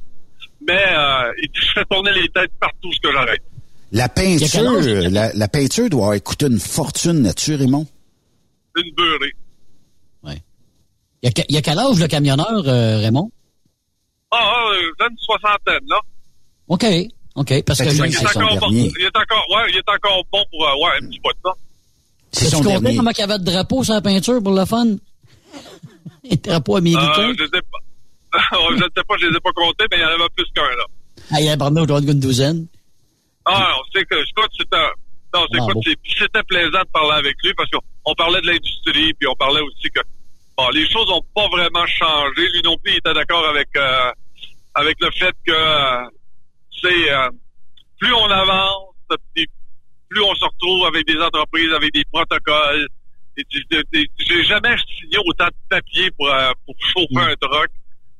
[0.67, 3.41] mais euh, il dit, je fais tourner les têtes partout ce que j'arrête.
[3.91, 4.81] La peinture,
[5.11, 7.87] la, la peinture doit avoir coûté une fortune là-dessus, Raymond.
[8.75, 9.33] Une beurrée.
[11.25, 13.31] Il y a, il y a quel âge le camionneur, euh, Raymond?
[14.29, 15.97] Ah, ah, euh, une soixantaine, là.
[16.67, 16.83] OK.
[17.35, 17.63] OK.
[17.65, 18.69] Parce que, Fait je- qu'il est encore bon.
[18.71, 21.39] Il est encore, ouais, il est encore bon pour, euh, ouais, un petit bout de
[21.43, 21.57] temps.
[22.31, 22.95] C'est tu son dernier.
[22.95, 24.85] comment il y avait de drapeau sur la peinture pour le fun?
[26.23, 27.29] Les drapeaux américains?
[27.29, 27.79] Euh, je sais pas.
[28.69, 30.45] je ne sais pas, je les ai pas comptés, mais il y en avait plus
[30.55, 30.85] qu'un, là.
[31.31, 32.67] Ah, il y a parmi autour d'une douzaine.
[33.45, 34.77] Ah, non, c'est que, écoute, c'était,
[35.33, 35.45] non,
[35.83, 39.27] c'est, puis c'était plaisant de parler avec lui parce qu'on on parlait de l'industrie, puis
[39.27, 39.99] on parlait aussi que,
[40.57, 42.41] bon, les choses ont pas vraiment changé.
[42.53, 44.11] Lui non plus, il était d'accord avec, euh,
[44.75, 46.09] avec le fait que,
[46.85, 47.29] euh, euh,
[47.99, 48.95] plus on avance,
[50.09, 52.87] plus on se retrouve avec des entreprises, avec des protocoles.
[53.35, 57.69] J'ai jamais signé autant de papiers pour, euh, pour chauffer un truck.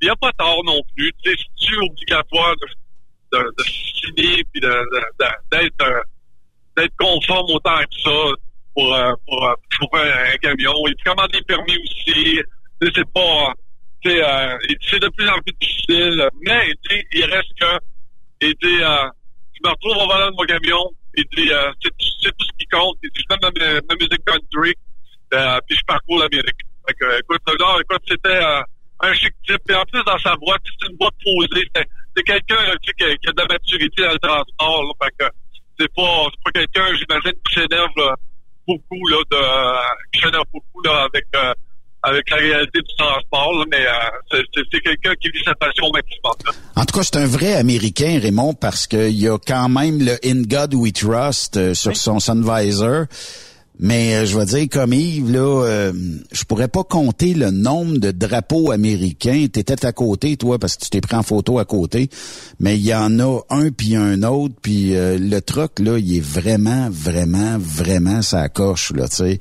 [0.01, 1.11] Il n'y a pas tort non plus.
[1.23, 6.01] Tu sais, C'est obligatoire de, de, de signer puis d'être euh,
[6.75, 8.35] d'être conforme autant que ça
[8.73, 10.73] pour, euh, pour, chauffer un, un camion.
[10.87, 12.41] Et puis commander des permis aussi.
[12.81, 13.53] C'est pas.
[14.07, 16.27] euh, c'est de plus en plus difficile.
[16.41, 16.73] Mais
[17.13, 17.92] il reste que.
[18.51, 19.09] Tu sais, euh,
[19.53, 20.91] je me retrouve au volant de mon camion.
[21.15, 22.97] Et puis, euh, c'est tout, ce qui compte.
[23.03, 24.73] Et puis, je mets ma, musique country.
[25.33, 26.61] Euh, puis je parcours l'Amérique.
[26.87, 28.61] Fait que, écoute, écoute, c'était euh,
[29.01, 29.61] un chic type.
[29.69, 31.65] Et en plus, dans sa voix, c'est une voix posée.
[31.75, 34.97] C'est, quelqu'un tu qui, a, de la maturité dans le transport.
[35.79, 38.15] C'est pas, quelqu'un, j'imagine, qui s'énerve
[38.67, 41.25] beaucoup, là, de, beaucoup là, avec,
[42.03, 43.53] avec la réalité du transport.
[43.53, 43.85] Là, mais
[44.37, 46.33] euh, c'est, quelqu'un qui vit sa passion au maximum.
[46.45, 46.51] là.
[46.75, 50.17] En tout cas, c'est un vrai Américain, Raymond, parce qu'il y a quand même le
[50.25, 53.05] In God We Trust euh, sur son Sunvisor.
[53.79, 55.93] Mais euh, je vais dire, comme Yves, là, euh,
[56.31, 59.47] je pourrais pas compter le nombre de drapeaux américains.
[59.51, 62.09] T'étais à côté, toi, parce que tu t'es pris en photo à côté.
[62.59, 66.17] Mais il y en a un puis un autre, puis euh, le truck, là, il
[66.17, 69.37] est vraiment, vraiment, vraiment sa coche, là, tu sais.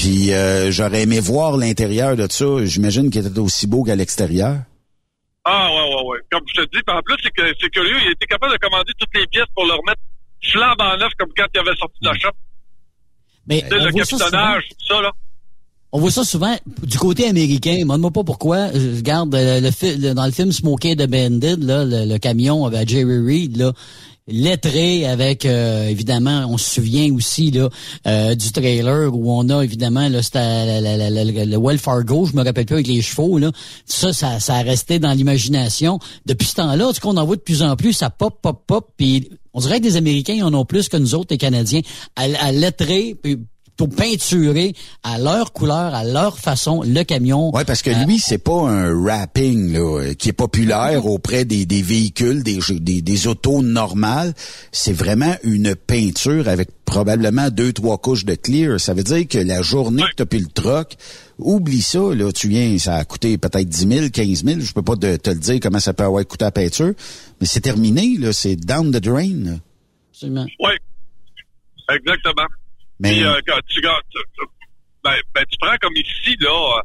[0.00, 2.46] Puis euh, j'aurais aimé voir l'intérieur de ça.
[2.64, 4.56] J'imagine qu'il était aussi beau qu'à l'extérieur.
[5.44, 6.18] Ah ouais, ouais, ouais.
[6.32, 8.58] Comme je te dis, puis en plus, c'est que c'est curieux, il était capable de
[8.58, 10.00] commander toutes les pièces pour le remettre
[10.50, 12.30] flambant neuf comme quand il avait sorti de la shop.
[13.46, 15.12] Mais on le voit ça capitonnage, tout ça, là.
[15.92, 17.76] On voit ça souvent du côté américain.
[17.80, 18.70] Demande-moi pas pourquoi.
[18.72, 19.70] Je regarde euh, le,
[20.08, 23.72] le- dans le film Smokey the Bandit, là, le, le camion avec Jerry Reed, là,
[24.30, 27.68] lettré avec euh, évidemment, on se souvient aussi là
[28.06, 32.86] euh, du trailer où on a évidemment le Well Fargo, je me rappelle plus avec
[32.86, 33.50] les chevaux là.
[33.86, 35.98] Ça, ça, ça resté dans l'imagination.
[36.26, 38.92] Depuis ce temps-là, ce qu'on en voit de plus en plus, ça pop, pop, pop,
[38.96, 41.80] puis on dirait que les Américains en ont plus que nous autres, les Canadiens,
[42.16, 42.52] à, à
[43.86, 47.54] plutôt peinturer à leur couleur, à leur façon, le camion.
[47.54, 51.66] Ouais, parce que lui, c'est pas un rapping là, euh, qui est populaire auprès des,
[51.66, 54.34] des véhicules, des, des, des autos normales.
[54.72, 58.80] C'est vraiment une peinture avec probablement deux, trois couches de clear.
[58.80, 60.96] Ça veut dire que la journée que tu as pu le troc,
[61.38, 64.82] oublie ça, là, tu viens, ça a coûté peut-être 10 000, 15 000, je peux
[64.82, 66.92] pas te, te le dire comment ça peut avoir coûté la peinture,
[67.40, 69.44] mais c'est terminé, là, c'est down the drain.
[69.44, 69.52] là.
[70.12, 70.46] Absolument.
[70.60, 70.72] Oui.
[71.94, 72.46] Exactement.
[73.00, 74.46] Mais- Puis, euh, quand tu, quand tu-
[75.02, 76.80] ben, ben, tu prends comme ici, là, euh,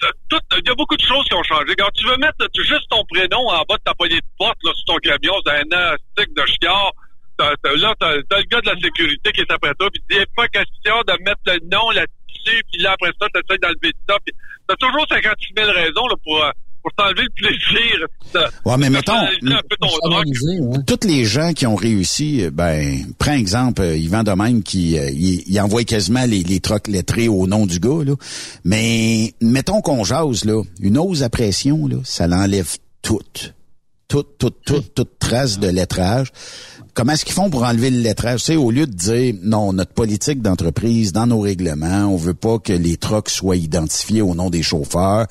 [0.00, 1.74] t'as tout- il y a beaucoup de choses qui ont changé.
[1.78, 4.58] Quand tu veux mettre tu- juste ton prénom en bas de ta poignée de porte,
[4.64, 6.92] là, sur ton camion, c'est un stick de chiard,
[7.38, 10.02] t'as, t'as- là, t'as, t'as le gars de la sécurité qui est après toi, puis
[10.10, 13.92] il n'est pas question de mettre le nom là-dessus, puis là, après ça, t'essaies d'enlever
[14.08, 14.34] ça, puis
[14.66, 16.50] t'as toujours 56 000 raisons, là, pour, euh,
[16.84, 18.06] pour t'enlever le plaisir.
[18.34, 20.86] de- Ouais, mais de mettons, personnaliser un peu ton truck.
[20.86, 24.98] Toutes les gens qui ont réussi, euh, ben, prends exemple euh, Yvan de même qui
[24.98, 28.14] euh, il, il envoie quasiment les, les trocs lettrés au nom du gars, là.
[28.64, 33.54] Mais mettons qu'on jase, là, une hausse à pression, là, ça l'enlève toute.
[34.06, 36.28] Toute, toute, toute, toute trace de lettrage.
[36.92, 38.40] Comment est-ce qu'ils font pour enlever le lettrage?
[38.40, 42.34] Tu sais, au lieu de dire, non, notre politique d'entreprise, dans nos règlements, on veut
[42.34, 45.26] pas que les trocs soient identifiés au nom des chauffeurs.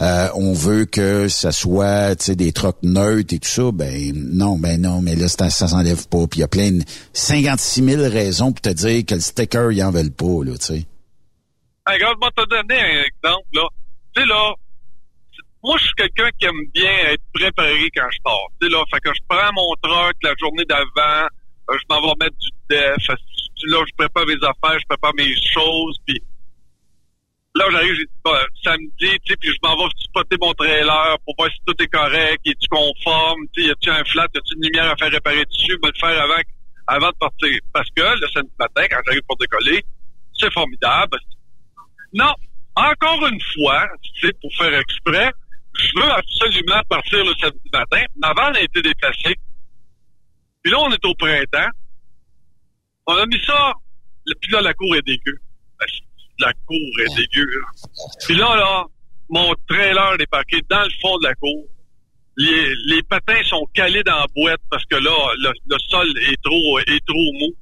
[0.00, 3.72] Euh, on veut que ça soit des trocs neutres et tout ça.
[3.72, 6.26] Ben non, ben non, mais là, ça, s'enlève pas.
[6.28, 9.72] Puis il y a plein de 56 000 raisons pour te dire que le sticker,
[9.72, 10.86] ils en veulent pas, là, tu sais.
[11.86, 13.66] Regarde, vais te donner un exemple, là.
[14.14, 14.54] Tu sais, là,
[15.64, 18.46] moi, je suis quelqu'un qui aime bien être préparé quand je pars.
[18.60, 21.26] Tu sais, là, fait que je prends mon truck la journée d'avant,
[21.70, 25.34] euh, je m'en vais mettre du def, là, je prépare mes affaires, je prépare mes
[25.52, 26.22] choses, puis
[27.54, 31.18] là, j'arrive, j'ai dit, bah, samedi, tu sais, puis je m'en vais spotter mon trailer
[31.24, 34.38] pour voir si tout est correct, est-tu conforme, tu sais, y a-tu un flat, y
[34.38, 36.42] a-tu une lumière à faire réparer dessus, me le faire avant,
[36.86, 37.58] avant de partir.
[37.72, 39.84] Parce que le samedi matin, quand j'arrive pour décoller,
[40.38, 41.18] c'est formidable.
[42.12, 42.34] Non,
[42.76, 43.86] encore une fois,
[44.20, 45.32] c'est pour faire exprès,
[45.74, 48.04] je veux absolument partir le samedi matin.
[48.16, 49.36] Ma vanne a été déplacée.
[50.62, 51.70] Puis là, on est au printemps.
[53.06, 53.72] On a mis ça.
[54.40, 55.38] Puis là, la cour est dégueu.
[56.40, 57.46] La cour est dégueu.
[57.46, 57.66] là.
[58.26, 58.84] Puis là, là,
[59.28, 61.64] mon trailer est parqué dans le fond de la cour.
[62.36, 66.40] Les, les patins sont calés dans la boîte parce que là, le, le sol est
[66.42, 67.52] trop, est trop mou.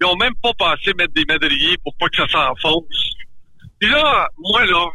[0.00, 3.14] Ils ont même pas pensé mettre des madriers pour pas que ça s'enfonce.
[3.80, 4.86] Puis là, moi, là,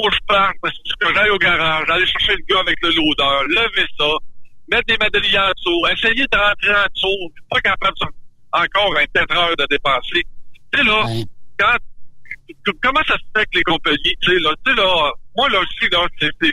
[0.00, 2.88] faut que je parte parce que j'aille au garage, aller chercher le gars avec le
[2.90, 4.06] loader, lever ça,
[4.68, 8.06] mettre des madriers en dessous, essayer de rentrer en dessous, pas capable de
[8.52, 10.22] encore 24 heures de dépenser.
[10.72, 11.04] Tu sais, là,
[11.58, 11.76] quand,
[12.82, 15.60] comment ça se fait que les compagnies, tu sais, là, tu sais, là, moi, là,
[15.80, 16.52] sais, là, c'est,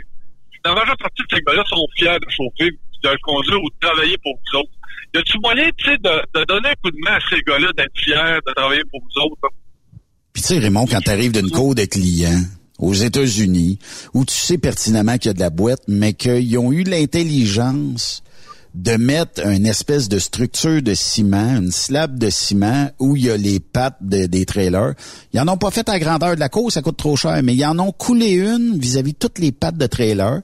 [0.63, 2.69] la majeure partie de ces gars-là sont fiers de chauffer,
[3.03, 4.72] de conduire ou de travailler pour vous autres.
[5.13, 7.97] Y a-tu moyen, tu sais, de, donner un coup de main à ces gars-là d'être
[7.97, 9.53] fiers de travailler pour vous autres?
[10.34, 12.41] Puis tu sais, Raymond, quand tu arrives d'une cour de clients
[12.80, 13.80] aux États-Unis,
[14.13, 18.23] où tu sais pertinemment qu'il y a de la boîte, mais qu'ils ont eu l'intelligence
[18.73, 23.30] de mettre une espèce de structure de ciment, une slab de ciment où il y
[23.30, 24.93] a les pattes de- des trailers.
[25.34, 27.53] Ils en ont pas fait à grandeur de la cour, ça coûte trop cher, mais
[27.53, 30.41] ils en ont coulé une vis-à-vis toutes les pattes de trailer.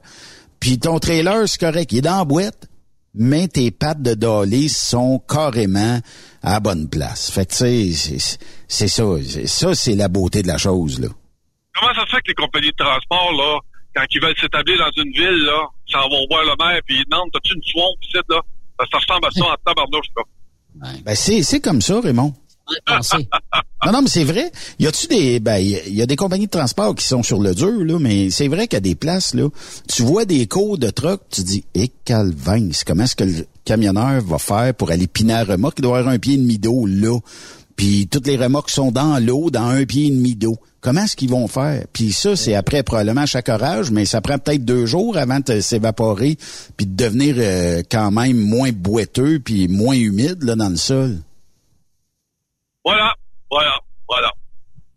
[0.59, 2.67] Puis ton trailer, c'est correct, il est dans la boîte,
[3.13, 5.99] mais tes pattes de dolly sont carrément
[6.43, 7.31] à bonne place.
[7.31, 9.03] Fait que tu c'est- ça.
[9.45, 11.07] Ça, c'est la beauté de la chose, là.
[11.79, 13.59] Comment ça se fait que les compagnies de transport, là,
[13.97, 17.05] quand ils veulent s'établir dans une ville, là, s'en vont voir le maire puis ils
[17.09, 18.41] demandent, t'as-tu une swamp ici, là?
[18.79, 20.23] Ça, ça ressemble à ça en tabarnouche, là.
[21.03, 22.33] Ben, c'est, c'est comme ça, Raymond.
[23.85, 24.51] Non, non, mais c'est vrai.
[24.79, 27.39] Y a-tu des, ben, y a- y a des compagnies de transport qui sont sur
[27.39, 29.47] le dur, là, mais c'est vrai qu'à des places, là,
[29.87, 34.21] tu vois des cours de truck, tu dis, eh, calvin, comment est-ce que le camionneur
[34.21, 35.75] va faire pour aller piner la remorque?
[35.79, 37.17] Il doit avoir un pied et demi d'eau, là.
[37.77, 40.57] Puis toutes les remorques sont dans l'eau, dans un pied et demi d'eau.
[40.81, 41.85] Comment est-ce qu'ils vont faire?
[41.93, 45.59] Puis ça, c'est après probablement chaque orage, mais ça prend peut-être deux jours avant de
[45.59, 46.37] s'évaporer,
[46.75, 51.17] puis de devenir euh, quand même moins boiteux, puis moins humide là, dans le sol.
[52.83, 53.13] Voilà,
[53.51, 53.71] voilà,
[54.09, 54.31] voilà.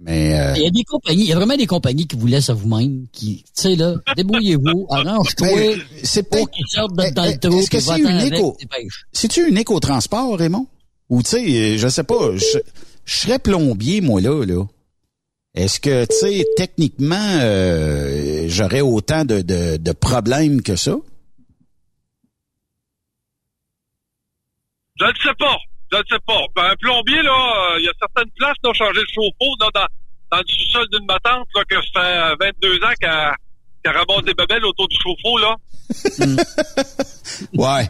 [0.03, 2.27] Mais euh, Il y a des compagnies, il y a vraiment des compagnies qui vous
[2.27, 5.49] laissent à vous-même, qui, tu sais, là, débrouillez-vous, arrange-toi.
[6.03, 8.57] C'est pour qu'ils sortent de- dans le trou, Est-ce que c'est unique au...
[9.13, 10.67] C'est-tu unique au transport, Raymond?
[11.11, 12.59] Ou tu sais, je sais pas, je,
[13.05, 14.65] serais plombier, moi, là, là.
[15.55, 20.95] Est-ce que, tu sais, techniquement, euh, j'aurais autant de, de, problèmes que ça?
[25.01, 25.59] Je ne sais pas.
[25.91, 26.41] Je ne sais pas.
[26.55, 29.71] Ben, un plombier, là, euh, il y a certaines places, là, changer le chauffe-eau, dans,
[29.75, 33.35] dans le sous-sol d'une matante, là, que ça fait euh, 22 ans qu'elle
[33.83, 35.57] qu'elle ramasse des bebelles autour du chauffe-eau, là.
[37.55, 37.89] Ouais.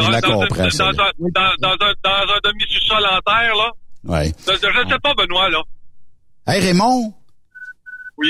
[0.00, 0.92] Je la dans, comprends, dans, ça.
[0.92, 3.70] dans, un- dans, dans un, dans un demi-sous-sol en terre, là.
[4.04, 4.32] Ouais.
[4.46, 5.62] Je, ne sais pas, Benoît, là.
[6.46, 7.12] Hey, Raymond,
[8.18, 8.28] Oui?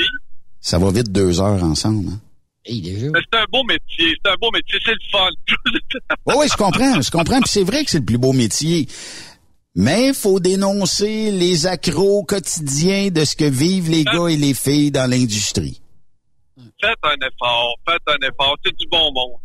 [0.61, 2.09] ça va vite deux heures ensemble.
[2.09, 2.19] Hein?
[2.67, 4.13] Mais c'est un beau métier.
[4.23, 4.79] C'est un beau métier.
[4.85, 5.29] C'est le fun.
[6.25, 7.39] Oui, oui, je comprends, je comprends.
[7.41, 8.87] Puis c'est vrai que c'est le plus beau métier.
[9.75, 14.91] Mais faut dénoncer les accros quotidiens de ce que vivent les gars et les filles
[14.91, 15.81] dans l'industrie.
[16.81, 17.75] Faites un effort.
[17.87, 18.55] Faites un effort.
[18.65, 19.39] C'est du bon monde.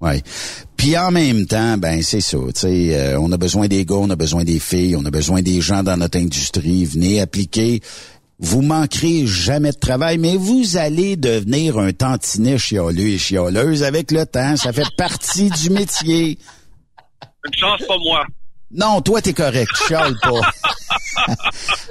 [0.00, 0.22] Ouais.
[0.76, 2.38] Puis en même temps, ben c'est ça.
[2.38, 5.10] Tu sais, euh, on a besoin des gars, on a besoin des filles, on a
[5.10, 6.86] besoin des gens dans notre industrie.
[6.86, 7.80] Venez appliquer.
[8.38, 14.10] Vous manquerez jamais de travail, mais vous allez devenir un tantinet chialeux et chialeuse avec
[14.10, 14.56] le temps.
[14.56, 16.38] Ça fait partie du métier.
[17.44, 18.24] Une chance, pas moi.
[18.72, 19.70] Non, toi, t'es correct.
[19.86, 20.40] Chiale pas.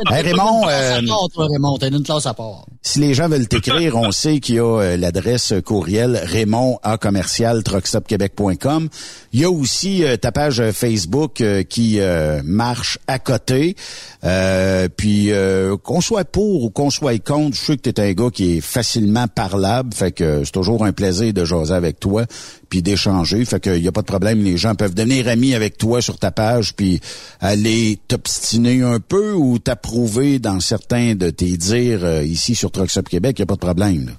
[0.10, 1.02] Hey, Raymond, euh,
[1.34, 2.66] toi, Raymond, une classe à part.
[2.82, 6.98] si les gens veulent t'écrire, on sait qu'il y a euh, l'adresse courriel raymond à
[6.98, 8.90] commercial truckstopquebec.com.
[9.34, 12.00] Il y a aussi euh, ta page euh, Facebook euh, qui
[12.44, 13.76] marche à côté.
[14.24, 18.12] Euh, puis euh, qu'on soit pour ou qu'on soit contre, je sais que t'es un
[18.14, 22.26] gars qui est facilement parlable, fait que c'est toujours un plaisir de jaser avec toi
[22.70, 25.78] puis d'échanger, fait que y a pas de problème, les gens peuvent devenir amis avec
[25.78, 27.02] toi sur ta page puis
[27.40, 32.90] aller t'obstiner un peu ou t'approuver dans certains de tes dires euh, ici sur Truck
[32.90, 34.18] Stop Québec, y a pas de problème.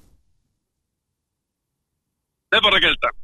[2.52, 3.16] N'importe quel temps.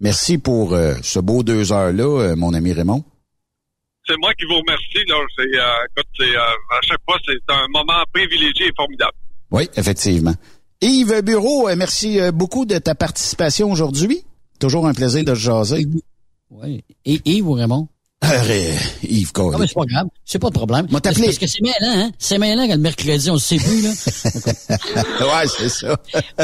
[0.00, 3.04] Merci pour euh, ce beau deux heures-là, euh, mon ami Raymond.
[4.04, 5.04] C'est moi qui vous remercie.
[5.06, 5.14] Là.
[5.38, 9.12] C'est, à chaque fois, c'est un moment privilégié et formidable.
[9.52, 10.34] Oui, effectivement.
[10.80, 14.24] Yves Bureau, merci beaucoup de ta participation aujourd'hui.
[14.62, 15.84] Toujours un plaisir de te jaser.
[16.52, 16.84] Oui.
[17.04, 17.88] Et Yves ou Raymond?
[18.24, 19.54] Euh, Yves Corey.
[19.54, 20.06] Non, mais c'est pas grave.
[20.24, 20.86] C'est pas de problème.
[20.88, 21.24] Moi, t'appeler.
[21.24, 21.74] Parce que c'est mêlant,
[22.04, 22.12] hein?
[22.16, 23.90] C'est mêlant que le mercredi, on ne sait plus, là.
[25.40, 25.96] ouais, c'est ça.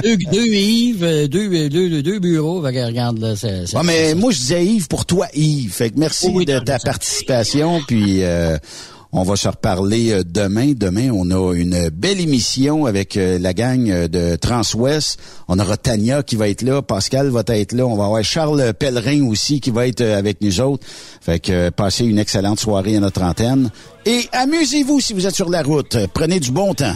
[0.03, 2.61] deux, deux Yves, euh, deux, euh, deux, deux bureaux.
[2.65, 5.73] Fait que regarde, là, c'est, c'est- Ouais, mais moi, je disais Yves pour toi, Yves.
[5.73, 7.81] Fait que merci de ta participation.
[7.87, 8.59] Puis euh,
[9.13, 10.73] on va se reparler euh, demain.
[10.77, 15.19] Demain, on a une belle émission avec euh, la gang euh, de Transwest.
[15.49, 17.87] On aura Tania qui va être là, Pascal va être là.
[17.87, 20.87] On va avoir Charles Pellerin aussi qui va être avec nous autres.
[21.21, 23.71] Fait que passez une excellente soirée à notre antenne.
[24.05, 25.97] Et amusez-vous si vous êtes sur la route.
[26.13, 26.95] Prenez du bon temps.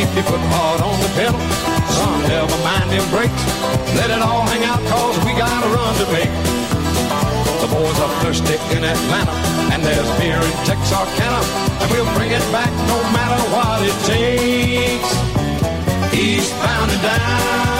[0.00, 1.36] Keep your foot hard on the pedal,
[1.92, 3.44] son, never mind them brakes.
[4.00, 6.32] Let it all hang out, cause we got a run to make.
[7.60, 9.36] The boys are thirsty in Atlanta,
[9.68, 11.44] and there's beer in Texarkana,
[11.84, 15.12] and we'll bring it back no matter what it takes.
[16.16, 17.79] Eastbound and down.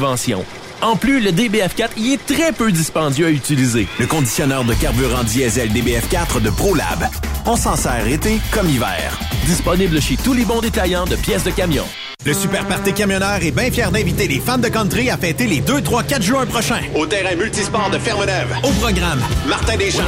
[0.81, 3.87] En plus, le DBF4 y est très peu dispendieux à utiliser.
[3.99, 7.07] Le conditionneur de carburant diesel DBF4 de ProLab.
[7.45, 9.19] On s'en sert été comme hiver.
[9.45, 11.85] Disponible chez tous les bons détaillants de pièces de camion.
[12.25, 15.59] Le Super Party Camionneur est bien fier d'inviter les fans de country à fêter les
[15.59, 16.81] 2, 3, 4 juin prochains.
[16.95, 18.55] Au terrain multisport de Ferme-Neuve.
[18.63, 20.01] Au programme, Martin Deschamps.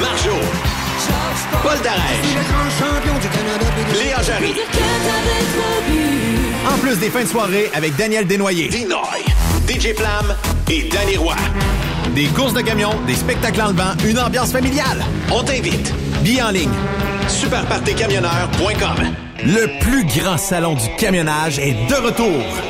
[0.00, 0.36] Marjo.
[1.62, 2.30] Paul Darèche.
[3.98, 4.54] Léa Jarry.
[6.66, 8.68] En plus des fins de soirée avec Daniel Desnoyers.
[8.68, 9.24] Dinoy.
[9.68, 10.34] DJ Flamme
[10.70, 11.36] et Danny Roy.
[12.14, 15.04] Des courses de camions, des spectacles en levant, une ambiance familiale.
[15.30, 15.92] On t'invite.
[16.22, 16.72] Billets en ligne.
[17.28, 19.06] Superpartycamionneur.com.
[19.44, 22.69] Le plus grand salon du camionnage est de retour.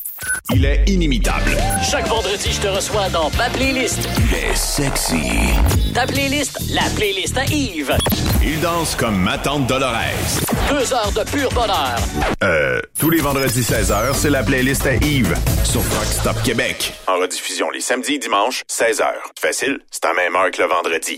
[0.53, 1.55] Il est inimitable.
[1.89, 4.07] Chaque vendredi, je te reçois dans ma playlist.
[4.17, 5.21] Il est sexy.
[5.93, 7.95] Ta playlist, la playlist à Yves.
[8.43, 9.95] Il danse comme ma tante Dolores.
[10.69, 11.95] Deux heures de pur bonheur.
[12.43, 16.93] Euh, tous les vendredis 16h, c'est la playlist à Yves sur Rock Stop Québec.
[17.07, 19.05] En rediffusion les samedis et dimanches, 16h.
[19.39, 21.17] Facile, c'est à même heure que le vendredi.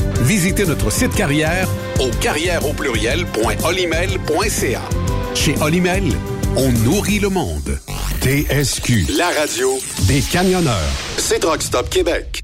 [0.21, 1.67] Visitez notre site carrière
[1.99, 4.81] au carrière au pluriel.olimel.ca.
[5.33, 6.03] Chez Olimel,
[6.55, 7.79] on nourrit le monde.
[8.21, 10.75] TSQ, la radio des camionneurs.
[11.17, 12.43] C'est Truck Stop Québec.